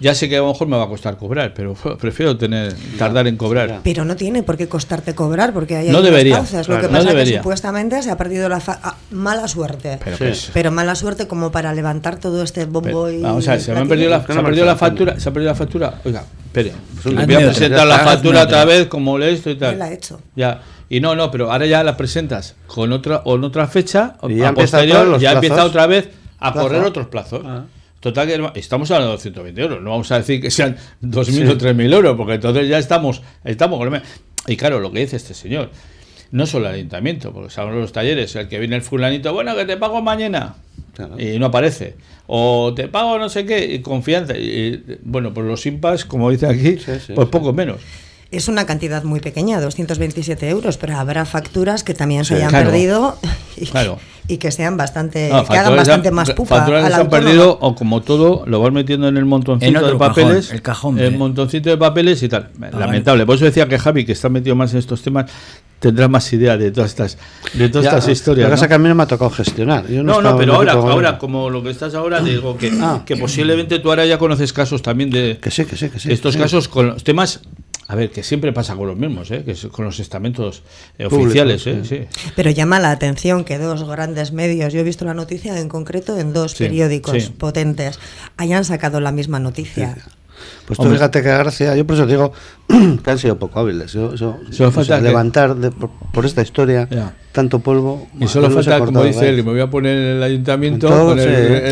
Ya 0.04 0.14
sé 0.14 0.28
que 0.28 0.36
a 0.36 0.40
lo 0.40 0.48
mejor 0.48 0.68
me 0.68 0.76
va 0.76 0.84
a 0.84 0.88
costar 0.88 1.16
cobrar, 1.16 1.54
pero 1.54 1.72
prefiero 1.98 2.36
tener 2.36 2.74
tardar 2.98 3.26
en 3.26 3.36
cobrar. 3.38 3.80
Pero 3.82 4.04
no 4.04 4.16
tiene 4.16 4.42
por 4.42 4.56
qué 4.58 4.68
costarte 4.68 5.14
cobrar, 5.14 5.54
porque 5.54 5.76
hay 5.76 5.88
No 5.88 6.02
debería, 6.02 6.36
causas. 6.36 6.68
Lo 6.68 6.76
que 6.76 6.82
no 6.82 6.88
pasa 6.88 6.98
es 7.00 7.04
que 7.06 7.12
debería. 7.12 7.38
supuestamente 7.38 8.02
se 8.02 8.10
ha 8.10 8.16
perdido 8.18 8.48
la 8.50 8.60
fa- 8.60 8.78
ah, 8.82 8.96
mala 9.10 9.48
suerte. 9.48 9.98
Pero, 10.04 10.16
Sí. 10.18 10.24
pues, 10.24 10.50
Pero 10.52 10.70
mala 10.70 10.94
suerte 10.94 11.26
como 11.26 11.50
para 11.50 11.72
levantar 11.72 12.20
todo 12.20 12.42
este 12.42 12.66
bombo 12.66 13.04
pero, 13.06 13.10
y. 13.10 13.22
vamos 13.22 13.48
a 13.48 13.52
ver, 13.52 13.60
se 13.62 13.72
me 13.72 13.78
ha 13.78 13.84
platillo. 13.84 13.88
perdido 13.88 14.10
la, 14.10 14.16
¿Por 14.18 14.26
qué 14.26 14.32
se 14.34 14.38
ha 14.38 14.42
no 14.42 14.46
perdido 14.48 14.66
la 14.66 14.76
factura. 14.76 15.20
Se 15.20 15.28
ha 15.28 15.32
perdido 15.32 15.50
la 15.52 15.56
factura. 15.56 15.94
Oiga, 16.04 16.24
espere. 16.46 16.72
Pues 16.94 17.06
un- 17.06 17.14
voy 17.26 17.34
a 17.34 17.38
presentar 17.38 17.86
la 17.86 17.98
factura 18.00 18.42
otra. 18.42 18.64
vez, 18.66 18.86
como 18.88 19.16
le 19.18 19.32
esto 19.32 19.48
y 19.50 19.56
tal. 19.56 19.78
La 19.78 19.90
hecho. 19.90 20.20
Ya. 20.36 20.60
Y 20.90 21.00
no, 21.00 21.16
no, 21.16 21.30
pero 21.30 21.50
ahora 21.50 21.64
ya 21.64 21.82
la 21.82 21.96
presentas 21.96 22.56
con 22.66 22.92
otra 22.92 23.22
o 23.24 23.36
en 23.36 23.44
otra 23.44 23.66
fecha, 23.68 24.16
Y 24.28 24.36
ya 24.36 24.46
a 24.46 24.48
empieza 24.50 24.76
posterior, 24.78 25.18
ya 25.18 25.32
empieza 25.32 25.64
otra 25.64 25.86
vez 25.86 26.08
a 26.38 26.52
Plazo. 26.52 26.68
correr 26.68 26.84
otros 26.84 27.06
plazos. 27.06 27.40
Ah. 27.46 27.62
Total, 28.04 28.26
que 28.52 28.60
estamos 28.60 28.90
hablando 28.90 29.12
de 29.12 29.16
220 29.16 29.62
euros. 29.62 29.80
No 29.82 29.88
vamos 29.92 30.12
a 30.12 30.18
decir 30.18 30.38
que 30.38 30.50
sean 30.50 30.76
2.000 31.00 31.48
o 31.48 31.56
3.000 31.56 31.90
euros, 31.90 32.16
porque 32.18 32.34
entonces 32.34 32.68
ya 32.68 32.76
estamos, 32.78 33.22
estamos 33.44 33.78
con 33.78 33.94
el- 33.94 34.02
Y 34.46 34.56
claro, 34.58 34.78
lo 34.78 34.92
que 34.92 35.00
dice 35.00 35.16
este 35.16 35.32
señor, 35.32 35.70
no 36.30 36.44
solo 36.44 36.68
el 36.68 36.74
ayuntamiento, 36.74 37.32
porque 37.32 37.48
sabemos 37.48 37.80
los 37.80 37.92
talleres, 37.92 38.36
el 38.36 38.46
que 38.48 38.58
viene 38.58 38.76
el 38.76 38.82
fulanito, 38.82 39.32
bueno, 39.32 39.56
que 39.56 39.64
te 39.64 39.78
pago 39.78 40.02
mañana, 40.02 40.56
Claro. 40.92 41.18
y 41.18 41.38
no 41.38 41.46
aparece. 41.46 41.96
O 42.26 42.74
te 42.76 42.88
pago 42.88 43.18
no 43.18 43.30
sé 43.30 43.46
qué, 43.46 43.64
y 43.74 43.78
confianza. 43.80 44.36
Y, 44.36 44.42
y, 44.42 44.98
bueno, 45.02 45.32
pues 45.32 45.46
los 45.46 45.64
impas, 45.64 46.04
como 46.04 46.30
dice 46.30 46.46
aquí, 46.46 46.76
Sí, 46.76 46.92
sí, 47.06 47.12
pues 47.14 47.26
sí. 47.28 47.30
poco 47.32 47.54
menos. 47.54 47.80
Es 48.30 48.48
una 48.48 48.66
cantidad 48.66 49.02
muy 49.04 49.20
pequeña, 49.20 49.62
227 49.62 50.46
euros, 50.50 50.76
pero 50.76 50.96
habrá 50.98 51.24
facturas 51.24 51.84
que 51.84 51.94
también 51.94 52.26
se 52.26 52.34
Sí, 52.34 52.40
hayan 52.40 52.50
claro. 52.50 52.66
perdido 52.70 53.18
y, 53.56 53.64
Claro. 53.64 53.98
y 54.26 54.38
que 54.38 54.50
sean 54.50 54.76
bastante, 54.76 55.28
No, 55.30 55.40
Eh, 55.40 55.44
que 55.50 55.58
hagan 55.58 55.76
bastante 55.76 56.10
más 56.10 56.30
pupa 56.32 56.56
facturas 56.58 56.92
han 56.94 57.10
perdido 57.10 57.58
o 57.60 57.74
como 57.74 58.00
todo 58.02 58.44
lo 58.46 58.60
vas 58.60 58.72
metiendo 58.72 59.06
en 59.08 59.16
el 59.16 59.24
montoncito 59.26 59.68
En 59.70 59.76
otro 59.76 59.92
de 59.92 59.98
cajón, 59.98 60.08
papeles 60.14 60.50
el 60.52 60.62
cajón 60.62 60.98
el 60.98 61.10
B. 61.10 61.16
montoncito 61.18 61.68
de 61.70 61.76
papeles 61.76 62.22
y 62.22 62.28
tal 62.28 62.48
vale. 62.56 62.76
lamentable 62.78 63.26
por 63.26 63.36
eso 63.36 63.44
decía 63.44 63.68
que 63.68 63.78
Javi 63.78 64.04
que 64.06 64.12
está 64.12 64.28
metido 64.30 64.56
más 64.56 64.72
en 64.72 64.78
estos 64.78 65.02
temas 65.02 65.30
tendrá 65.78 66.08
más 66.08 66.32
idea 66.32 66.56
de 66.56 66.70
todas 66.70 66.90
estas 66.90 67.18
de 67.52 67.68
todas 67.68 67.84
Ya, 67.84 67.90
estas 67.98 68.08
historias 68.08 68.44
Lo 68.44 68.48
que 68.48 68.50
¿no? 68.50 68.54
pasa 68.54 68.64
es 68.64 68.68
que 68.68 68.74
a 68.74 68.78
mí 68.78 68.88
no 68.88 68.94
me 68.94 69.02
ha 69.02 69.06
tocado 69.06 69.30
gestionar. 69.30 69.86
Yo 69.88 70.02
no, 70.02 70.22
no, 70.22 70.36
pero 70.38 70.54
ahora, 70.54 70.72
ahora, 70.72 71.18
como 71.18 71.50
lo 71.50 71.62
que 71.62 71.68
estás 71.70 71.94
ahora, 71.94 72.20
digo 72.20 72.56
que, 72.56 72.72
Ah. 72.80 73.02
que 73.04 73.16
posiblemente 73.18 73.78
tú 73.80 73.90
ahora 73.90 74.06
ya 74.06 74.16
conoces 74.16 74.54
casos 74.54 74.80
también 74.80 75.10
de 75.10 75.38
Que 75.42 75.50
sí, 75.50 75.66
que 75.66 75.76
sí, 75.76 75.90
que 75.90 75.98
sí. 75.98 76.10
estos 76.10 76.32
sí. 76.34 76.40
casos 76.40 76.68
con 76.68 76.86
los 76.86 77.04
temas, 77.04 77.40
a 77.86 77.94
ver, 77.96 78.10
que 78.10 78.22
siempre 78.22 78.52
pasa 78.52 78.74
con 78.76 78.86
los 78.86 78.96
mismos, 78.96 79.30
¿eh? 79.30 79.42
que 79.44 79.52
es 79.52 79.66
con 79.66 79.84
los 79.84 80.00
estamentos 80.00 80.62
eh, 80.98 81.06
oficiales, 81.06 81.66
¿eh? 81.66 81.82
sí. 81.84 82.00
Pero 82.34 82.50
llama 82.50 82.80
la 82.80 82.90
atención 82.90 83.44
que 83.44 83.58
dos 83.58 83.86
grandes 83.88 84.32
medios, 84.32 84.72
yo 84.72 84.80
he 84.80 84.84
visto 84.84 85.04
la 85.04 85.14
noticia 85.14 85.58
en 85.60 85.68
concreto 85.68 86.18
en 86.18 86.32
dos 86.32 86.52
Sí, 86.52 86.64
periódicos 86.64 87.24
sí. 87.24 87.30
potentes, 87.36 87.98
hayan 88.38 88.64
sacado 88.64 89.00
la 89.00 89.12
misma 89.12 89.38
noticia. 89.38 89.96
Pues 90.66 90.76
tú 90.78 90.82
Hombre. 90.84 90.98
fíjate 90.98 91.22
que 91.22 91.28
gracia, 91.28 91.76
yo 91.76 91.86
por 91.86 91.96
eso 91.96 92.06
digo 92.06 92.32
que 93.04 93.10
han 93.10 93.18
sido 93.18 93.38
poco 93.38 93.60
hábiles. 93.60 93.92
Yo, 93.92 94.14
yo- 94.14 94.38
Solo 94.38 94.48
o 94.48 94.52
sea, 94.52 94.70
falta 94.72 94.96
que- 94.98 95.02
levantar 95.04 95.54
de- 95.54 95.70
por, 95.70 95.90
por 96.12 96.26
esta 96.26 96.42
historia. 96.42 96.88
Tanto 97.34 97.58
polvo. 97.58 98.06
Y 98.20 98.28
solo 98.28 98.48
falta, 98.48 98.78
como 98.78 99.02
dice 99.02 99.28
él, 99.28 99.36
me 99.42 99.50
voy 99.50 99.60
a 99.60 99.66
poner 99.68 99.96
en 99.98 100.16
el 100.18 100.22
ayuntamiento 100.22 100.88
con 100.88 101.18
el, 101.18 101.26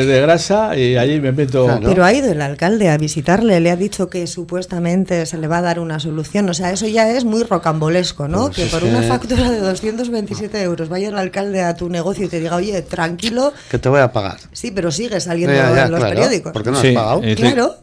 de 0.08 0.20
grasa 0.20 0.76
y 0.76 0.96
allí 0.96 1.20
me 1.20 1.30
meto. 1.30 1.66
Claro. 1.66 1.88
Pero 1.88 2.04
ha 2.04 2.12
ido 2.12 2.32
el 2.32 2.42
alcalde 2.42 2.88
a 2.88 2.98
visitarle, 2.98 3.60
le 3.60 3.70
ha 3.70 3.76
dicho 3.76 4.10
que 4.10 4.26
supuestamente 4.26 5.24
se 5.24 5.38
le 5.38 5.46
va 5.46 5.58
a 5.58 5.62
dar 5.62 5.78
una 5.78 6.00
solución. 6.00 6.48
O 6.50 6.54
sea, 6.54 6.72
eso 6.72 6.88
ya 6.88 7.08
es 7.10 7.24
muy 7.24 7.44
rocambolesco, 7.44 8.26
¿no? 8.26 8.46
Pues 8.46 8.56
que 8.56 8.66
por 8.66 8.80
que- 8.80 8.88
una 8.88 9.02
factura 9.02 9.48
de 9.52 9.60
227 9.60 10.60
euros 10.62 10.88
vaya 10.88 11.08
el 11.10 11.16
alcalde 11.16 11.62
a 11.62 11.76
tu 11.76 11.88
negocio 11.88 12.26
y 12.26 12.28
te 12.28 12.40
diga, 12.40 12.56
oye, 12.56 12.82
tranquilo, 12.82 13.52
Que 13.70 13.78
te 13.78 13.88
voy 13.88 14.00
a 14.00 14.12
pagar. 14.12 14.38
sí, 14.52 14.72
pero 14.72 14.90
sigue 14.90 15.20
saliendo 15.20 15.54
Ya, 15.54 15.72
ya, 15.74 15.84
en 15.84 15.90
los 15.92 16.00
claro, 16.00 16.14
periódicos. 16.16 16.52
¿Por 16.52 16.64
qué 16.64 16.70
no 16.72 16.80
Sí, 16.80 16.88
has 16.88 16.94
pagado? 16.94 17.20
eh, 17.22 17.34
Claro, 17.36 17.76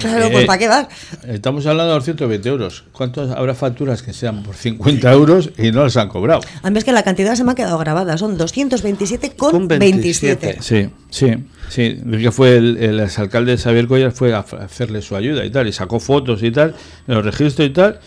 claro, 0.00 0.26
Eh, 0.26 0.30
pues 0.32 0.44
¿para 0.46 0.58
qué 0.58 0.66
vas? 0.68 0.86
Estamos 1.28 1.64
hablando 1.66 1.92
de 1.92 1.98
220 2.00 2.48
euros. 2.48 2.84
¿Cuántos 2.90 3.30
habrá 3.30 3.54
facturas 3.54 4.02
que 4.02 4.12
sean 4.12 4.42
por 4.42 4.56
50 4.56 5.12
euros 5.12 5.50
y 5.56 5.70
no 5.70 5.84
las 5.84 5.96
han 5.96 6.08
cobrado? 6.08 6.40
A 6.62 6.70
mí 6.70 6.78
es 6.78 6.84
que 6.84 6.92
la 6.92 7.02
cantidad 7.04 7.19
se 7.36 7.44
me 7.44 7.52
ha 7.52 7.54
quedado 7.54 7.78
grabada, 7.78 8.16
son 8.18 8.36
227 8.36 9.30
con, 9.36 9.50
Con 9.52 9.68
27. 9.68 10.58
27. 10.58 10.62
Sí, 10.62 10.90
sí, 11.10 11.44
sí. 11.68 12.00
Que 12.18 12.30
fue 12.30 12.56
el, 12.56 12.76
el 12.78 13.00
exalcalde 13.00 13.56
Xavier 13.56 13.86
Collar 13.86 14.12
fue 14.12 14.32
a 14.34 14.40
hacerle 14.40 15.02
su 15.02 15.16
ayuda 15.16 15.44
y 15.44 15.50
tal, 15.50 15.66
y 15.68 15.72
sacó 15.72 16.00
fotos 16.00 16.42
y 16.42 16.50
tal, 16.50 16.74
de 17.06 17.14
los 17.14 17.24
registros 17.24 17.66
y 17.68 17.70
tal, 17.70 18.00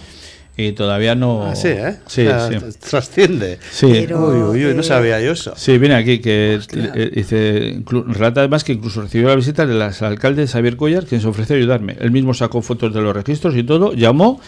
y 0.55 0.74
todavía 0.74 1.16
no. 1.16 1.45
Ah, 1.47 1.55
sí, 1.55 1.70
¿eh? 1.70 1.95
Sí, 2.05 2.22
O 2.28 2.30
sea, 2.30 2.47
sí. 2.49 2.55
t- 2.59 2.72
Trasciende. 2.89 3.57
Sí. 3.72 3.88
Pero- 3.91 4.28
Uy, 4.51 4.59
uy, 4.59 4.66
uy, 4.68 4.74
no 4.76 4.84
sabía 4.84 5.20
yo 5.20 5.32
eso. 5.32 5.53
Sí, 5.55 5.78
viene 5.80 5.95
aquí 5.95 6.20
que 6.20 6.59
eh, 6.74 7.11
dice, 7.16 7.82
relata 8.07 8.41
además 8.41 8.64
que 8.64 8.74
incluso 8.74 9.01
recibió 9.01 9.30
la 9.30 9.36
visita 9.36 9.66
del 9.66 9.82
alcalde 9.82 10.45
Xavier 10.47 10.78
Collar, 10.78 11.05
quien 11.05 11.22
se 11.22 11.28
ofreció 11.28 11.55
a 11.55 11.57
ayudarme. 11.57 11.97
Él 11.99 12.11
mismo 12.11 12.34
sacó 12.36 12.61
fotos 12.61 12.93
de 12.93 13.01
los 13.01 13.16
registros 13.16 13.55
y 13.55 13.64
todo, 13.64 13.93
llamó 13.93 14.39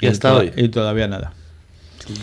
Y 0.00 0.06
hasta 0.08 0.30
to- 0.30 0.38
hoy. 0.38 0.52
y 0.56 0.68
todavía 0.70 1.06
nada. 1.06 1.32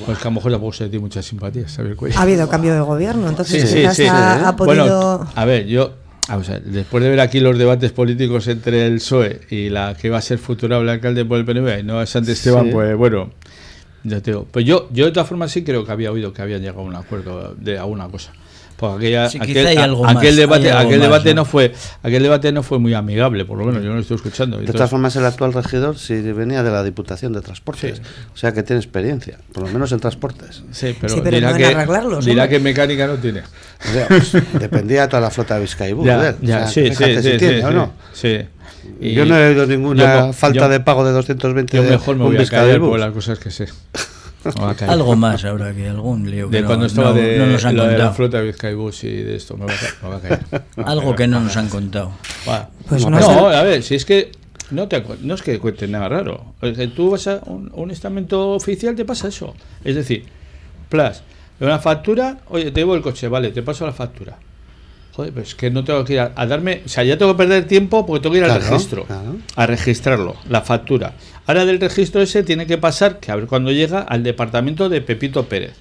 Pues 0.06 0.18
que 0.18 0.24
a 0.24 0.32
lo 0.32 0.36
mejor 0.36 0.52
tampoco 0.52 0.74
se 0.74 0.86
tiene 0.90 1.00
mucha 1.04 1.22
simpatía, 1.22 1.66
Xavier 1.68 1.96
Collar. 1.96 2.18
Ha 2.18 2.22
habido 2.24 2.48
cambio 2.50 2.74
de 2.74 2.80
gobierno, 2.82 3.30
entonces 3.30 3.70
Sí, 3.70 3.78
sí, 3.88 3.88
sí. 3.94 4.06
ha, 4.08 4.50
ha 4.50 4.52
Bueno, 4.54 4.84
podido... 4.84 5.28
a 5.36 5.46
ver, 5.46 5.66
yo, 5.68 5.94
vamos 6.28 6.50
a 6.50 6.54
ver, 6.54 6.64
después 6.64 7.04
de 7.04 7.10
ver 7.10 7.20
aquí 7.20 7.40
los 7.40 7.58
debates 7.58 7.92
políticos 7.92 8.48
entre 8.48 8.86
el 8.88 8.96
PSOE 8.96 9.42
y 9.50 9.70
la 9.70 9.96
que 9.96 10.10
va 10.10 10.18
a 10.18 10.22
ser 10.22 10.38
futura 10.40 10.78
alcalde 10.78 11.24
por 11.26 11.38
el 11.40 11.46
PNV, 11.46 11.80
y 11.80 11.84
no 11.84 12.02
es 12.02 12.10
Santi 12.10 12.32
Esteban, 12.32 12.66
Sí. 12.66 12.72
pues 12.72 12.96
bueno, 12.98 13.32
ya 14.04 14.22
te 14.22 14.32
digo. 14.32 14.48
Pues 14.52 14.66
yo, 14.66 14.90
yo 14.92 15.06
de 15.06 15.12
todas 15.12 15.28
formas 15.30 15.52
sí 15.52 15.64
creo 15.64 15.86
que 15.86 15.92
había 15.92 16.12
oído 16.12 16.34
que 16.34 16.42
habían 16.42 16.62
llegado 16.62 16.80
a 16.82 16.84
un 16.84 16.96
acuerdo 16.96 17.56
de 17.56 17.78
alguna 17.78 18.08
cosa. 18.08 18.32
Porque 18.78 19.18
aquella, 19.18 19.30
Sí, 19.30 19.38
aquel, 19.42 19.68
hay 19.68 19.78
a- 19.78 19.84
algo 19.86 20.04
aquel 20.06 20.16
más, 20.16 20.24
hay 20.26 20.36
debate, 20.36 20.72
algo 20.72 20.80
aquel 20.90 21.00
más, 21.00 21.08
debate 21.08 21.30
¿no? 21.34 21.42
¿no? 21.42 21.46
fue, 21.46 21.74
aquel 22.04 22.24
debate 22.24 22.52
no 22.52 22.62
fue 22.62 22.78
muy 22.80 22.94
amigable, 22.94 23.46
por 23.46 23.58
lo 23.58 23.64
menos 23.66 23.82
yo 23.82 23.90
no 23.90 23.96
lo 23.96 24.02
estoy 24.02 24.16
escuchando. 24.18 24.58
De 24.58 24.66
todas 24.72 24.90
formas, 24.90 25.16
el 25.16 25.26
actual 25.26 25.54
regidor 25.54 25.98
sí 25.98 26.14
venía 26.34 26.62
de 26.62 26.72
la 26.72 26.84
Diputación 26.84 27.32
de 27.32 27.42
Transportes. 27.42 27.98
Sí. 27.98 28.04
O 28.34 28.38
sea 28.38 28.52
que 28.52 28.64
tiene 28.64 28.82
experiencia, 28.82 29.38
por 29.54 29.64
lo 29.64 29.70
menos 29.72 29.92
en 29.94 30.00
transportes. 30.02 30.64
sí, 30.72 30.96
pero, 31.00 31.14
Sí, 31.16 31.22
pero 31.24 31.38
dirá, 31.38 31.52
no 31.52 31.58
que, 31.58 31.66
arreglarlos, 31.68 32.26
dirá 32.26 32.50
que 32.50 32.60
mecánica 32.60 33.08
no 33.08 33.16
tiene. 33.16 33.42
O 33.42 33.94
sea, 33.94 34.08
pues, 34.10 34.34
dependía 34.60 35.04
de 35.04 35.08
toda 35.08 35.22
la 35.22 35.30
flota 35.32 35.56
de 35.56 35.62
Vizcaibus. 35.62 36.06
Ya, 36.06 36.22
ya, 36.22 36.36
O 36.42 36.46
sea, 36.46 36.68
sí, 36.68 36.88
sí, 36.90 36.96
sí, 36.96 37.22
si 37.32 37.38
tiene 37.38 37.60
sí, 37.60 37.64
o 37.64 37.70
sí, 37.70 37.74
no. 37.76 37.94
sí. 38.14 38.40
Y 39.00 39.14
yo 39.14 39.26
no 39.26 39.38
he 39.38 39.48
oído 39.50 39.66
ninguna 39.66 40.28
yo 40.28 40.34
falta 40.34 40.60
yo- 40.60 40.70
de 40.70 40.80
pago 40.80 41.04
de 41.06 41.12
220 41.12 41.76
Yo 41.78 41.82
mejor 41.84 42.18
me 42.18 42.26
voy 42.26 42.38
a 42.38 42.46
callar 42.46 42.80
por 42.80 43.00
las 43.00 43.12
cosas 43.14 43.40
que 43.40 43.50
sé. 43.52 43.68
Me 44.46 44.52
voy 44.62 44.72
a 44.72 44.76
callar. 44.76 44.94
Algo 44.94 45.16
más 45.16 45.44
habrá 45.46 45.74
que 45.74 45.88
algún 45.90 46.30
lío 46.30 46.50
que 46.50 46.58
de 46.58 46.62
no, 46.62 46.68
cuando 46.68 46.86
estaba 46.86 47.10
no- 47.10 47.16
de, 47.16 47.38
no 47.40 47.46
nos 47.48 47.66
han 47.66 47.76
lo 47.76 47.88
de 47.88 47.98
la 47.98 48.12
flota 48.12 48.38
de 48.40 48.46
Vizcaibus 48.46 49.04
y 49.04 49.10
de 49.10 49.36
esto, 49.36 49.58
me 49.58 49.66
voy 49.66 49.74
a, 49.74 49.78
ca- 49.78 49.96
me 50.04 50.08
voy 50.10 50.18
a 50.18 50.22
callar. 50.22 50.66
Algo 50.86 51.16
que 51.16 51.28
no 51.28 51.40
nos 51.40 51.56
han 51.58 51.70
contado. 51.70 52.12
Va. 52.48 52.70
Pues 52.88 53.06
no, 53.08 53.18
a 53.48 53.64
ver, 53.64 53.82
si 53.84 53.96
es 53.96 54.06
que 54.06 54.32
no, 54.72 54.88
te, 54.88 55.04
no 55.22 55.34
es 55.36 55.42
que 55.42 55.60
cuente 55.60 55.88
nada 55.88 56.10
raro. 56.10 56.44
Es 56.62 56.78
que 56.78 56.88
tú 56.88 57.12
vas 57.12 57.28
a 57.28 57.42
un, 57.46 57.72
un 57.74 57.92
estamento 57.92 58.52
oficial, 58.52 58.96
te 58.96 59.06
pasa 59.06 59.28
eso. 59.30 59.54
Es 59.84 59.96
decir, 59.96 60.26
plus, 60.90 61.22
una 61.60 61.80
factura, 61.80 62.40
oye, 62.50 62.72
te 62.72 62.82
llevo 62.82 62.96
el 62.96 63.02
coche, 63.02 63.28
vale, 63.28 63.50
te 63.52 63.62
paso 63.64 63.86
la 63.86 63.94
factura. 63.94 64.38
Joder, 65.14 65.32
pues 65.32 65.48
es 65.50 65.56
que 65.56 65.72
no 65.72 65.84
tengo 65.86 66.04
que 66.04 66.14
ir 66.14 66.20
a, 66.20 66.34
a 66.36 66.46
darme. 66.46 66.82
O 66.86 66.90
sea, 66.90 67.02
ya 67.06 67.18
tengo 67.18 67.32
que 67.34 67.38
perder 67.38 67.66
tiempo 67.66 68.06
porque 68.06 68.22
tengo 68.22 68.34
que 68.34 68.40
ir 68.40 68.44
al 68.44 68.52
Claro, 68.60 68.70
registro. 68.70 69.04
claro. 69.06 69.38
A 69.56 69.66
registrarlo, 69.66 70.36
la 70.50 70.62
factura. 70.62 71.14
Ahora 71.48 71.66
del 71.66 71.80
registro 71.80 72.22
ese 72.22 72.44
tiene 72.44 72.66
que 72.66 72.78
pasar, 72.78 73.20
que 73.20 73.32
a 73.32 73.36
ver 73.36 73.46
cuando 73.48 73.72
llega, 73.72 74.00
al 74.02 74.24
departamento 74.24 74.90
de 74.90 75.02
Pepito 75.02 75.46
Pérez. 75.46 75.74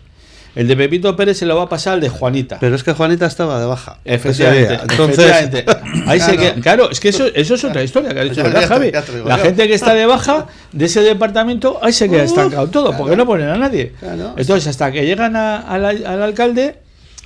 El 0.54 0.68
de 0.68 0.76
Pepito 0.76 1.16
Pérez 1.16 1.38
se 1.38 1.46
lo 1.46 1.56
va 1.56 1.64
a 1.64 1.68
pasar 1.68 1.94
al 1.94 2.00
de 2.00 2.08
Juanita. 2.08 2.58
Pero 2.60 2.76
es 2.76 2.84
que 2.84 2.92
Juanita 2.92 3.26
estaba 3.26 3.58
de 3.58 3.66
baja. 3.66 3.98
Efectivamente. 4.04 4.78
Entonces, 4.88 5.18
efectivamente. 5.18 5.64
Ahí 6.06 6.20
se 6.20 6.26
claro. 6.36 6.40
queda- 6.54 6.62
claro, 6.62 6.90
es 6.92 7.00
que 7.00 7.08
eso, 7.08 7.26
eso 7.34 7.54
es 7.56 7.64
otra 7.64 7.82
historia 7.82 8.14
que 8.14 8.20
ha 8.20 8.24
dicho, 8.24 8.42
¿verdad, 8.42 8.68
Javi? 8.68 8.92
La 9.24 9.38
gente 9.38 9.66
que 9.66 9.74
está 9.74 9.94
de 9.94 10.06
baja 10.06 10.46
de 10.70 10.84
ese 10.84 11.00
departamento, 11.00 11.80
ahí 11.82 11.92
se 11.92 12.08
queda 12.08 12.22
estancado 12.22 12.68
todo, 12.68 12.96
porque 12.96 13.16
no 13.16 13.26
ponen 13.26 13.48
a 13.48 13.56
nadie. 13.56 13.94
Claro. 13.98 14.34
Entonces, 14.36 14.68
hasta 14.68 14.92
que 14.92 15.04
llegan 15.04 15.34
a- 15.34 15.56
al, 15.58 15.84
al 15.84 16.22
alcalde, 16.22 16.76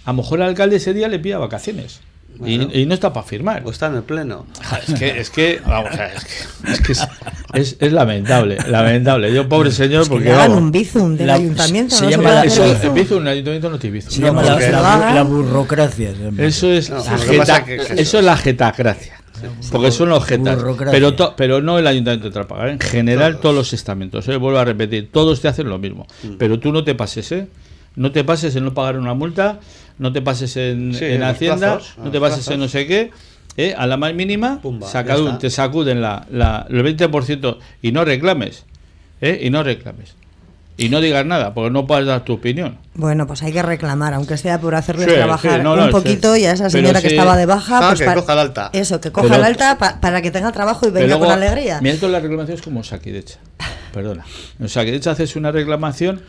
a 0.06 0.12
lo 0.12 0.16
mejor 0.22 0.38
el 0.40 0.46
alcalde 0.46 0.76
ese 0.76 0.94
día 0.94 1.08
le 1.08 1.18
pilla 1.18 1.36
vacaciones. 1.36 2.00
Y, 2.44 2.56
Bueno. 2.58 2.70
y 2.72 2.86
no 2.86 2.94
está 2.94 3.12
para 3.12 3.26
firmar. 3.26 3.62
O 3.64 3.70
está 3.70 3.86
en 3.88 3.96
el 3.96 4.02
pleno. 4.04 4.46
Es 4.86 4.94
que, 4.94 5.18
es 5.20 5.30
que, 5.30 5.60
vamos, 5.66 5.90
es 5.92 6.24
que, 6.24 6.70
es, 6.72 6.80
que 6.80 6.92
es, 6.92 7.08
es- 7.54 7.76
es 7.80 7.92
lamentable, 7.92 8.58
lamentable. 8.68 9.32
Yo, 9.32 9.48
pobre 9.48 9.72
señor, 9.72 10.04
Que 10.04 10.10
porque 10.10 10.30
hagan 10.32 10.52
un 10.52 10.70
bizum 10.70 11.16
del 11.16 11.26
La- 11.26 11.34
ayuntamiento. 11.34 11.96
se 11.96 12.04
no 12.04 12.10
llama 12.10 12.22
puede 12.24 12.34
la- 12.36 12.44
eso, 12.44 12.92
bizum. 12.92 13.18
un 13.18 13.28
ayuntamiento 13.28 13.70
no 13.70 13.78
te 13.78 13.90
bizum. 13.90 14.12
Se 14.12 14.20
No, 14.20 14.26
llama 14.28 14.42
la, 14.42 14.58
la 14.58 15.14
la 15.14 15.22
burocracia. 15.24 16.12
se 16.14 16.22
llama. 16.24 16.42
Eso 16.42 16.70
es 16.70 16.90
No, 16.90 17.02
jeta- 17.02 17.64
que- 17.64 17.76
que 17.78 18.00
eso 18.02 18.18
es 18.18 18.24
la 18.24 18.36
jetacracia. 18.36 19.14
Porque 19.70 19.90
son 19.92 20.08
los 20.08 20.24
jetas. 20.24 20.58
Pero, 20.90 21.14
to- 21.14 21.34
pero 21.36 21.60
no 21.60 21.78
el 21.78 21.86
ayuntamiento 21.86 22.26
de 22.26 22.32
Trapagaran. 22.32 22.72
En 22.72 22.80
general, 22.80 23.38
todos, 23.40 23.54
los 23.54 23.72
estamentos. 23.72 24.26
¿eh? 24.28 24.36
Vuelvo 24.36 24.58
a 24.58 24.64
repetir, 24.64 25.10
todos 25.12 25.40
te 25.40 25.46
hacen 25.48 25.68
lo 25.68 25.78
mismo. 25.78 26.06
Mm. 26.24 26.32
Pero 26.38 26.58
tú 26.58 26.72
no 26.72 26.82
te 26.84 26.94
pases, 26.96 27.30
¿eh? 27.32 27.46
No 27.94 28.10
te 28.12 28.22
pases 28.24 28.54
en 28.56 28.64
no 28.64 28.74
pagar 28.74 28.96
una 28.98 29.14
multa, 29.14 29.60
no 29.98 30.12
te 30.12 30.22
pases 30.22 30.56
en, 30.56 30.94
Sí, 30.94 31.04
en 31.04 31.12
en 31.12 31.20
los 31.20 31.30
Hacienda, 31.30 31.74
plazos, 31.76 31.98
no 31.98 32.10
te 32.10 32.20
pases 32.20 32.48
en 32.48 32.60
no 32.60 32.68
sé 32.68 32.86
qué. 32.86 33.10
¿eh? 33.56 33.74
A 33.76 33.86
la 33.86 33.96
más 33.96 34.14
mínima, 34.14 34.60
Pumba, 34.62 34.86
te 35.38 35.50
sacuden 35.50 36.00
la, 36.00 36.26
la- 36.30 36.66
el 36.70 36.82
20% 36.84 37.58
y 37.82 37.92
no 37.92 38.04
reclames. 38.04 38.64
¿eh? 39.20 39.40
Y 39.42 39.50
no 39.50 39.62
reclames. 39.62 40.14
Y 40.80 40.90
no 40.90 41.00
digas 41.00 41.26
nada, 41.26 41.54
porque 41.54 41.70
no 41.72 41.88
puedes 41.88 42.06
dar 42.06 42.24
tu 42.24 42.34
opinión. 42.34 42.78
Bueno, 42.94 43.26
pues 43.26 43.42
hay 43.42 43.52
que 43.52 43.62
reclamar, 43.62 44.14
aunque 44.14 44.36
sea 44.36 44.60
por 44.60 44.76
hacerles 44.76 45.06
Sí, 45.08 45.14
trabajar 45.14 45.56
sí, 45.56 45.64
no, 45.64 45.74
no, 45.74 45.82
un 45.82 45.88
sí. 45.88 45.92
poquito 45.92 46.36
y 46.36 46.44
a 46.44 46.52
esa 46.52 46.68
Pero 46.68 46.70
señora 46.70 47.02
que 47.02 47.08
estaba 47.08 47.36
de 47.36 47.46
baja, 47.46 47.78
Ah, 47.78 47.88
pues 47.88 47.98
que 47.98 48.04
para- 48.06 48.20
coja 48.20 48.32
el 48.34 48.38
alta. 48.38 48.70
Eso, 48.72 49.00
que 49.00 49.10
coja 49.10 49.26
Pero- 49.26 49.40
el 49.40 49.44
alta 49.44 49.76
pa- 49.76 50.00
para 50.00 50.22
que 50.22 50.30
tenga 50.30 50.52
trabajo 50.52 50.86
y 50.86 50.90
venga 50.92 51.18
con 51.18 51.28
alegría. 51.32 51.80
Mira, 51.82 51.96
la 52.06 52.20
reclamación 52.20 52.56
es 52.58 52.62
como 52.62 52.84
Saquidecha. 52.84 53.40
Perdona. 53.92 54.24
En 54.60 54.68
Saquidecha 54.68 55.10
haces 55.10 55.34
una 55.34 55.50
reclamación 55.50 56.22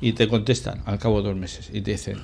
y 0.00 0.12
te 0.14 0.26
contestan 0.26 0.80
al 0.86 0.98
cabo 0.98 1.20
de 1.20 1.28
dos 1.28 1.36
meses 1.36 1.68
y 1.70 1.82
te 1.82 1.90
dicen, 1.90 2.18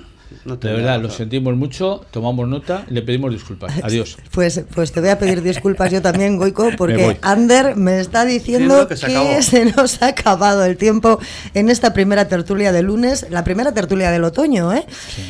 No 0.45 0.57
de 0.57 0.73
verdad, 0.73 1.01
lo 1.01 1.11
sentimos 1.11 1.57
mucho, 1.57 2.05
tomamos 2.11 2.49
nota 2.49 2.85
y 2.89 2.95
le 2.95 3.03
pedimos 3.03 3.33
disculpas. 3.33 3.73
Adiós. 3.83 4.17
Pues, 4.31 4.63
pues 4.75 4.93
te 4.93 5.01
voy 5.01 5.11
a 5.11 5.19
pedir 5.19 5.43
disculpas 5.43 5.91
yo 5.91 6.03
también, 6.03 6.37
Goico, 6.37 6.65
Me 6.71 6.77
porque 6.77 7.19
Ander 7.23 7.77
me 7.77 8.01
está 8.01 8.25
diciendo 8.25 8.89
que 8.89 8.97
se 8.97 9.65
nos 9.65 10.03
ha 10.03 10.09
acabado 10.09 10.65
el 10.65 10.77
tiempo 10.77 11.19
en 11.55 11.69
esta 11.69 11.93
primera 11.93 12.29
tertulia 12.29 12.73
de 12.73 12.83
lunes, 12.83 13.27
la 13.31 13.45
primera 13.45 13.73
tertulia 13.73 14.11
del 14.11 14.25
otoño. 14.25 14.73
¿eh? 14.73 14.87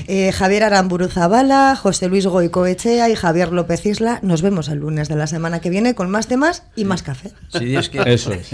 Eh, 0.06 0.32
Javier 0.32 0.64
Aramburu 0.64 1.08
Zabala, 1.08 1.76
José 1.76 2.08
Luis 2.08 2.26
Goico 2.26 2.66
Echea 2.66 3.08
y 3.08 3.14
Javier 3.14 3.52
López 3.52 3.86
Isla. 3.86 4.20
Nos 4.22 4.42
vemos 4.42 4.68
el 4.68 4.78
lunes 4.78 5.08
de 5.08 5.16
la 5.16 5.26
semana 5.26 5.60
que 5.60 5.70
viene 5.70 5.94
con 5.94 6.10
más 6.10 6.26
temas 6.26 6.64
y 6.76 6.84
más 6.84 7.02
café. 7.02 7.30
Si 7.48 7.64
Dios 7.64 7.88
quiere. 7.90 8.14
Eso 8.14 8.32
es. 8.32 8.50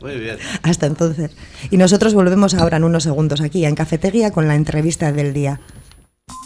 Muy 0.00 0.18
bien. 0.18 0.36
Hasta 0.62 0.86
entonces. 0.86 1.30
Y 1.70 1.76
nosotros 1.76 2.14
volvemos 2.14 2.54
ahora 2.54 2.76
en 2.76 2.84
unos 2.84 3.02
segundos 3.02 3.40
aquí 3.40 3.64
en 3.64 3.74
Cafetería 3.74 4.30
con 4.30 4.48
la 4.48 4.54
entrevista 4.54 5.12
del 5.12 5.32
día. 5.32 5.60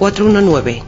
419. 0.00 0.82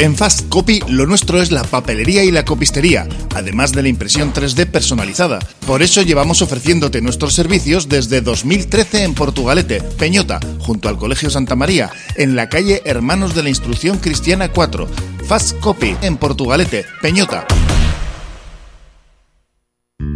En 0.00 0.16
Fast 0.16 0.48
Copy 0.48 0.80
lo 0.88 1.06
nuestro 1.06 1.40
es 1.40 1.52
la 1.52 1.62
papelería 1.62 2.24
y 2.24 2.32
la 2.32 2.44
copistería, 2.44 3.06
además 3.36 3.70
de 3.70 3.82
la 3.82 3.88
impresión 3.88 4.32
3D 4.32 4.66
personalizada. 4.66 5.38
Por 5.64 5.84
eso 5.84 6.02
llevamos 6.02 6.42
ofreciéndote 6.42 7.00
nuestros 7.00 7.32
servicios 7.32 7.88
desde 7.88 8.20
2013 8.20 9.04
en 9.04 9.14
Portugalete, 9.14 9.80
Peñota, 9.80 10.40
junto 10.58 10.88
al 10.88 10.98
Colegio 10.98 11.30
Santa 11.30 11.54
María, 11.54 11.88
en 12.16 12.34
la 12.34 12.48
calle 12.48 12.82
Hermanos 12.84 13.36
de 13.36 13.44
la 13.44 13.48
Instrucción 13.48 13.98
Cristiana 13.98 14.48
4. 14.48 14.88
Fast 15.28 15.60
Copy 15.60 15.96
en 16.02 16.16
Portugalete, 16.16 16.84
Peñota. 17.00 17.46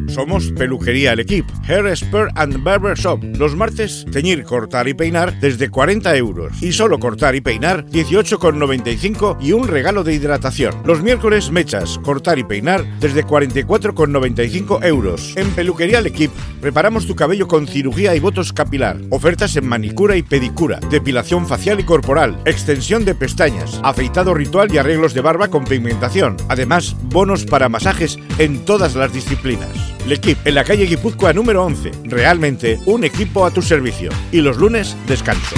Somos 0.09 0.51
Peluquería 0.53 1.13
El 1.13 1.21
Equip, 1.21 1.47
Hair 1.69 1.97
Spur 1.97 2.31
and 2.35 2.63
Barber 2.65 2.97
Shop. 2.97 3.23
Los 3.23 3.55
martes, 3.55 4.07
teñir, 4.11 4.43
cortar 4.43 4.89
y 4.89 4.95
peinar 4.95 5.39
desde 5.39 5.69
40 5.71 6.17
euros. 6.17 6.63
Y 6.63 6.73
solo 6.73 6.99
cortar 6.99 7.35
y 7.35 7.41
peinar 7.41 7.85
18,95 7.87 9.37
y 9.41 9.53
un 9.53 9.69
regalo 9.69 10.03
de 10.03 10.15
hidratación. 10.15 10.75
Los 10.85 11.03
miércoles, 11.03 11.51
mechas, 11.51 11.99
cortar 11.99 12.39
y 12.39 12.45
peinar 12.45 12.85
desde 13.01 13.25
44,95 13.25 14.85
euros. 14.85 15.35
En 15.37 15.51
Peluquería 15.51 15.99
El 15.99 16.07
Equip, 16.07 16.33
preparamos 16.61 17.07
tu 17.07 17.15
cabello 17.15 17.47
con 17.47 17.69
cirugía 17.69 18.17
y 18.17 18.21
votos 18.21 18.53
capilar. 18.53 18.99
Ofertas 19.11 19.55
en 19.57 19.69
manicura 19.69 20.17
y 20.17 20.23
pedicura, 20.23 20.81
depilación 20.91 21.47
facial 21.47 21.81
y 21.81 21.85
corporal, 21.85 22.41
extensión 22.47 23.05
de 23.05 23.15
pestañas, 23.15 23.79
afeitado 23.85 24.35
ritual 24.35 24.75
y 24.75 24.79
arreglos 24.79 25.15
de 25.15 25.21
barba 25.21 25.49
con 25.49 25.65
pigmentación. 25.65 26.37
Además, 26.49 26.97
bonos 27.03 27.45
para 27.45 27.69
masajes 27.69 28.19
en 28.39 28.65
todas 28.65 28.97
las 28.97 29.13
disciplinas. 29.13 29.68
L'Equip, 30.07 30.39
en 30.47 30.55
la 30.55 30.65
calle 30.65 30.87
Guipúzcoa 30.87 31.33
número 31.33 31.65
11. 31.65 31.91
Realmente 32.05 32.79
un 32.87 33.05
equipo 33.05 33.45
a 33.45 33.51
tu 33.51 33.63
servicio. 33.63 34.11
Y 34.33 34.41
los 34.41 34.57
lunes, 34.57 34.97
descanso. 35.07 35.57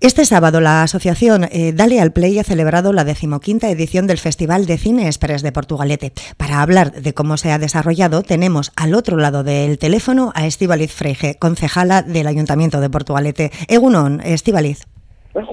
Este 0.00 0.24
sábado 0.24 0.60
la 0.60 0.84
asociación 0.84 1.48
eh, 1.50 1.72
Dale 1.74 2.00
al 2.00 2.12
Play 2.12 2.38
ha 2.38 2.44
celebrado 2.44 2.92
la 2.92 3.02
decimoquinta 3.02 3.68
edición 3.68 4.06
del 4.06 4.18
Festival 4.18 4.64
de 4.64 4.78
Cine 4.78 5.06
Express 5.06 5.42
de 5.42 5.50
Portugalete. 5.50 6.12
Para 6.36 6.62
hablar 6.62 6.92
de 6.92 7.14
cómo 7.14 7.36
se 7.36 7.50
ha 7.50 7.58
desarrollado, 7.58 8.22
tenemos 8.22 8.70
al 8.76 8.94
otro 8.94 9.16
lado 9.16 9.42
del 9.42 9.76
teléfono 9.76 10.30
a 10.36 10.46
Estivaliz 10.46 10.92
Freige, 10.92 11.36
concejala 11.36 12.02
del 12.02 12.28
Ayuntamiento 12.28 12.80
de 12.80 12.90
Portugalete. 12.90 13.50
Egunon, 13.66 14.20
Estivaliz. 14.20 14.86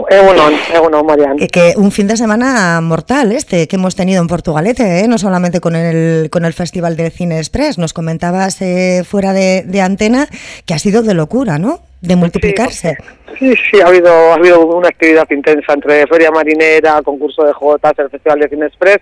Egunon, 0.10 0.54
Egunon, 0.74 1.06
Marian. 1.06 1.38
Que, 1.38 1.48
que, 1.48 1.74
un 1.78 1.92
fin 1.92 2.08
de 2.08 2.18
semana 2.18 2.80
mortal 2.82 3.32
este 3.32 3.68
que 3.68 3.76
hemos 3.76 3.96
tenido 3.96 4.22
en 4.22 4.28
Portugalete, 4.28 5.02
¿eh? 5.02 5.08
no 5.08 5.18
solamente 5.18 5.60
con 5.60 5.76
el, 5.76 6.30
con 6.30 6.46
el 6.46 6.54
Festival 6.54 6.96
de 6.96 7.10
Cine 7.10 7.38
Express. 7.38 7.78
Nos 7.78 7.94
comentabas 7.94 8.62
eh, 8.62 9.04
fuera 9.06 9.34
de, 9.34 9.64
de, 9.64 9.82
antena 9.82 10.28
que 10.66 10.74
ha 10.74 10.80
sido 10.80 11.04
de 11.04 11.14
locura, 11.14 11.60
¿no? 11.60 11.80
De 12.02 12.16
multiplicarse. 12.16 12.98
Sí, 13.40 13.54
sí, 13.70 13.82
ha 13.82 13.88
habido, 13.88 14.12
ha 14.32 14.36
habido 14.36 14.66
una 14.66 14.90
actividad 14.90 15.28
intensa 15.30 15.74
entre 15.74 16.06
Feria 16.08 16.32
Marinera, 16.32 17.02
concurso 17.04 17.44
de 17.44 17.54
Jotas, 17.54 17.94
el 17.98 18.10
Festival 18.10 18.40
de 18.40 18.50
Cine 18.50 18.66
Express 18.68 19.00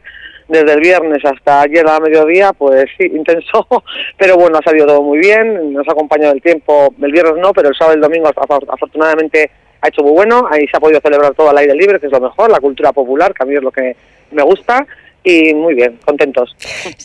desde 0.47 0.73
el 0.73 0.81
viernes 0.81 1.23
hasta 1.23 1.61
ayer 1.61 1.88
a 1.88 1.99
mediodía, 1.99 2.53
pues 2.53 2.86
sí, 2.97 3.05
intenso, 3.05 3.65
pero 4.17 4.36
bueno, 4.36 4.57
ha 4.57 4.61
salido 4.61 4.86
todo 4.88 5.01
muy 5.01 5.19
bien, 5.19 5.73
nos 5.73 5.88
ha 5.88 5.93
acompañado 5.93 6.34
el 6.34 6.41
tiempo, 6.41 6.93
el 7.01 7.11
viernes 7.11 7.36
no, 7.38 7.53
pero 7.53 7.69
el 7.69 7.75
sábado 7.75 7.95
y 7.95 7.97
el 7.97 8.01
domingo 8.01 8.29
afortunadamente 8.67 9.49
ha 9.84 9.89
hecho 9.89 10.01
muy 10.01 10.13
bueno, 10.13 10.47
ahí 10.49 10.65
se 10.67 10.77
ha 10.77 10.79
podido 10.79 11.01
celebrar 11.01 11.34
todo 11.34 11.49
al 11.49 11.57
aire 11.57 11.75
libre, 11.75 11.99
que 11.99 12.05
es 12.05 12.11
lo 12.11 12.21
mejor, 12.21 12.49
la 12.49 12.61
cultura 12.61 12.93
popular, 12.93 13.34
que 13.34 13.43
a 13.43 13.45
mí 13.45 13.53
es 13.53 13.61
lo 13.61 13.71
que 13.71 13.97
me 14.31 14.41
gusta, 14.41 14.88
y 15.23 15.53
muy 15.53 15.73
bien, 15.73 15.99
contentos. 16.05 16.55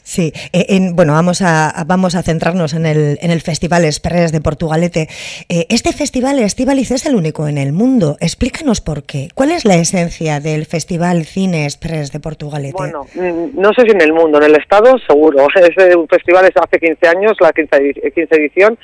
Sí, 0.02 0.32
eh, 0.52 0.66
en, 0.70 0.96
bueno, 0.96 1.12
vamos 1.12 1.40
a, 1.42 1.84
vamos 1.86 2.14
a 2.14 2.22
centrarnos 2.22 2.74
en 2.74 2.86
el, 2.86 3.18
en 3.20 3.30
el 3.30 3.40
Festival 3.40 3.84
Express 3.84 4.32
de 4.32 4.40
Portugalete. 4.40 5.08
Eh, 5.48 5.66
este 5.68 5.92
festival 5.92 6.38
Estivaliz 6.40 6.90
es 6.90 7.06
el 7.06 7.14
único 7.14 7.46
en 7.46 7.58
el 7.58 7.72
mundo. 7.72 8.16
Explícanos 8.20 8.80
por 8.80 9.04
qué. 9.04 9.28
¿Cuál 9.34 9.52
es 9.52 9.64
la 9.64 9.76
esencia 9.76 10.40
del 10.40 10.66
Festival 10.66 11.24
Cine 11.24 11.64
Express 11.64 12.10
de 12.10 12.20
Portugalete? 12.20 12.76
Bueno, 12.76 13.06
mm, 13.14 13.60
no 13.60 13.72
sé 13.72 13.82
si 13.82 13.90
en 13.90 14.00
el 14.00 14.12
mundo, 14.12 14.38
en 14.38 14.44
el 14.44 14.56
Estado 14.56 14.98
seguro. 15.06 15.46
Es 15.58 15.96
un 15.96 16.08
festival 16.08 16.46
es 16.46 16.56
hace 16.56 16.78
15 16.78 17.08
años, 17.08 17.36
la 17.40 17.52
15, 17.52 18.12
15 18.14 18.34
edición, 18.36 18.78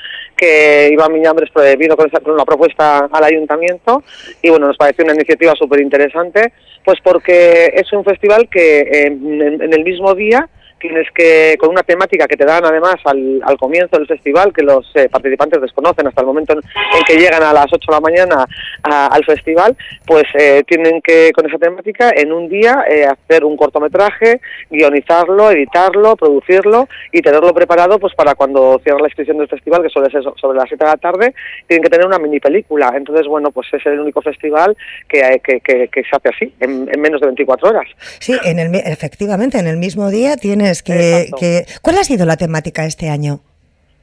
que 0.45 0.91
Iván 0.93 1.13
Miñambres 1.13 1.51
vino 1.79 1.97
con, 1.97 2.07
esa, 2.07 2.21
con 2.21 2.35
una 2.35 2.45
propuesta 2.45 3.09
al 3.11 3.25
ayuntamiento 3.25 4.03
y 4.43 4.51
bueno, 4.51 4.67
nos 4.67 4.77
pareció 4.77 5.05
una 5.05 5.15
iniciativa 5.15 5.55
súper 5.55 5.81
interesante, 5.81 6.53
pues 6.85 6.99
porque 7.03 7.73
es 7.75 7.91
un 7.93 8.05
festival 8.05 8.49
que... 8.51 8.81
Eh, 8.81 9.07
en, 9.07 9.73
el 9.73 9.85
mismo 9.85 10.15
día 10.15 10.49
tienes 10.85 11.09
que, 11.15 11.57
con 11.59 11.71
una 11.71 11.83
temática 11.83 12.27
que 12.27 12.37
te 12.37 12.45
dan 12.45 12.63
además 12.63 12.97
al, 13.05 13.41
al 13.43 13.57
comienzo 13.57 13.97
del 13.97 14.07
festival, 14.07 14.53
que 14.53 14.63
los 14.63 14.85
eh, 14.95 15.09
participantes 15.09 15.63
desconocen 15.63 16.07
hasta 16.07 16.21
el 16.21 16.27
momento 16.27 16.53
en, 16.53 16.61
que 17.07 17.17
llegan 17.17 17.43
a 17.43 17.55
las 17.55 17.73
8 17.73 17.79
de 17.89 17.95
la 17.95 18.01
mañana 18.01 18.47
a, 18.83 19.07
al 19.07 19.25
festival, 19.25 19.75
pues 20.05 20.25
eh, 20.39 20.63
tienen 20.67 21.01
que, 21.01 21.33
con 21.33 21.49
esa 21.49 21.57
temática, 21.57 22.11
en 22.15 22.33
un 22.33 22.51
día 22.51 22.85
eh, 22.87 23.07
hacer 23.07 23.47
un 23.47 23.57
cortometraje, 23.57 24.43
guionizarlo, 24.69 25.51
editarlo, 25.53 26.17
producirlo 26.17 26.87
y 27.11 27.23
tenerlo 27.23 27.55
preparado 27.55 27.99
pues 27.99 28.15
para 28.15 28.35
cuando 28.35 28.79
cierre 28.85 29.01
la 29.01 29.09
inscripción 29.09 29.39
del 29.39 29.49
festival, 29.49 29.83
que 29.83 29.89
suele 29.89 30.11
ser 30.11 30.23
sobre 30.39 30.59
las 30.59 30.69
7 30.69 30.85
de 30.85 30.91
la 30.91 30.99
tarde, 30.99 31.35
tienen 31.67 31.83
que 31.83 31.89
tener 31.89 32.07
una 32.07 32.19
mini 32.19 32.41
película. 32.41 32.93
Entonces, 32.95 33.27
bueno, 33.27 33.51
pues 33.53 33.69
es 33.73 33.87
el 33.87 34.01
único 34.01 34.21
festival 34.21 34.77
que, 35.09 35.41
que, 35.43 35.61
que, 35.61 35.89
que 35.89 36.03
se 36.03 36.15
hace 36.15 36.29
así, 36.29 36.55
en, 36.61 36.91
en, 36.93 37.01
menos 37.01 37.23
de 37.23 37.29
24 37.29 37.71
horas. 37.71 37.87
Sí, 38.21 38.37
en 38.45 38.59
el, 38.59 38.75
efectivamente, 38.75 39.59
en 39.59 39.67
el 39.67 39.79
mismo 39.79 40.11
día 40.11 40.37
tienes 40.37 40.74
que, 40.83 41.31
que, 41.39 41.67
¿Cuál 41.83 41.99
ha 41.99 42.05
sido 42.05 42.27
la 42.27 42.37
temática 42.37 42.85
este 42.85 43.09
año? 43.09 43.41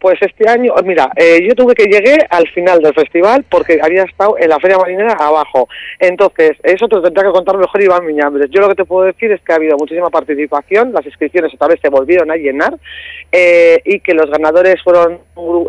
Pues 0.01 0.17
este 0.19 0.49
año, 0.49 0.73
mira, 0.83 1.11
eh, 1.15 1.45
yo 1.47 1.53
tuve 1.53 1.75
que 1.75 1.83
llegué 1.83 2.17
al 2.31 2.47
final 2.47 2.81
del 2.81 2.91
festival 2.91 3.45
porque 3.47 3.79
había 3.83 4.01
estado 4.01 4.35
en 4.39 4.49
la 4.49 4.59
Feria 4.59 4.79
Marinera 4.79 5.13
abajo. 5.13 5.69
Entonces, 5.99 6.57
eso 6.63 6.87
te 6.87 6.99
tendrá 7.01 7.23
que 7.23 7.29
contar 7.29 7.55
mejor 7.55 7.83
Iván 7.83 8.07
Miñambres. 8.07 8.49
Yo 8.49 8.61
lo 8.61 8.69
que 8.69 8.75
te 8.75 8.85
puedo 8.85 9.05
decir 9.05 9.31
es 9.31 9.39
que 9.41 9.53
ha 9.53 9.57
habido 9.57 9.77
muchísima 9.77 10.09
participación, 10.09 10.91
las 10.91 11.05
inscripciones 11.05 11.53
otra 11.53 11.67
vez 11.67 11.79
se 11.83 11.89
volvieron 11.89 12.31
a 12.31 12.35
llenar 12.35 12.73
eh, 13.31 13.79
y 13.85 13.99
que 13.99 14.15
los 14.15 14.27
ganadores 14.31 14.81
fueron 14.81 15.19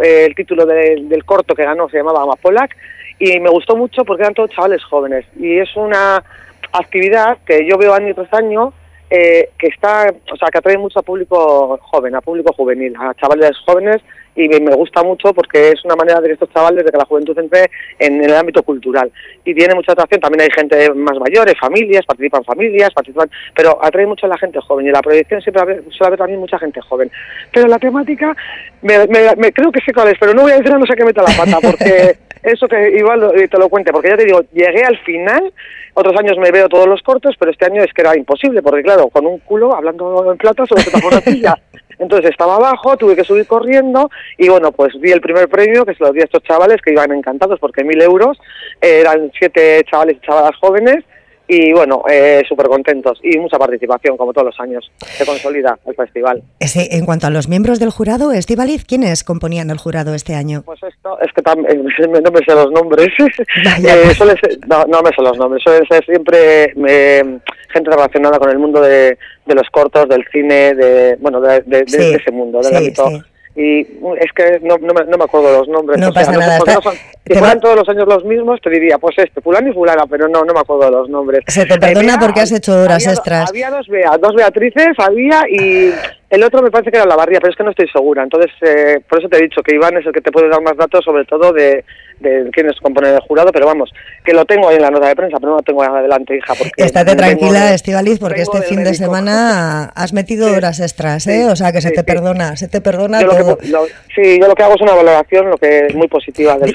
eh, 0.03 0.25
el 0.27 0.35
título 0.35 0.65
de, 0.65 1.03
del 1.03 1.27
corto 1.27 1.55
que 1.55 1.65
ganó 1.65 1.91
se 1.91 1.99
llamaba 1.99 2.23
Amapolac 2.23 2.75
y 3.19 3.39
me 3.39 3.51
gustó 3.51 3.77
mucho 3.77 4.03
porque 4.07 4.23
eran 4.23 4.35
todos 4.35 4.51
chavales 4.51 4.83
jóvenes 4.83 5.27
y 5.39 5.59
es 5.59 5.77
una 5.77 6.25
actividad 6.73 7.37
que 7.45 7.69
yo 7.69 7.77
veo 7.77 7.93
año 7.93 8.15
tras 8.15 8.33
año 8.33 8.73
eh, 9.15 9.51
que 9.59 9.67
está, 9.67 10.07
o 10.33 10.37
sea, 10.39 10.49
que 10.49 10.57
atrae 10.57 10.79
mucho 10.79 10.99
a 10.99 11.03
público 11.03 11.79
joven, 11.83 12.15
a 12.15 12.23
público 12.23 12.51
juvenil, 12.55 12.95
a 12.99 13.13
chavales 13.13 13.59
jóvenes 13.67 14.01
y 14.35 14.49
me, 14.49 14.75
gusta 14.75 15.03
mucho 15.03 15.35
porque 15.35 15.73
es 15.73 15.85
una 15.85 15.97
manera 15.97 16.19
de 16.23 16.29
que 16.29 16.33
estos 16.33 16.51
chavales, 16.51 16.83
de 16.83 16.91
que 16.91 16.97
la 16.97 17.05
juventud 17.05 17.39
entre 17.39 17.71
en, 17.99 18.25
el 18.25 18.35
ámbito 18.35 18.63
cultural 18.63 19.13
y 19.45 19.55
tiene 19.55 19.75
mucha 19.75 19.93
atracción. 19.93 20.23
También 20.23 20.41
hay 20.41 20.49
gente 20.57 20.95
más 20.95 21.19
mayores, 21.19 21.55
familias, 21.61 22.07
participan 22.07 22.43
familias, 22.43 22.89
participan, 22.95 23.31
pero 23.55 23.79
atrae 23.85 24.07
mucho 24.07 24.25
a 24.25 24.31
la 24.31 24.39
gente 24.39 24.59
joven 24.63 24.87
y 24.87 24.91
la 24.91 25.03
proyección 25.03 25.43
siempre 25.43 25.83
suele 25.91 26.07
haber 26.07 26.19
también 26.19 26.41
mucha 26.41 26.59
gente 26.59 26.81
joven. 26.81 27.11
Pero 27.53 27.69
la 27.69 27.79
temática, 27.79 28.35
me, 28.81 29.07
me, 29.09 29.37
me 29.37 29.53
creo 29.53 29.71
que 29.71 29.83
sé 29.85 29.93
cuál 29.93 30.09
es, 30.09 30.15
pero 30.19 30.33
no 30.33 30.41
voy 30.41 30.53
a 30.53 30.57
decir 30.57 30.73
no 30.73 30.87
sé 30.87 30.95
qué 30.97 31.05
meta 31.05 31.23
la 31.23 31.37
pata 31.37 31.59
porque 31.61 32.17
eso 32.43 32.67
que 32.69 32.91
igual 32.97 33.33
te 33.51 33.59
lo 33.59 33.69
cuente, 33.69 33.93
porque 33.93 34.09
ya 34.09 34.17
te 34.17 34.25
digo, 34.25 34.41
llegué 34.53 34.85
al 34.85 34.99
final 34.99 35.53
otros 35.95 36.19
años 36.19 36.39
me 36.39 36.51
veo 36.51 36.69
todos 36.69 36.87
los 36.87 37.03
cortos, 37.03 37.35
pero 37.39 37.51
este 37.51 37.67
año 37.67 37.83
es 37.83 37.93
que 37.93 38.01
era 38.01 38.17
imposible, 38.17 38.63
porque 38.63 38.83
claro, 38.83 39.09
con 39.09 39.27
un 39.27 39.39
culo, 39.41 39.75
hablando 39.75 40.31
en 40.31 40.39
plata, 40.39 40.65
tapó 40.65 41.09
una 41.09 41.21
silla. 41.21 41.59
Entonces 41.99 42.31
estaba 42.31 42.57
abajo, 42.57 42.97
tuve 42.97 43.15
que 43.15 43.23
subir 43.23 43.47
corriendo 43.47 44.11
y 44.37 44.49
bueno, 44.49 44.73
pues 44.73 44.99
vi 44.99 45.13
el 45.13 45.21
primer 45.21 45.49
premio 45.49 45.85
que 45.85 45.95
se 45.95 46.03
lo 46.03 46.13
di 46.13 46.21
a 46.21 46.25
estos 46.25 46.43
chavales 46.43 46.81
que 46.83 46.91
iban 46.91 47.13
encantados 47.13 47.61
porque 47.61 47.85
mil 47.85 48.01
euros, 48.01 48.39
eh, 48.81 49.01
eran 49.01 49.31
siete 49.39 49.85
chavales 49.89 50.17
y 50.17 50.27
chavalas 50.27 50.57
jóvenes 50.57 51.05
y 51.49 51.73
bueno, 51.73 52.03
eh, 52.11 52.43
súper 52.49 52.67
contentos 52.67 53.19
y 53.23 53.39
mucha 53.39 53.59
participación, 53.59 54.17
como 54.17 54.33
todos 54.33 54.47
los 54.47 54.61
años. 54.61 54.91
Se 54.99 55.27
consolida 55.27 55.79
el 55.87 55.95
festival. 55.95 56.43
Sí, 56.61 56.89
en 56.91 57.05
cuanto 57.05 57.27
a 57.27 57.31
los 57.31 57.49
miembros 57.49 57.79
del 57.79 57.91
jurado, 57.91 58.33
Estivaliz, 58.33 58.85
¿quiénes 58.85 59.25
componían 59.25 59.71
el 59.71 59.79
jurado 59.79 60.15
este 60.15 60.35
año? 60.35 60.63
Pues 60.65 60.83
esto, 60.83 61.19
es 61.21 61.33
que 61.33 61.43
también, 61.43 61.85
no 62.25 62.31
me 62.31 62.41
sé 62.45 62.55
los 62.55 62.71
nombres. 62.71 63.09
eh, 63.19 64.15
ser, 64.15 64.59
no, 64.67 64.85
no, 64.87 65.03
me 65.03 65.11
sé 65.11 65.23
los 65.23 65.37
nombres, 65.37 65.63
suelen 65.63 65.87
ser 65.87 66.05
siempre 66.05 66.73
eh, 66.89 67.39
gente 67.73 67.91
relacionada 67.91 68.39
con 68.39 68.51
el 68.51 68.59
mundo 68.59 68.81
de, 68.81 69.19
de, 69.47 69.55
los 69.55 69.69
cortos, 69.71 70.09
del 70.09 70.25
cine, 70.33 70.75
de 70.75 71.17
bueno, 71.21 71.41
de, 71.41 71.61
de, 71.63 71.85
sí, 71.87 71.97
de 71.99 72.15
ese 72.15 72.31
mundo, 72.31 72.59
del 72.61 72.71
sí, 72.71 72.77
ámbito. 72.77 73.09
Sí 73.09 73.23
y 73.55 73.81
es 73.81 74.33
que 74.35 74.61
no, 74.63 74.79
no, 74.79 74.95
me, 74.95 75.05
no 75.05 75.19
me 75.19 75.25
acuerdo 75.25 75.59
los 75.59 75.69
nombres. 75.69 76.01
No 76.01 76.09
o 76.09 76.13
sea, 76.13 76.23
pasa 76.25 76.39
nada, 76.39 76.57
está- 76.59 76.81
son- 76.81 76.97
si 77.27 77.35
fueran 77.39 77.61
todos 77.61 77.77
los 77.77 77.89
años 77.89 78.05
los 78.09 78.25
mismos, 78.25 78.61
te 78.61 78.71
diría, 78.71 78.99
pues 78.99 79.17
este, 79.19 79.41
fulano 79.41 79.69
y 79.69 79.73
fulana, 79.73 80.05
pero 80.11 80.29
no, 80.29 80.45
no 80.45 80.53
me 80.53 80.61
acuerdo 80.61 80.85
de 80.87 80.91
los 80.91 81.09
nombres. 81.09 81.41
Se 81.47 81.65
te 81.67 81.79
perdona 81.79 82.17
Bea, 82.17 82.19
porque 82.21 82.41
has 82.41 82.53
hecho 82.53 82.73
horas 82.83 83.05
había, 83.07 83.15
extras. 83.15 83.49
Había 83.51 83.71
dos, 83.71 83.87
Bea, 83.89 84.19
dos 84.21 84.35
Beatrices, 84.35 84.95
había, 84.99 85.43
y 85.49 85.93
el 86.31 86.43
otro 86.43 86.63
me 86.63 86.71
parece 86.71 86.91
que 86.91 86.97
era 86.99 87.07
la 87.07 87.17
barría, 87.17 87.39
pero 87.41 87.51
es 87.53 87.57
que 87.57 87.65
no 87.65 87.71
estoy 87.71 87.89
segura. 87.89 88.23
Entonces, 88.23 88.51
eh, 88.63 89.01
por 89.09 89.19
eso 89.21 89.29
te 89.29 89.39
he 89.39 89.43
dicho 89.43 89.63
que 89.63 89.75
Iván 89.75 89.97
es 89.99 90.07
el 90.07 90.13
que 90.13 90.21
te 90.21 90.33
puede 90.33 90.49
dar 90.49 90.63
más 90.63 90.77
datos, 90.77 91.05
sobre 91.05 91.25
todo 91.27 91.53
de, 91.53 91.85
de 92.21 92.49
quiénes 92.53 92.79
componen 92.81 93.15
el 93.15 93.21
jurado, 93.21 93.51
pero 93.53 93.67
vamos, 93.67 93.91
que 94.25 94.33
lo 94.33 94.45
tengo 94.45 94.69
ahí 94.69 94.77
en 94.77 94.83
la 94.83 94.91
nota 94.91 95.09
de 95.09 95.17
prensa, 95.17 95.37
pero 95.39 95.51
no 95.51 95.57
lo 95.59 95.63
tengo 95.63 95.83
adelante, 95.83 96.37
hija. 96.37 96.55
Porque 96.55 96.71
Estate 96.77 97.15
tranquila, 97.17 97.75
Estivaliz, 97.75 98.19
porque 98.19 98.43
este 98.43 98.63
fin 98.63 98.83
de 98.83 98.95
semana 98.95 99.85
has 99.95 100.13
metido 100.13 100.51
horas 100.53 100.81
extras, 100.81 101.27
¿eh? 101.27 101.43
Sí, 101.45 101.51
O 101.51 101.57
sea 101.57 101.73
que 101.73 101.81
se 101.81 101.89
sí, 101.89 101.95
te 101.95 102.01
sí. 102.01 102.07
perdona, 102.07 102.57
se 102.57 102.69
te 102.69 102.81
perdona 102.81 103.21
Yo 103.21 103.27
lo 103.27 103.37
todo. 103.37 103.59
que, 103.59 103.69
lo- 103.69 103.87
sí, 104.15 104.39
yo 104.41 104.49
lo 104.49 104.55
que 104.55 104.63
hago 104.63 104.75
es 104.75 104.81
una 104.81 104.95
valoración, 104.95 105.51
lo 105.51 105.57
que 105.59 105.87
es 105.87 105.95
muy 105.95 106.09
positiva 106.09 106.55
del 106.55 106.69
De- 106.69 106.73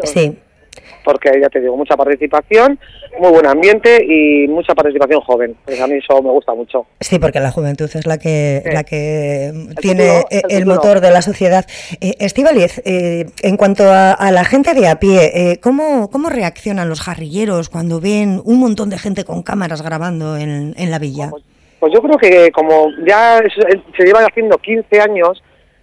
Sí. 0.04 0.38
porque 1.04 1.30
ya 1.40 1.48
te 1.48 1.60
digo, 1.60 1.76
mucha 1.76 1.96
participación, 1.96 2.78
muy 3.18 3.30
buen 3.30 3.46
ambiente 3.46 4.04
y 4.04 4.46
mucha 4.48 4.74
participación 4.74 5.20
joven. 5.22 5.56
Pues 5.64 5.80
a 5.80 5.86
mí 5.86 5.94
eso 5.96 6.22
me 6.22 6.30
gusta 6.30 6.54
mucho. 6.54 6.86
Sí, 7.00 7.18
porque 7.18 7.40
la 7.40 7.50
juventud 7.50 7.90
es 7.92 8.06
la 8.06 8.18
que, 8.18 8.62
Sí. 8.64 8.70
la 8.72 8.84
que 8.84 9.46
El 9.46 9.74
tiene 9.76 10.08
futuro, 10.22 10.28
el 10.48 10.56
el, 10.58 10.66
motor 10.66 11.00
de 11.00 11.10
la 11.10 11.22
sociedad. 11.22 11.64
Eh, 12.00 12.14
Estíbaliz, 12.20 12.80
eh, 12.84 13.26
en 13.42 13.56
cuanto 13.56 13.84
a, 13.90 14.12
a 14.12 14.30
la 14.30 14.44
gente 14.44 14.74
de 14.74 14.88
a 14.88 15.00
pie, 15.00 15.32
eh, 15.34 15.58
¿cómo, 15.60 16.10
¿cómo 16.10 16.28
reaccionan 16.28 16.88
los 16.88 17.00
jarrilleros 17.00 17.68
cuando 17.68 18.00
ven 18.00 18.40
un 18.44 18.60
montón 18.60 18.90
de 18.90 18.98
gente 18.98 19.24
con 19.24 19.42
cámaras 19.42 19.82
grabando 19.82 20.36
en, 20.36 20.74
en 20.76 20.90
la 20.90 20.98
villa? 20.98 21.30
Pues 21.80 21.92
yo 21.94 22.02
creo 22.02 22.18
que 22.18 22.52
como 22.52 22.88
ya 23.06 23.40
se 23.96 24.04
llevan 24.04 24.24
haciendo 24.24 24.58
15 24.58 25.00
años, 25.00 25.42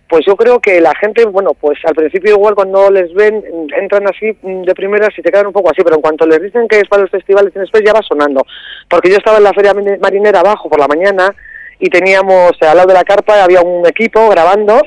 pues 0.09 0.25
yo 0.25 0.35
creo 0.35 0.59
que 0.59 0.79
la 0.79 0.93
gente, 0.95 1.25
bueno, 1.25 1.51
pues 1.53 1.77
al 1.85 1.93
principio 1.95 2.35
igual 2.35 2.55
cuando 2.55 2.89
les 2.89 3.13
ven, 3.13 3.43
entran 3.77 4.07
así 4.07 4.37
de 4.41 4.73
primeras 4.75 5.09
y 5.17 5.21
se 5.21 5.29
quedan 5.29 5.47
un 5.47 5.53
poco 5.53 5.69
así, 5.69 5.81
pero 5.83 5.95
en 5.95 6.01
cuanto 6.01 6.25
les 6.25 6.41
dicen 6.41 6.67
que 6.67 6.77
es 6.77 6.87
para 6.87 7.03
el 7.03 7.09
festival 7.09 7.45
de 7.45 7.51
Cine 7.51 7.63
Express 7.63 7.83
ya 7.85 7.93
va 7.93 8.01
sonando. 8.01 8.45
Porque 8.89 9.09
yo 9.09 9.17
estaba 9.17 9.37
en 9.37 9.43
la 9.43 9.53
feria 9.53 9.73
marinera 9.99 10.39
abajo 10.39 10.69
por 10.69 10.79
la 10.79 10.87
mañana 10.87 11.35
y 11.79 11.89
teníamos 11.89 12.51
eh, 12.61 12.67
al 12.67 12.77
lado 12.77 12.87
de 12.87 12.93
la 12.93 13.03
carpa 13.03 13.43
había 13.43 13.61
un 13.61 13.85
equipo 13.85 14.29
grabando 14.29 14.79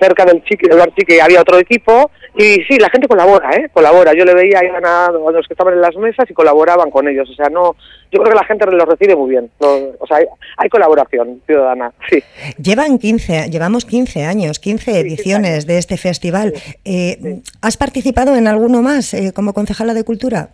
cerca 0.00 0.24
del 0.24 0.42
chiqui, 0.44 0.68
del 0.68 1.20
había 1.20 1.40
otro 1.40 1.58
equipo 1.58 2.10
y 2.36 2.62
sí, 2.64 2.78
la 2.78 2.88
gente 2.90 3.08
colabora, 3.08 3.50
¿eh? 3.56 3.68
Colabora. 3.72 4.12
Yo 4.14 4.24
le 4.24 4.34
veía, 4.34 4.64
iban 4.64 4.84
a, 4.86 5.06
a 5.06 5.10
los 5.10 5.46
que 5.46 5.54
estaban 5.54 5.74
en 5.74 5.80
las 5.80 5.96
mesas 5.96 6.30
y 6.30 6.34
colaboraban 6.34 6.90
con 6.90 7.06
ellos. 7.08 7.28
O 7.30 7.34
sea, 7.34 7.48
no, 7.48 7.74
yo 8.12 8.20
creo 8.20 8.30
que 8.32 8.34
la 8.38 8.44
gente 8.44 8.66
lo 8.66 8.84
recibe 8.84 9.16
muy 9.16 9.30
bien. 9.30 9.50
O 9.58 10.06
sea, 10.06 10.18
hay, 10.18 10.26
hay 10.56 10.68
colaboración 10.68 11.42
ciudadana, 11.46 11.92
sí. 12.08 12.22
Llevan 12.62 12.98
15, 12.98 13.50
llevamos 13.50 13.84
15 13.84 14.24
años, 14.24 14.58
15 14.58 15.00
ediciones 15.00 15.66
de 15.66 15.78
este 15.78 15.96
festival. 15.96 16.54
Eh, 16.84 17.40
¿Has 17.62 17.76
participado 17.76 18.36
en 18.36 18.46
alguno 18.46 18.82
más 18.82 19.12
eh, 19.14 19.32
como 19.34 19.52
concejala 19.52 19.94
de 19.94 20.04
Cultura? 20.04 20.50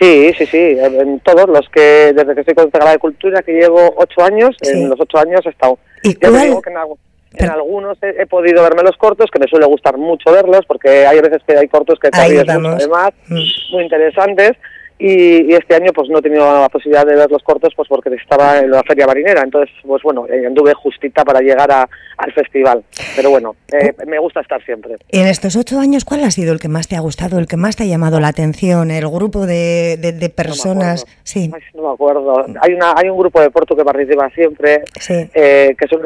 Sí, 0.00 0.32
sí, 0.38 0.46
sí, 0.46 0.56
en 0.80 1.20
todos 1.20 1.46
los 1.48 1.68
que, 1.68 2.14
desde 2.14 2.34
que 2.34 2.42
soy 2.44 2.54
concejala 2.54 2.92
de 2.92 2.98
cultura, 2.98 3.42
que 3.42 3.52
llevo 3.52 3.92
ocho 3.98 4.22
años, 4.24 4.56
en 4.62 4.88
los 4.88 4.98
ocho 4.98 5.18
años 5.18 5.42
he 5.44 5.50
estado. 5.50 5.78
¿Y 6.02 6.14
Ya 6.14 6.30
cuál- 6.30 6.42
digo 6.44 6.62
que 6.62 6.70
en, 7.34 7.50
algunos 7.50 7.96
he, 8.02 8.22
he 8.22 8.26
podido 8.26 8.62
verme 8.62 8.82
los 8.82 8.96
cortos, 8.96 9.30
que 9.30 9.38
me 9.38 9.46
suele 9.46 9.66
gustar 9.66 9.96
mucho 9.96 10.32
verlos, 10.32 10.60
porque 10.66 11.06
hay 11.06 11.20
veces 11.20 11.42
que 11.46 11.56
hay 11.56 11.68
cortos 11.68 11.98
que 12.00 12.10
vamos. 12.46 12.74
además, 12.76 13.10
Mm. 13.28 13.72
muy 13.72 13.82
interesantes. 13.84 14.52
Y, 15.02 15.50
y 15.50 15.54
este 15.54 15.74
año 15.74 15.92
pues 15.94 16.10
no 16.10 16.18
he 16.18 16.22
tenido 16.22 16.44
la 16.60 16.68
posibilidad 16.68 17.06
de 17.06 17.16
ver 17.16 17.30
los 17.30 17.42
cortos 17.42 17.72
pues 17.74 17.88
porque 17.88 18.10
estaba 18.14 18.58
en 18.58 18.70
la 18.70 18.82
feria 18.82 19.06
marinera 19.06 19.40
entonces 19.42 19.74
pues 19.82 20.02
bueno 20.02 20.26
eh, 20.28 20.46
anduve 20.46 20.74
justita 20.74 21.24
para 21.24 21.40
llegar 21.40 21.72
a- 21.72 21.88
al 22.18 22.32
festival 22.34 22.84
pero 23.16 23.30
bueno 23.30 23.56
eh, 23.72 23.94
me 24.06 24.18
gusta 24.18 24.40
estar 24.42 24.62
siempre 24.62 24.96
En 25.08 25.26
estos 25.26 25.56
ocho 25.56 25.78
años, 25.80 26.04
¿cuál 26.04 26.22
ha 26.24 26.30
sido 26.30 26.52
el 26.52 26.60
que 26.60 26.68
más 26.68 26.86
te 26.86 26.96
ha 26.96 27.00
gustado, 27.00 27.38
el 27.38 27.46
que 27.46 27.56
más 27.56 27.76
te 27.76 27.84
ha 27.84 27.86
llamado 27.86 28.20
la 28.20 28.28
atención? 28.28 28.90
¿El 28.90 29.08
grupo 29.08 29.46
de, 29.46 29.96
de- 29.98 30.12
de 30.12 30.28
personas? 30.28 31.06
sí, 31.22 31.50
Ay, 31.54 31.62
no 31.74 31.88
me 31.88 31.94
acuerdo. 31.94 32.44
Hay 32.60 32.74
una 32.74 32.92
hay 32.94 33.08
un 33.08 33.16
grupo 33.16 33.40
de 33.40 33.50
Porto 33.50 33.74
que 33.74 33.84
participa 33.84 34.28
siempre, 34.30 34.82
sí. 35.00 35.14
eh, 35.34 35.74
que 35.78 35.86
son 35.88 36.02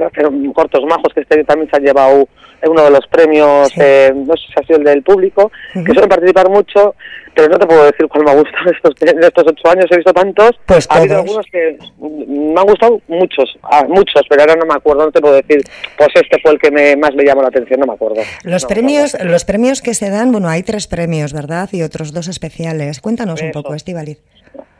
cortos 0.53 0.85
majos, 0.85 1.13
que 1.13 1.21
este 1.23 1.43
también 1.43 1.69
se 1.69 1.77
han 1.79 1.83
llevado 1.83 2.29
uno 2.67 2.85
de 2.85 2.91
los 2.91 3.07
premios, 3.09 3.69
Sí. 3.69 3.81
eh, 3.83 4.13
no 4.15 4.35
sé 4.37 4.43
si 4.47 4.53
ha 4.57 4.67
sido 4.67 4.79
el 4.79 4.85
del 4.85 5.03
público, 5.03 5.51
que 5.75 5.93
suelen 5.93 6.09
participar 6.09 6.49
mucho, 6.49 6.95
pero 7.35 7.49
no 7.49 7.59
te 7.59 7.67
puedo 7.67 7.85
decir 7.85 8.07
cuál 8.09 8.25
me 8.25 8.31
ha 8.31 8.35
gustado 8.35 8.71
en 9.01 9.25
estos, 9.25 9.45
ocho 9.47 9.69
años, 9.71 9.87
he 9.91 9.97
visto 9.97 10.13
tantos. 10.13 10.51
Pues 10.67 10.87
ha 10.91 10.97
habido 10.97 11.19
algunos 11.19 11.47
que 11.51 11.79
me 12.01 12.61
han 12.61 12.67
gustado 12.67 13.01
muchos, 13.09 13.59
ah, 13.63 13.85
muchos, 13.89 14.23
pero 14.29 14.43
ahora 14.43 14.57
no 14.57 14.67
me 14.67 14.75
acuerdo, 14.75 15.05
no 15.07 15.13
te 15.13 15.21
puedo 15.21 15.35
decir, 15.35 15.63
pues 15.97 16.09
este 16.15 16.41
fue 16.41 16.53
el 16.53 16.59
que 16.59 16.71
me, 16.71 16.97
más 16.97 17.15
me 17.15 17.25
llamó 17.25 17.43
la 17.43 17.49
atención, 17.49 17.81
no 17.81 17.87
me 17.87 17.95
acuerdo. 17.95 18.23
Los 18.45 18.63
No 18.63 18.69
premios, 18.69 19.17
los 19.23 19.45
premios 19.45 19.83
que 19.83 19.95
se 19.95 20.11
dan, 20.11 20.33
bueno, 20.33 20.49
hay 20.49 20.63
tres 20.63 20.87
premios, 20.87 21.33
¿verdad? 21.33 21.69
Y 21.73 21.83
otros 21.83 22.13
dos 22.13 22.29
especiales. 22.29 23.01
Cuéntanos 23.01 23.43
un 23.43 23.51
poco, 23.51 23.75
Estivaliz. 23.75 24.19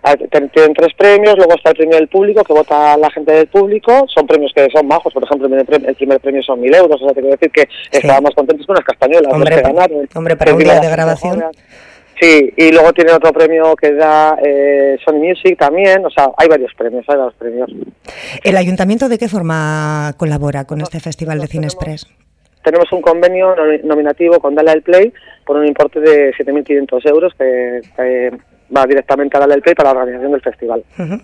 Ah, 0.07 0.15
Tienen 0.17 0.51
tres 0.75 0.93
premios, 0.99 1.35
luego 1.37 1.55
está 1.55 1.71
el 1.71 1.77
premio 1.77 1.97
del 1.97 2.09
público, 2.09 2.45
que 2.45 2.53
vota 2.53 2.95
la 2.99 3.11
gente 3.11 3.33
del 3.33 3.47
público. 3.47 4.05
Son 4.15 4.27
premios 4.27 4.53
que 4.55 4.69
son 4.71 4.87
bajos, 4.87 5.15
por 5.15 5.25
ejemplo, 5.25 5.47
el 5.47 5.95
primer 5.95 6.21
premio, 6.21 6.43
son 6.43 6.61
mil 6.61 6.75
euros. 6.75 7.01
O 7.01 7.07
sea, 7.07 7.15
te 7.15 7.21
quiero 7.23 7.31
decir 7.37 7.51
que 7.51 7.67
estábamos 7.91 8.33
contentos 8.35 8.67
con 8.67 8.77
las 8.77 8.85
castañuelas 8.85 9.33
Hombre, 9.33 9.57
que 9.57 9.63
ganaron. 9.63 10.09
hombre, 10.15 10.37
para 10.37 10.53
un 10.53 10.59
día 10.59 10.79
de 10.79 10.91
grabación. 10.91 11.45
Sí, 12.21 12.53
y 12.57 12.71
luego 12.73 12.93
tiene 12.93 13.13
otro 13.13 13.33
premio 13.33 13.75
que 13.77 13.93
da 13.93 14.37
eh, 14.43 14.97
Sony 15.05 15.15
Music 15.19 15.59
también. 15.59 16.05
O 16.07 16.11
sea, 16.11 16.31
hay 16.37 16.49
varios 16.49 16.73
premios, 16.75 17.05
hay 17.09 17.17
varios 17.17 17.35
premios. 17.35 17.71
¿El 18.43 18.57
ayuntamiento 18.57 19.09
de 19.09 19.19
qué 19.19 19.29
forma 19.29 20.13
colabora 20.17 20.65
con 20.65 20.81
este 20.81 21.01
Festival 21.01 21.41
de 21.41 21.47
Cine 21.49 21.67
Express? 21.67 22.07
Tenemos 22.63 22.91
un 22.93 23.03
convenio 23.03 23.55
nomi- 23.57 23.83
nominativo 23.83 24.39
con 24.41 24.55
Dala 24.55 24.73
del 24.73 24.83
Play 24.83 25.13
por 25.45 25.57
un 25.57 25.67
importe 25.67 26.01
de 26.01 26.33
7.500 26.35 27.09
euros 27.11 27.33
que, 27.37 27.81
que 27.97 28.31
va 28.75 28.87
directamente 28.87 29.37
a 29.37 29.41
Dala 29.41 29.55
del 29.55 29.63
Play 29.63 29.75
para 29.75 29.93
la 29.93 30.01
organización 30.01 30.33
del 30.33 30.41
festival. 30.41 30.85
Ujú. 30.99 31.21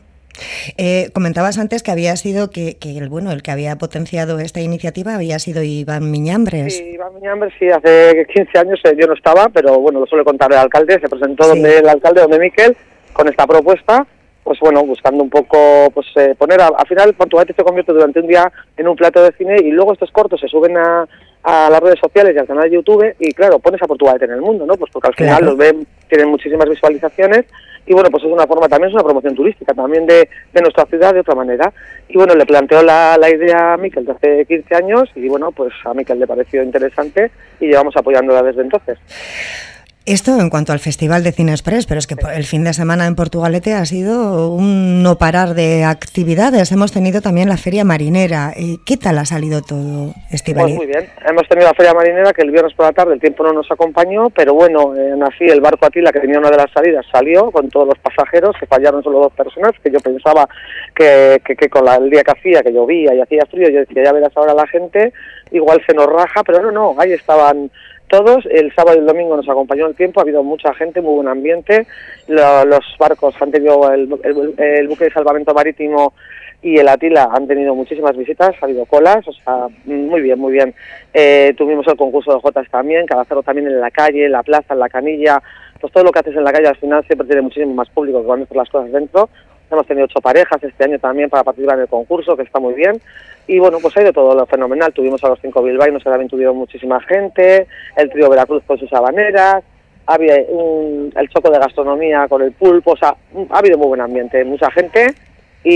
Eh, 0.78 1.10
comentabas 1.12 1.58
antes 1.58 1.82
que 1.82 1.90
había 1.90 2.16
sido 2.16 2.50
que, 2.50 2.76
que 2.76 2.96
el 2.96 3.08
bueno 3.08 3.30
el 3.32 3.42
que 3.42 3.50
había 3.50 3.76
potenciado 3.76 4.38
esta 4.40 4.60
iniciativa 4.60 5.14
había 5.14 5.38
sido 5.38 5.62
Iván 5.62 6.10
Miñambres. 6.10 6.76
Sí, 6.78 6.90
Iván 6.94 7.14
Miñambres, 7.14 7.52
sí, 7.58 7.68
hace 7.68 8.26
15 8.32 8.58
años 8.58 8.80
eh, 8.84 8.94
yo 8.98 9.06
no 9.06 9.14
estaba, 9.14 9.48
pero 9.48 9.78
bueno, 9.80 10.00
lo 10.00 10.06
suele 10.06 10.24
contar 10.24 10.50
el 10.52 10.58
alcalde, 10.58 10.98
se 11.00 11.08
presentó 11.08 11.44
Sí. 11.44 11.50
donde 11.50 11.78
el 11.78 11.88
alcalde, 11.88 12.20
donde 12.22 12.38
Miquel, 12.38 12.76
con 13.12 13.28
esta 13.28 13.46
propuesta, 13.46 14.06
pues 14.44 14.58
bueno, 14.60 14.82
buscando 14.84 15.22
un 15.22 15.30
poco, 15.30 15.90
pues 15.92 16.06
eh, 16.16 16.34
poner, 16.38 16.60
a- 16.60 16.68
al 16.76 16.86
final 16.86 17.12
Portugalete 17.14 17.54
se 17.54 17.62
convierte 17.62 17.92
durante 17.92 18.20
un 18.20 18.26
día 18.26 18.50
en 18.76 18.88
un 18.88 18.96
plato 18.96 19.22
de 19.22 19.32
cine 19.32 19.56
y 19.62 19.70
luego 19.70 19.92
estos 19.92 20.10
cortos 20.10 20.40
se 20.40 20.48
suben 20.48 20.76
a, 20.76 21.06
a 21.42 21.70
las 21.70 21.80
redes 21.80 21.98
sociales 22.00 22.34
y 22.34 22.38
al 22.38 22.46
canal 22.46 22.64
de 22.70 22.76
YouTube 22.76 23.14
y 23.18 23.32
claro, 23.32 23.58
pones 23.58 23.82
a 23.82 23.86
Portugalete 23.86 24.24
en 24.24 24.32
el 24.32 24.40
mundo, 24.40 24.64
¿no? 24.66 24.74
Pues 24.76 24.90
porque 24.92 25.08
al 25.08 25.14
final 25.14 25.36
Claro. 25.38 25.46
los 25.52 25.56
ven, 25.58 25.86
tienen 26.08 26.28
muchísimas 26.28 26.68
visualizaciones 26.68 27.44
y 27.91 27.93
bueno, 27.93 28.09
pues 28.09 28.22
es 28.22 28.30
una 28.30 28.47
forma, 28.47 28.68
también 28.68 28.91
es 28.91 28.95
una 28.95 29.03
promoción 29.03 29.34
turística, 29.34 29.74
también 29.74 30.07
de, 30.07 30.28
de 30.53 30.61
nuestra 30.61 30.86
ciudad 30.86 31.12
de 31.12 31.18
otra 31.18 31.34
manera. 31.34 31.72
Y 32.09 32.16
bueno, 32.16 32.36
le 32.36 32.47
planteó 32.47 32.84
la, 32.84 33.16
la 33.18 33.28
idea 33.28 33.72
a 33.72 33.76
Miquel 33.78 34.05
de 34.05 34.12
hace 34.12 34.47
15 34.47 34.76
años 34.76 35.11
y 35.16 35.26
bueno, 35.26 35.51
pues 35.51 35.72
a 35.84 35.93
Miquel 35.93 36.20
le 36.20 36.28
pareció 36.28 36.62
interesante 36.62 37.32
y 37.59 37.66
llevamos 37.66 37.97
apoyándola 37.97 38.45
desde 38.45 38.62
entonces. 38.62 38.97
Esto 40.07 40.40
en 40.40 40.48
cuanto 40.48 40.72
al 40.72 40.78
Festival 40.78 41.22
de 41.22 41.30
Cine 41.30 41.53
Express, 41.53 41.86
pero 41.86 41.98
es 41.98 42.07
que 42.07 42.16
el 42.34 42.44
fin 42.44 42.64
de 42.64 42.72
semana 42.72 43.07
en 43.07 43.14
Portugalete 43.14 43.74
ha 43.74 43.84
sido 43.84 44.51
un 44.51 45.03
no 45.03 45.18
parar 45.18 45.51
de 45.55 45.84
actividades. 45.84 46.72
Hemos 46.72 46.90
tenido 46.90 47.20
también 47.20 47.51
la 47.51 47.59
Feria 47.59 47.84
Marinera. 47.84 48.53
Eh, 48.57 48.78
¿Qué 48.86 48.96
tal 48.96 49.18
ha 49.18 49.26
salido 49.26 49.61
todo, 49.61 50.07
Pues 50.14 50.32
Estivali? 50.40 50.72
muy 50.72 50.86
bien, 50.86 51.07
hemos 51.28 51.46
tenido 51.48 51.68
la 51.68 51.74
feria 51.74 51.92
marinera 51.92 52.32
que 52.32 52.40
el 52.42 52.51
viernes 52.51 52.72
por 52.74 52.86
la 52.86 52.92
tarde 52.92 53.12
el 53.12 53.20
tiempo 53.20 53.44
no 53.44 53.53
nos 53.53 53.70
acompañó, 53.70 54.30
pero 54.30 54.55
bueno, 54.55 54.96
en 54.96 55.22
así 55.22 55.44
el 55.44 55.61
barco 55.61 55.84
Atila 55.86 56.11
que 56.12 56.20
tenía 56.20 56.38
una 56.38 56.51
de 56.51 56.57
las 56.57 56.70
salidas 56.72 57.05
salió 57.12 57.51
con 57.51 57.68
todos 57.68 57.88
los 57.88 57.98
pasajeros, 57.98 58.57
que 58.59 58.66
fallaron 58.66 59.03
solo 59.03 59.20
dos 59.20 59.32
personas, 59.34 59.72
que 59.84 59.90
yo 59.92 60.01
pensaba 60.01 60.48
que, 60.96 61.40
que, 61.44 61.55
que 61.57 61.68
con 61.68 61.84
la- 61.84 61.96
el 61.96 62.09
día 62.09 62.22
que 62.24 62.32
hacía, 62.32 62.62
que 62.62 62.72
llovía 62.72 63.14
y 63.14 63.20
hacía 63.20 63.42
frío, 63.51 63.68
yo 63.68 63.80
decía, 63.80 64.03
ya 64.05 64.12
verás 64.12 64.32
ahora 64.34 64.55
la 64.55 64.66
gente, 64.66 65.12
igual 65.53 65.80
se 65.86 65.92
nos 65.94 66.07
raja, 66.07 66.42
pero 66.42 66.62
no, 66.62 66.72
no, 66.72 66.94
ahí 66.98 67.12
estaban 67.12 67.70
todos, 68.11 68.44
el 68.50 68.72
sábado 68.74 68.96
y 68.96 69.00
el 69.00 69.06
domingo 69.06 69.36
nos 69.36 69.48
acompañó 69.48 69.86
el 69.86 69.94
tiempo, 69.94 70.20
ha 70.20 70.24
habido 70.24 70.42
mucha 70.42 70.74
gente, 70.74 71.00
muy 71.00 71.14
buen 71.14 71.28
ambiente, 71.28 71.86
Lo- 72.28 72.64
los 72.66 72.80
barcos 72.98 73.34
han 73.40 73.50
tenido 73.50 73.90
el, 73.92 74.02
el- 74.24 74.54
el 74.58 74.88
buque 74.88 75.04
de 75.04 75.12
salvamento 75.12 75.54
marítimo 75.54 76.12
y 76.62 76.76
el 76.78 76.88
Atila 76.88 77.30
han 77.32 77.46
tenido 77.46 77.74
muchísimas 77.74 78.14
visitas, 78.16 78.50
ha 78.61 78.64
habido 78.66 78.84
colas, 78.84 79.26
o 79.26 79.32
sea, 79.32 79.68
muy 79.86 80.20
bien, 80.20 80.38
muy 80.38 80.52
bien. 80.52 80.74
Eh, 81.14 81.54
tuvimos 81.56 81.86
el 81.88 81.96
concurso 81.96 82.34
de 82.34 82.40
Jotas 82.40 82.68
también, 82.70 83.06
cada 83.06 83.22
hacerlo 83.22 83.42
también 83.42 83.66
en 83.68 83.80
la 83.80 83.90
calle, 83.90 84.26
en 84.26 84.32
la 84.32 84.42
plaza, 84.42 84.74
en 84.74 84.80
la 84.80 84.88
canilla, 84.90 85.42
pues 85.80 85.90
todo 85.92 86.04
lo 86.04 86.12
que 86.12 86.18
haces 86.18 86.36
en 86.36 86.44
la 86.44 86.52
calle 86.52 86.68
al 86.68 86.76
final 86.76 87.02
siempre 87.06 87.26
tiene 87.26 87.40
muchísimo 87.42 87.72
más 87.72 87.88
público 87.88 88.20
que 88.20 88.26
cuando 88.26 88.44
haces 88.44 88.56
las 88.56 88.68
cosas 88.68 88.92
dentro. 88.92 89.30
Hemos 89.70 89.86
tenido 89.86 90.06
ocho 90.06 90.20
parejas 90.20 90.62
este 90.62 90.84
año 90.84 90.98
también 90.98 91.30
para 91.30 91.44
participar 91.44 91.76
en 91.76 91.82
el 91.82 91.88
concurso, 91.88 92.36
que 92.36 92.42
está 92.42 92.58
muy 92.58 92.74
bien. 92.74 93.00
Y 93.46 93.58
bueno, 93.58 93.78
pues 93.80 93.96
ha 93.96 94.02
ido 94.02 94.12
todo 94.12 94.34
lo 94.34 94.46
fenomenal. 94.46 94.92
Tuvimos 94.92 95.22
a 95.24 95.28
los 95.28 95.40
cinco 95.40 95.62
bilbaínos, 95.62 96.02
que 96.02 96.10
también 96.10 96.28
tuvieron 96.28 96.56
muchísima 96.56 97.00
gente, 97.02 97.66
el 97.96 98.10
trío 98.10 98.28
Veracruz 98.28 98.62
con 98.66 98.78
sus 98.78 98.92
habaneras, 98.92 99.62
había 100.06 100.34
un- 100.48 101.12
el 101.16 101.28
choco 101.28 101.50
de 101.50 101.58
gastronomía 101.58 102.26
con 102.28 102.42
el 102.42 102.52
pulpo, 102.52 102.92
o 102.92 102.96
sea, 102.96 103.14
ha 103.50 103.58
habido 103.58 103.78
muy 103.78 103.88
buen 103.88 104.00
ambiente, 104.00 104.44
mucha 104.44 104.68
gente 104.72 105.14
y, 105.62 105.72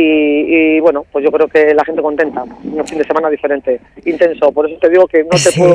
y, 0.77 0.81
bueno, 0.81 1.05
pues 1.13 1.25
yo 1.25 1.31
creo 1.31 1.47
que 1.47 1.73
la 1.75 1.85
gente 1.85 2.03
contenta, 2.03 2.43
un 2.43 2.87
fin 2.87 2.99
de 2.99 3.05
semana 3.05 3.29
diferente, 3.31 3.81
intenso, 4.05 4.51
por 4.51 4.69
eso 4.69 4.79
te 4.81 4.89
digo 4.89 5.07
que 5.07 5.23
no 5.23 5.31
te 5.31 5.39
Sí. 5.39 5.61
puedo 5.61 5.75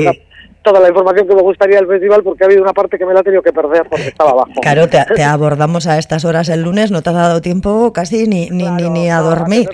toda 0.61 0.79
la 0.79 0.89
información 0.89 1.27
que 1.27 1.35
me 1.35 1.41
gustaría 1.41 1.77
del 1.77 1.87
festival 1.87 2.23
porque 2.23 2.43
ha 2.43 2.47
habido 2.47 2.61
una 2.61 2.73
parte 2.73 2.97
que 2.97 3.05
me 3.05 3.13
la 3.13 3.21
he 3.21 3.23
tenido 3.23 3.41
que 3.41 3.53
perder 3.53 3.83
porque 3.89 4.07
estaba 4.07 4.31
abajo. 4.31 4.51
Claro, 4.61 4.87
te, 4.87 5.23
abordamos 5.23 5.87
a 5.87 5.97
estas 5.97 6.25
horas 6.25 6.49
el 6.49 6.63
lunes, 6.63 6.91
no 6.91 7.01
te 7.01 7.09
ha 7.09 7.13
dado 7.13 7.41
tiempo 7.41 7.93
casi 7.93 8.27
ni, 8.27 8.49
ni, 8.49 8.67
ni, 8.67 9.09
a 9.09 9.19
dormir. 9.19 9.69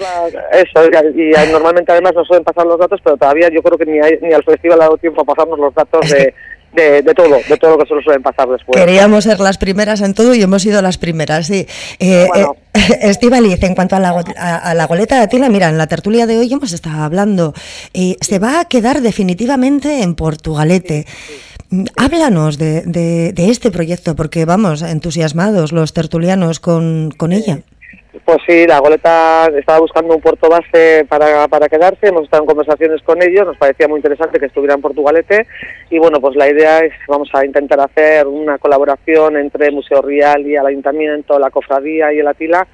eso, 0.51 0.85
y, 1.15 1.31
normalmente 1.51 1.91
además 1.91 2.13
no 2.15 2.23
suelen 2.23 2.43
pasar 2.43 2.65
los 2.65 2.79
datos, 2.79 2.99
pero 3.03 3.17
todavía 3.17 3.49
yo 3.49 3.61
creo 3.61 3.77
que 3.77 3.85
ni, 3.85 3.99
ni 4.21 4.33
al 4.33 4.43
festival 4.43 4.81
ha 4.81 4.85
dado 4.85 4.97
tiempo 4.97 5.21
a 5.21 5.25
pasarnos 5.25 5.59
los 5.59 5.73
datos 5.73 6.09
de 6.09 6.33
de, 6.75 7.13
todo, 7.15 7.37
de 7.47 7.57
todo 7.57 7.71
lo 7.71 7.77
que 7.79 7.85
se 7.85 8.01
suelen 8.01 8.21
pasar 8.21 8.47
después. 8.49 8.79
Queríamos 8.79 9.23
ser 9.23 9.39
las 9.39 9.57
primeras 9.57 10.01
en 10.01 10.13
todo 10.13 10.33
y 10.35 10.41
hemos 10.41 10.61
sido 10.61 10.81
las 10.81 10.97
primeras, 10.97 11.47
sí. 11.47 11.65
Eh, 11.99 12.27
bueno. 12.29 12.55
Eh, 12.73 13.57
en 13.61 13.75
cuanto 13.75 13.95
a 13.95 13.99
la, 13.99 14.23
a, 14.37 14.73
la 14.73 14.85
goleta 14.85 15.15
de 15.15 15.21
Atila, 15.21 15.49
mira, 15.49 15.69
en 15.69 15.77
la 15.77 15.87
tertulia 15.87 16.27
de 16.27 16.37
hoy 16.37 16.51
hemos 16.51 16.73
estado 16.73 17.03
hablando, 17.03 17.53
eh, 17.93 18.17
se 18.21 18.39
va 18.39 18.59
a 18.59 18.65
quedar 18.65 19.01
definitivamente 19.01 20.01
en 20.01 20.15
Portugalete. 20.15 21.05
Háblanos 21.97 22.57
de, 22.57 22.81
de, 22.81 23.33
de, 23.33 23.49
este 23.49 23.71
proyecto, 23.71 24.15
porque 24.15 24.45
vamos, 24.45 24.81
entusiasmados 24.81 25.71
los 25.71 25.93
tertulianos 25.93 26.59
con, 26.59 27.11
con 27.17 27.33
ella. 27.33 27.61
Pues 28.23 28.37
sí, 28.47 28.65
la 28.65 28.79
goleta 28.79 29.47
estaba 29.57 29.79
buscando 29.79 30.15
un 30.15 30.21
puerto 30.21 30.47
base 30.49 31.05
para, 31.09 31.47
para 31.47 31.67
quedarse, 31.67 32.07
hemos 32.07 32.23
estado 32.23 32.43
en 32.43 32.47
conversaciones 32.47 33.01
con 33.01 33.21
ellos, 33.21 33.45
nos 33.45 33.57
parecía 33.57 33.87
muy 33.87 33.97
interesante 33.97 34.39
que 34.39 34.45
estuviera 34.45 34.73
en 34.73 34.81
Portugalete 34.81 35.47
y 35.89 35.99
bueno, 35.99 36.21
pues 36.21 36.35
la 36.35 36.49
idea 36.49 36.79
es, 36.79 36.93
vamos 37.07 37.29
a 37.33 37.45
intentar 37.45 37.79
hacer 37.81 38.25
una 38.27 38.57
colaboración 38.57 39.35
entre 39.35 39.71
Museo 39.71 40.01
Real 40.01 40.47
y 40.47 40.55
el 40.55 40.65
Ayuntamiento, 40.65 41.37
la 41.39 41.49
Cofradía 41.49 42.13
y 42.13 42.19
el 42.19 42.27
Atila, 42.27 42.65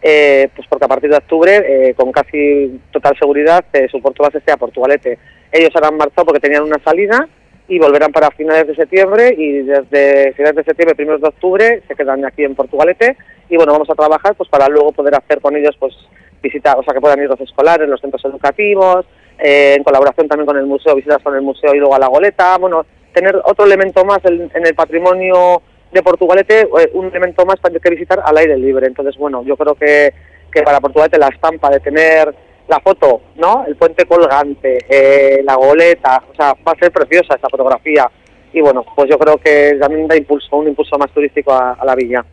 eh, 0.00 0.48
pues 0.54 0.66
porque 0.68 0.86
a 0.86 0.88
partir 0.88 1.10
de 1.10 1.16
octubre, 1.16 1.90
eh, 1.90 1.94
con 1.94 2.10
casi 2.10 2.80
total 2.90 3.16
seguridad, 3.18 3.64
eh, 3.72 3.88
su 3.90 4.00
puerto 4.00 4.22
base 4.22 4.40
sea 4.40 4.56
Portugalete. 4.56 5.18
Ellos 5.52 5.70
han 5.74 5.96
marchado 5.96 6.26
porque 6.26 6.40
tenían 6.40 6.62
una 6.62 6.78
salida 6.82 7.28
y 7.68 7.78
volverán 7.78 8.12
para 8.12 8.30
finales 8.30 8.66
de 8.66 8.76
septiembre 8.76 9.34
y 9.36 9.62
desde 9.62 10.32
finales 10.34 10.56
de 10.56 10.64
septiembre, 10.64 10.94
primeros 10.94 11.20
de 11.20 11.28
octubre, 11.28 11.82
se 11.86 11.94
quedan 11.94 12.24
aquí 12.24 12.44
en 12.44 12.54
Portugalete 12.54 13.16
y 13.48 13.56
bueno, 13.56 13.72
vamos 13.72 13.90
a 13.90 13.94
trabajar 13.94 14.34
pues 14.34 14.48
para 14.48 14.68
luego 14.68 14.92
poder 14.92 15.14
hacer 15.14 15.40
con 15.40 15.56
ellos 15.56 15.76
pues 15.78 15.94
visitar, 16.42 16.78
o 16.78 16.82
sea, 16.82 16.94
que 16.94 17.00
puedan 17.00 17.20
ir 17.20 17.28
los 17.28 17.40
escolares, 17.40 17.88
los 17.88 18.00
centros 18.00 18.24
educativos, 18.24 19.06
eh, 19.38 19.74
en 19.76 19.84
colaboración 19.84 20.28
también 20.28 20.46
con 20.46 20.56
el 20.56 20.66
museo, 20.66 20.94
visitas 20.94 21.22
con 21.22 21.34
el 21.34 21.42
museo 21.42 21.74
y 21.74 21.78
luego 21.78 21.94
a 21.94 21.98
la 21.98 22.06
goleta, 22.06 22.56
bueno, 22.58 22.86
tener 23.12 23.36
otro 23.44 23.64
elemento 23.64 24.04
más 24.04 24.20
en, 24.24 24.50
el 24.52 24.74
patrimonio 24.74 25.62
de 25.90 26.02
Portugalete, 26.02 26.60
eh, 26.62 26.90
un 26.92 27.06
elemento 27.06 27.44
más 27.44 27.56
para 27.56 27.78
que 27.78 27.90
visitar 27.90 28.20
al 28.24 28.36
aire 28.36 28.56
libre. 28.56 28.86
Entonces, 28.86 29.16
bueno, 29.16 29.42
yo 29.42 29.56
creo 29.56 29.74
que, 29.74 30.12
que 30.52 30.62
para 30.62 30.80
Portugalete 30.80 31.18
la 31.18 31.28
estampa 31.28 31.70
de 31.70 31.80
tener 31.80 32.34
la 32.68 32.80
foto, 32.80 33.22
¿no? 33.36 33.64
El 33.66 33.76
puente 33.76 34.04
colgante, 34.06 34.78
eh, 34.88 35.42
la 35.44 35.54
goleta, 35.54 36.22
o 36.30 36.34
sea, 36.34 36.54
va 36.66 36.72
a 36.72 36.78
ser 36.78 36.92
preciosa 36.92 37.34
esa 37.34 37.48
fotografía. 37.48 38.10
Y 38.52 38.60
bueno, 38.60 38.84
pues 38.94 39.08
yo 39.10 39.18
creo 39.18 39.36
que 39.38 39.76
también 39.80 40.08
da 40.08 40.16
impulso, 40.16 40.56
un 40.56 40.68
impulso 40.68 40.96
más 40.98 41.10
turístico 41.10 41.52
a 41.52 41.84
la 41.84 41.94
villa. 41.94 42.24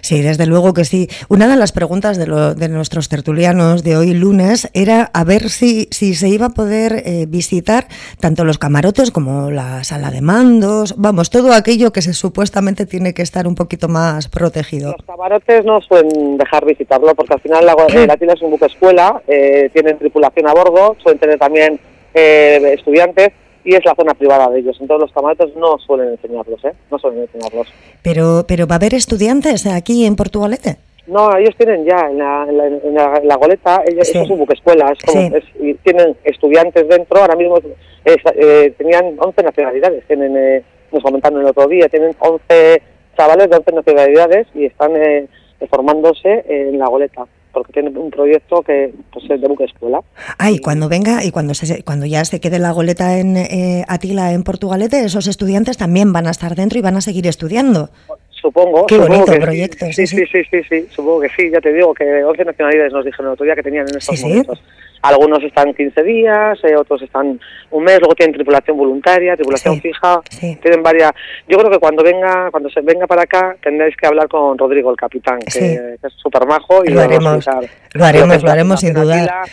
Sí, 0.00 0.22
desde 0.22 0.46
luego 0.46 0.72
que 0.74 0.84
sí. 0.84 1.08
Una 1.28 1.48
de 1.48 1.56
las 1.56 1.72
preguntas 1.72 2.18
de, 2.18 2.26
lo, 2.26 2.54
de 2.54 2.68
nuestros 2.68 3.08
tertulianos 3.08 3.82
de 3.82 3.96
hoy 3.96 4.14
lunes 4.14 4.70
era 4.74 5.10
a 5.12 5.24
ver 5.24 5.50
si, 5.50 5.88
si 5.90 6.14
se 6.14 6.28
iba 6.28 6.46
a 6.46 6.50
poder 6.50 7.02
eh, 7.04 7.26
visitar 7.28 7.86
tanto 8.20 8.44
los 8.44 8.58
camarotes 8.58 9.10
como 9.10 9.50
la 9.50 9.84
sala 9.84 10.10
de 10.10 10.20
mandos, 10.20 10.94
vamos, 10.96 11.30
todo 11.30 11.52
aquello 11.52 11.92
que 11.92 12.02
se 12.02 12.14
supuestamente 12.14 12.86
tiene 12.86 13.14
que 13.14 13.22
estar 13.22 13.46
un 13.46 13.54
poquito 13.54 13.88
más 13.88 14.28
protegido. 14.28 14.92
Los 14.92 15.06
camarotes 15.06 15.64
no 15.64 15.80
suelen 15.80 16.36
dejar 16.36 16.64
visitarlo 16.64 17.14
porque 17.14 17.34
al 17.34 17.40
final 17.40 17.66
la, 17.66 17.74
la 18.06 18.16
tienda 18.16 18.34
es 18.34 18.42
un 18.42 18.50
buque 18.50 18.66
escuela, 18.66 19.22
eh, 19.26 19.70
tienen 19.72 19.98
tripulación 19.98 20.48
a 20.48 20.54
bordo, 20.54 20.96
suelen 21.02 21.18
tener 21.18 21.38
también 21.38 21.78
eh, 22.14 22.74
estudiantes 22.76 23.32
y 23.68 23.74
es 23.74 23.84
la 23.84 23.94
zona 23.94 24.14
privada 24.14 24.48
de 24.48 24.60
ellos. 24.60 24.78
Entonces 24.80 25.02
los 25.02 25.12
camarotes 25.12 25.54
no 25.54 25.76
suelen 25.78 26.08
enseñarlos, 26.08 26.64
¿eh? 26.64 26.72
No 26.90 26.98
suelen 26.98 27.20
enseñarlos. 27.20 27.68
Pero, 28.02 28.46
pero 28.48 28.66
¿va 28.66 28.76
a 28.76 28.78
haber 28.78 28.94
estudiantes 28.94 29.66
aquí 29.66 30.06
en 30.06 30.16
Portugalete? 30.16 30.78
No, 31.06 31.36
ellos 31.36 31.54
tienen 31.54 31.84
ya 31.84 32.08
en 32.08 32.16
la, 32.16 32.46
en 32.48 33.28
la, 33.28 33.36
goleta, 33.36 33.82
ellos, 33.86 34.08
es 34.08 34.30
un 34.30 34.38
buque 34.38 34.54
escuela, 34.54 34.90
es 34.90 34.98
como, 35.04 35.36
y 35.60 35.74
tienen 35.74 36.16
estudiantes 36.24 36.88
dentro, 36.88 37.20
ahora 37.20 37.36
mismo 37.36 37.58
eh, 38.06 38.74
tenían 38.78 39.16
11 39.18 39.42
nacionalidades, 39.42 40.04
tienen, 40.06 40.34
eh, 40.36 40.62
nos 40.90 41.02
comentaron 41.02 41.40
el 41.40 41.46
otro 41.46 41.66
día, 41.66 41.88
tienen 41.90 42.14
11 42.18 42.82
chavales 43.18 43.50
de 43.50 43.56
11 43.56 43.72
nacionalidades 43.72 44.46
y 44.54 44.64
están 44.64 44.96
eh, 44.96 45.26
formándose 45.70 46.44
en 46.48 46.78
la 46.78 46.88
goleta 46.88 47.26
porque 47.58 47.72
tiene 47.72 47.90
un 47.90 48.10
proyecto 48.10 48.62
que 48.62 48.92
pues, 49.12 49.24
es 49.30 49.40
de 49.40 49.48
buque 49.48 49.64
escuela. 49.64 50.00
Ah, 50.38 50.50
y 50.50 50.58
cuando 50.58 50.88
venga 50.88 51.24
y 51.24 51.30
cuando 51.30 51.54
se, 51.54 51.82
cuando 51.82 52.06
ya 52.06 52.24
se 52.24 52.40
quede 52.40 52.58
la 52.58 52.72
goleta 52.72 53.18
en 53.18 53.36
eh, 53.36 53.84
Atila 53.88 54.32
en 54.32 54.42
Portugalete, 54.42 55.04
esos 55.04 55.26
estudiantes 55.26 55.76
también 55.76 56.12
van 56.12 56.26
a 56.26 56.30
estar 56.30 56.54
dentro 56.54 56.78
y 56.78 56.82
van 56.82 56.96
a 56.96 57.00
seguir 57.00 57.26
estudiando. 57.26 57.90
Supongo. 58.30 58.86
Qué 58.86 58.98
bonito 58.98 59.32
proyecto. 59.40 59.86
Sí 59.92 60.06
sí 60.06 60.24
sí. 60.26 60.42
sí 60.50 60.62
sí, 60.68 60.86
supongo 60.90 61.20
que 61.20 61.28
sí, 61.30 61.50
ya 61.50 61.60
te 61.60 61.72
digo 61.72 61.92
que 61.92 62.24
11 62.24 62.44
nacionalidades 62.44 62.92
nos 62.92 63.04
dijeron 63.04 63.26
el 63.26 63.32
otro 63.32 63.44
día 63.44 63.56
que 63.56 63.62
tenían 63.62 63.88
en 63.88 63.98
estos 63.98 64.20
momentos. 64.22 64.62
Algunos 65.02 65.42
están 65.42 65.74
15 65.74 66.02
días, 66.02 66.58
eh, 66.64 66.76
otros 66.76 67.02
están 67.02 67.40
un 67.70 67.84
mes, 67.84 67.98
luego 68.00 68.14
tienen 68.14 68.34
tripulación 68.34 68.76
voluntaria, 68.76 69.36
tripulación 69.36 69.80
fija, 69.80 70.20
tienen 70.38 70.82
varias. 70.82 71.12
Yo 71.46 71.58
creo 71.58 71.70
que 71.70 71.78
cuando 71.78 72.02
venga, 72.02 72.50
cuando 72.50 72.68
se 72.70 72.80
venga 72.80 73.06
para 73.06 73.22
acá, 73.22 73.56
tendréis 73.62 73.96
que 73.96 74.06
hablar 74.06 74.28
con 74.28 74.56
Rodrigo, 74.58 74.90
el 74.90 74.96
capitán, 74.96 75.38
que, 75.40 75.96
es 76.02 76.12
súper 76.14 76.46
majo 76.46 76.82
y 76.84 76.90
lo 76.90 77.00
haremos, 77.00 77.46
lo 77.92 78.04
haremos, 78.04 78.42
lo 78.42 78.50
haremos 78.50 78.80
sin 78.80 78.94
duda 78.94 79.44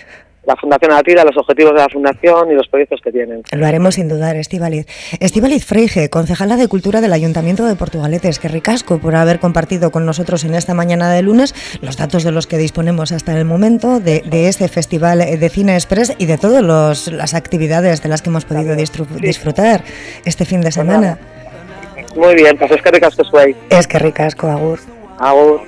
la 0.45 0.55
Fundación 0.55 0.91
Atila, 0.91 1.23
los 1.23 1.37
objetivos 1.37 1.73
de 1.73 1.79
la 1.79 1.89
Fundación 1.89 2.51
y 2.51 2.55
los 2.55 2.67
proyectos 2.67 2.99
que 3.03 3.11
tienen. 3.11 3.43
Lo 3.51 3.65
haremos 3.65 3.95
sin 3.95 4.07
dudar, 4.07 4.35
Estivaliz. 4.35 4.85
Estivaliz 5.19 5.65
Freige, 5.65 6.09
concejala 6.09 6.55
de 6.57 6.67
Cultura 6.67 7.01
del 7.01 7.13
Ayuntamiento 7.13 7.65
de 7.65 7.75
Portugalete. 7.75 8.29
Es 8.29 8.39
que 8.39 8.47
ricasco 8.47 8.99
por 8.99 9.15
haber 9.15 9.39
compartido 9.39 9.91
con 9.91 10.05
nosotros 10.05 10.43
en 10.43 10.55
esta 10.55 10.73
mañana 10.73 11.11
de 11.11 11.21
lunes 11.21 11.55
los 11.81 11.97
datos 11.97 12.23
de 12.23 12.31
los 12.31 12.47
que 12.47 12.57
disponemos 12.57 13.11
hasta 13.11 13.37
el 13.37 13.45
momento 13.45 13.99
de, 13.99 14.23
este 14.47 14.67
Festival 14.67 15.19
de 15.19 15.49
Cine 15.49 15.75
Express 15.75 16.13
y 16.17 16.25
de 16.25 16.37
todas 16.37 17.07
las 17.07 17.33
actividades 17.33 18.03
de 18.03 18.09
las 18.09 18.21
que 18.21 18.29
hemos 18.29 18.45
podido 18.45 18.75
disfrutar 18.75 19.83
este 20.25 20.45
fin 20.45 20.61
de 20.61 20.65
pues 20.65 20.75
semana. 20.75 21.17
Muy 22.15 22.35
bien, 22.35 22.57
pues 22.57 22.71
es 22.71 22.81
que 22.81 22.91
ricasco, 22.91 23.23
Suey. 23.23 23.55
Es 23.69 23.87
que 23.87 23.99
ricasco, 23.99 24.47
Agur. 24.47 24.79
Agur. 25.19 25.61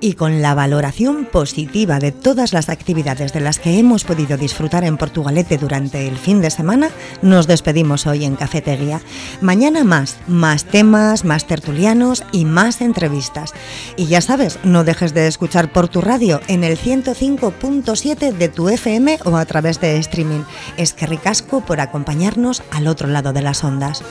Y 0.00 0.14
con 0.14 0.42
la 0.42 0.54
valoración 0.54 1.26
positiva 1.26 2.00
de 2.00 2.10
todas 2.10 2.52
las 2.52 2.68
actividades 2.68 3.32
de 3.32 3.40
las 3.40 3.60
que 3.60 3.78
hemos 3.78 4.02
podido 4.02 4.36
disfrutar 4.36 4.82
en 4.82 4.96
Portugalete 4.96 5.58
durante 5.58 6.08
el 6.08 6.18
fin 6.18 6.40
de 6.40 6.50
semana, 6.50 6.90
nos 7.22 7.46
despedimos 7.46 8.08
hoy 8.08 8.24
en 8.24 8.34
Cafetería. 8.34 9.00
Mañana 9.40 9.84
más, 9.84 10.16
más 10.26 10.64
temas, 10.64 11.24
más 11.24 11.46
tertulianos 11.46 12.24
y 12.32 12.44
más 12.44 12.80
entrevistas. 12.80 13.54
Y 13.96 14.06
ya 14.06 14.20
sabes, 14.20 14.58
no 14.64 14.82
dejes 14.82 15.14
de 15.14 15.28
escuchar 15.28 15.70
por 15.72 15.86
tu 15.86 16.00
radio 16.00 16.40
en 16.48 16.64
el 16.64 16.76
105.7 16.76 18.32
de 18.32 18.48
tu 18.48 18.68
FM 18.68 19.20
o 19.24 19.36
a 19.36 19.46
través 19.46 19.80
de 19.80 19.98
streaming. 19.98 20.42
Es 20.76 20.92
que 20.92 21.06
ricasco 21.06 21.60
por 21.60 21.80
acompañarnos 21.80 22.64
al 22.72 22.88
otro 22.88 23.06
lado 23.06 23.32
de 23.32 23.42
las 23.42 23.62
ondas. 23.62 24.02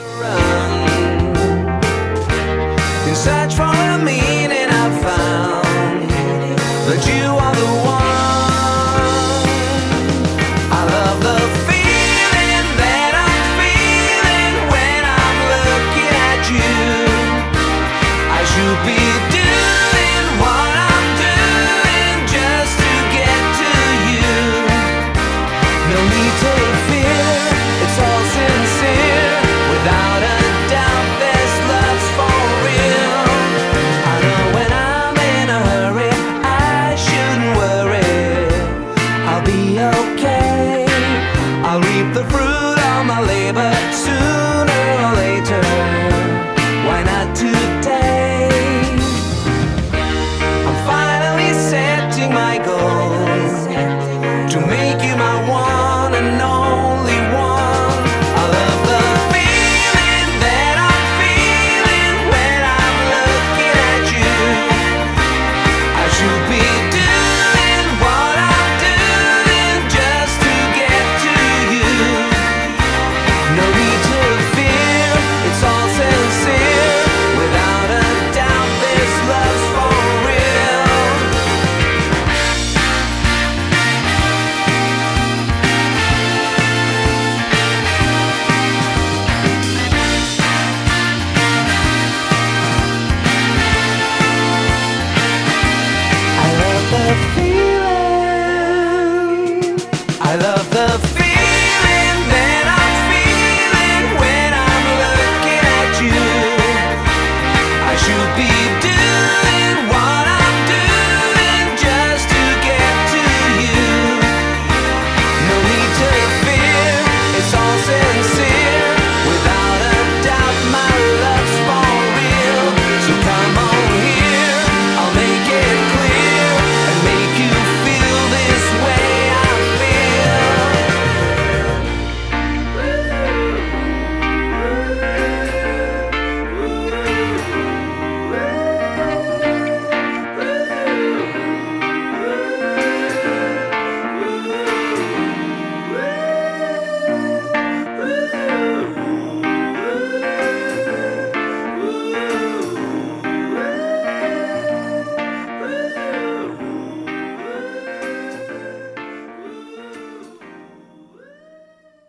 In 3.12 3.18
search 3.18 3.55
for 3.55 3.64
a 3.64 3.97
meaning 3.97 4.70
I 4.70 4.89
found 5.03 6.09
that 6.88 7.05
you 7.05 7.26
are 7.26 7.55
the 7.55 7.86
one. 7.86 7.91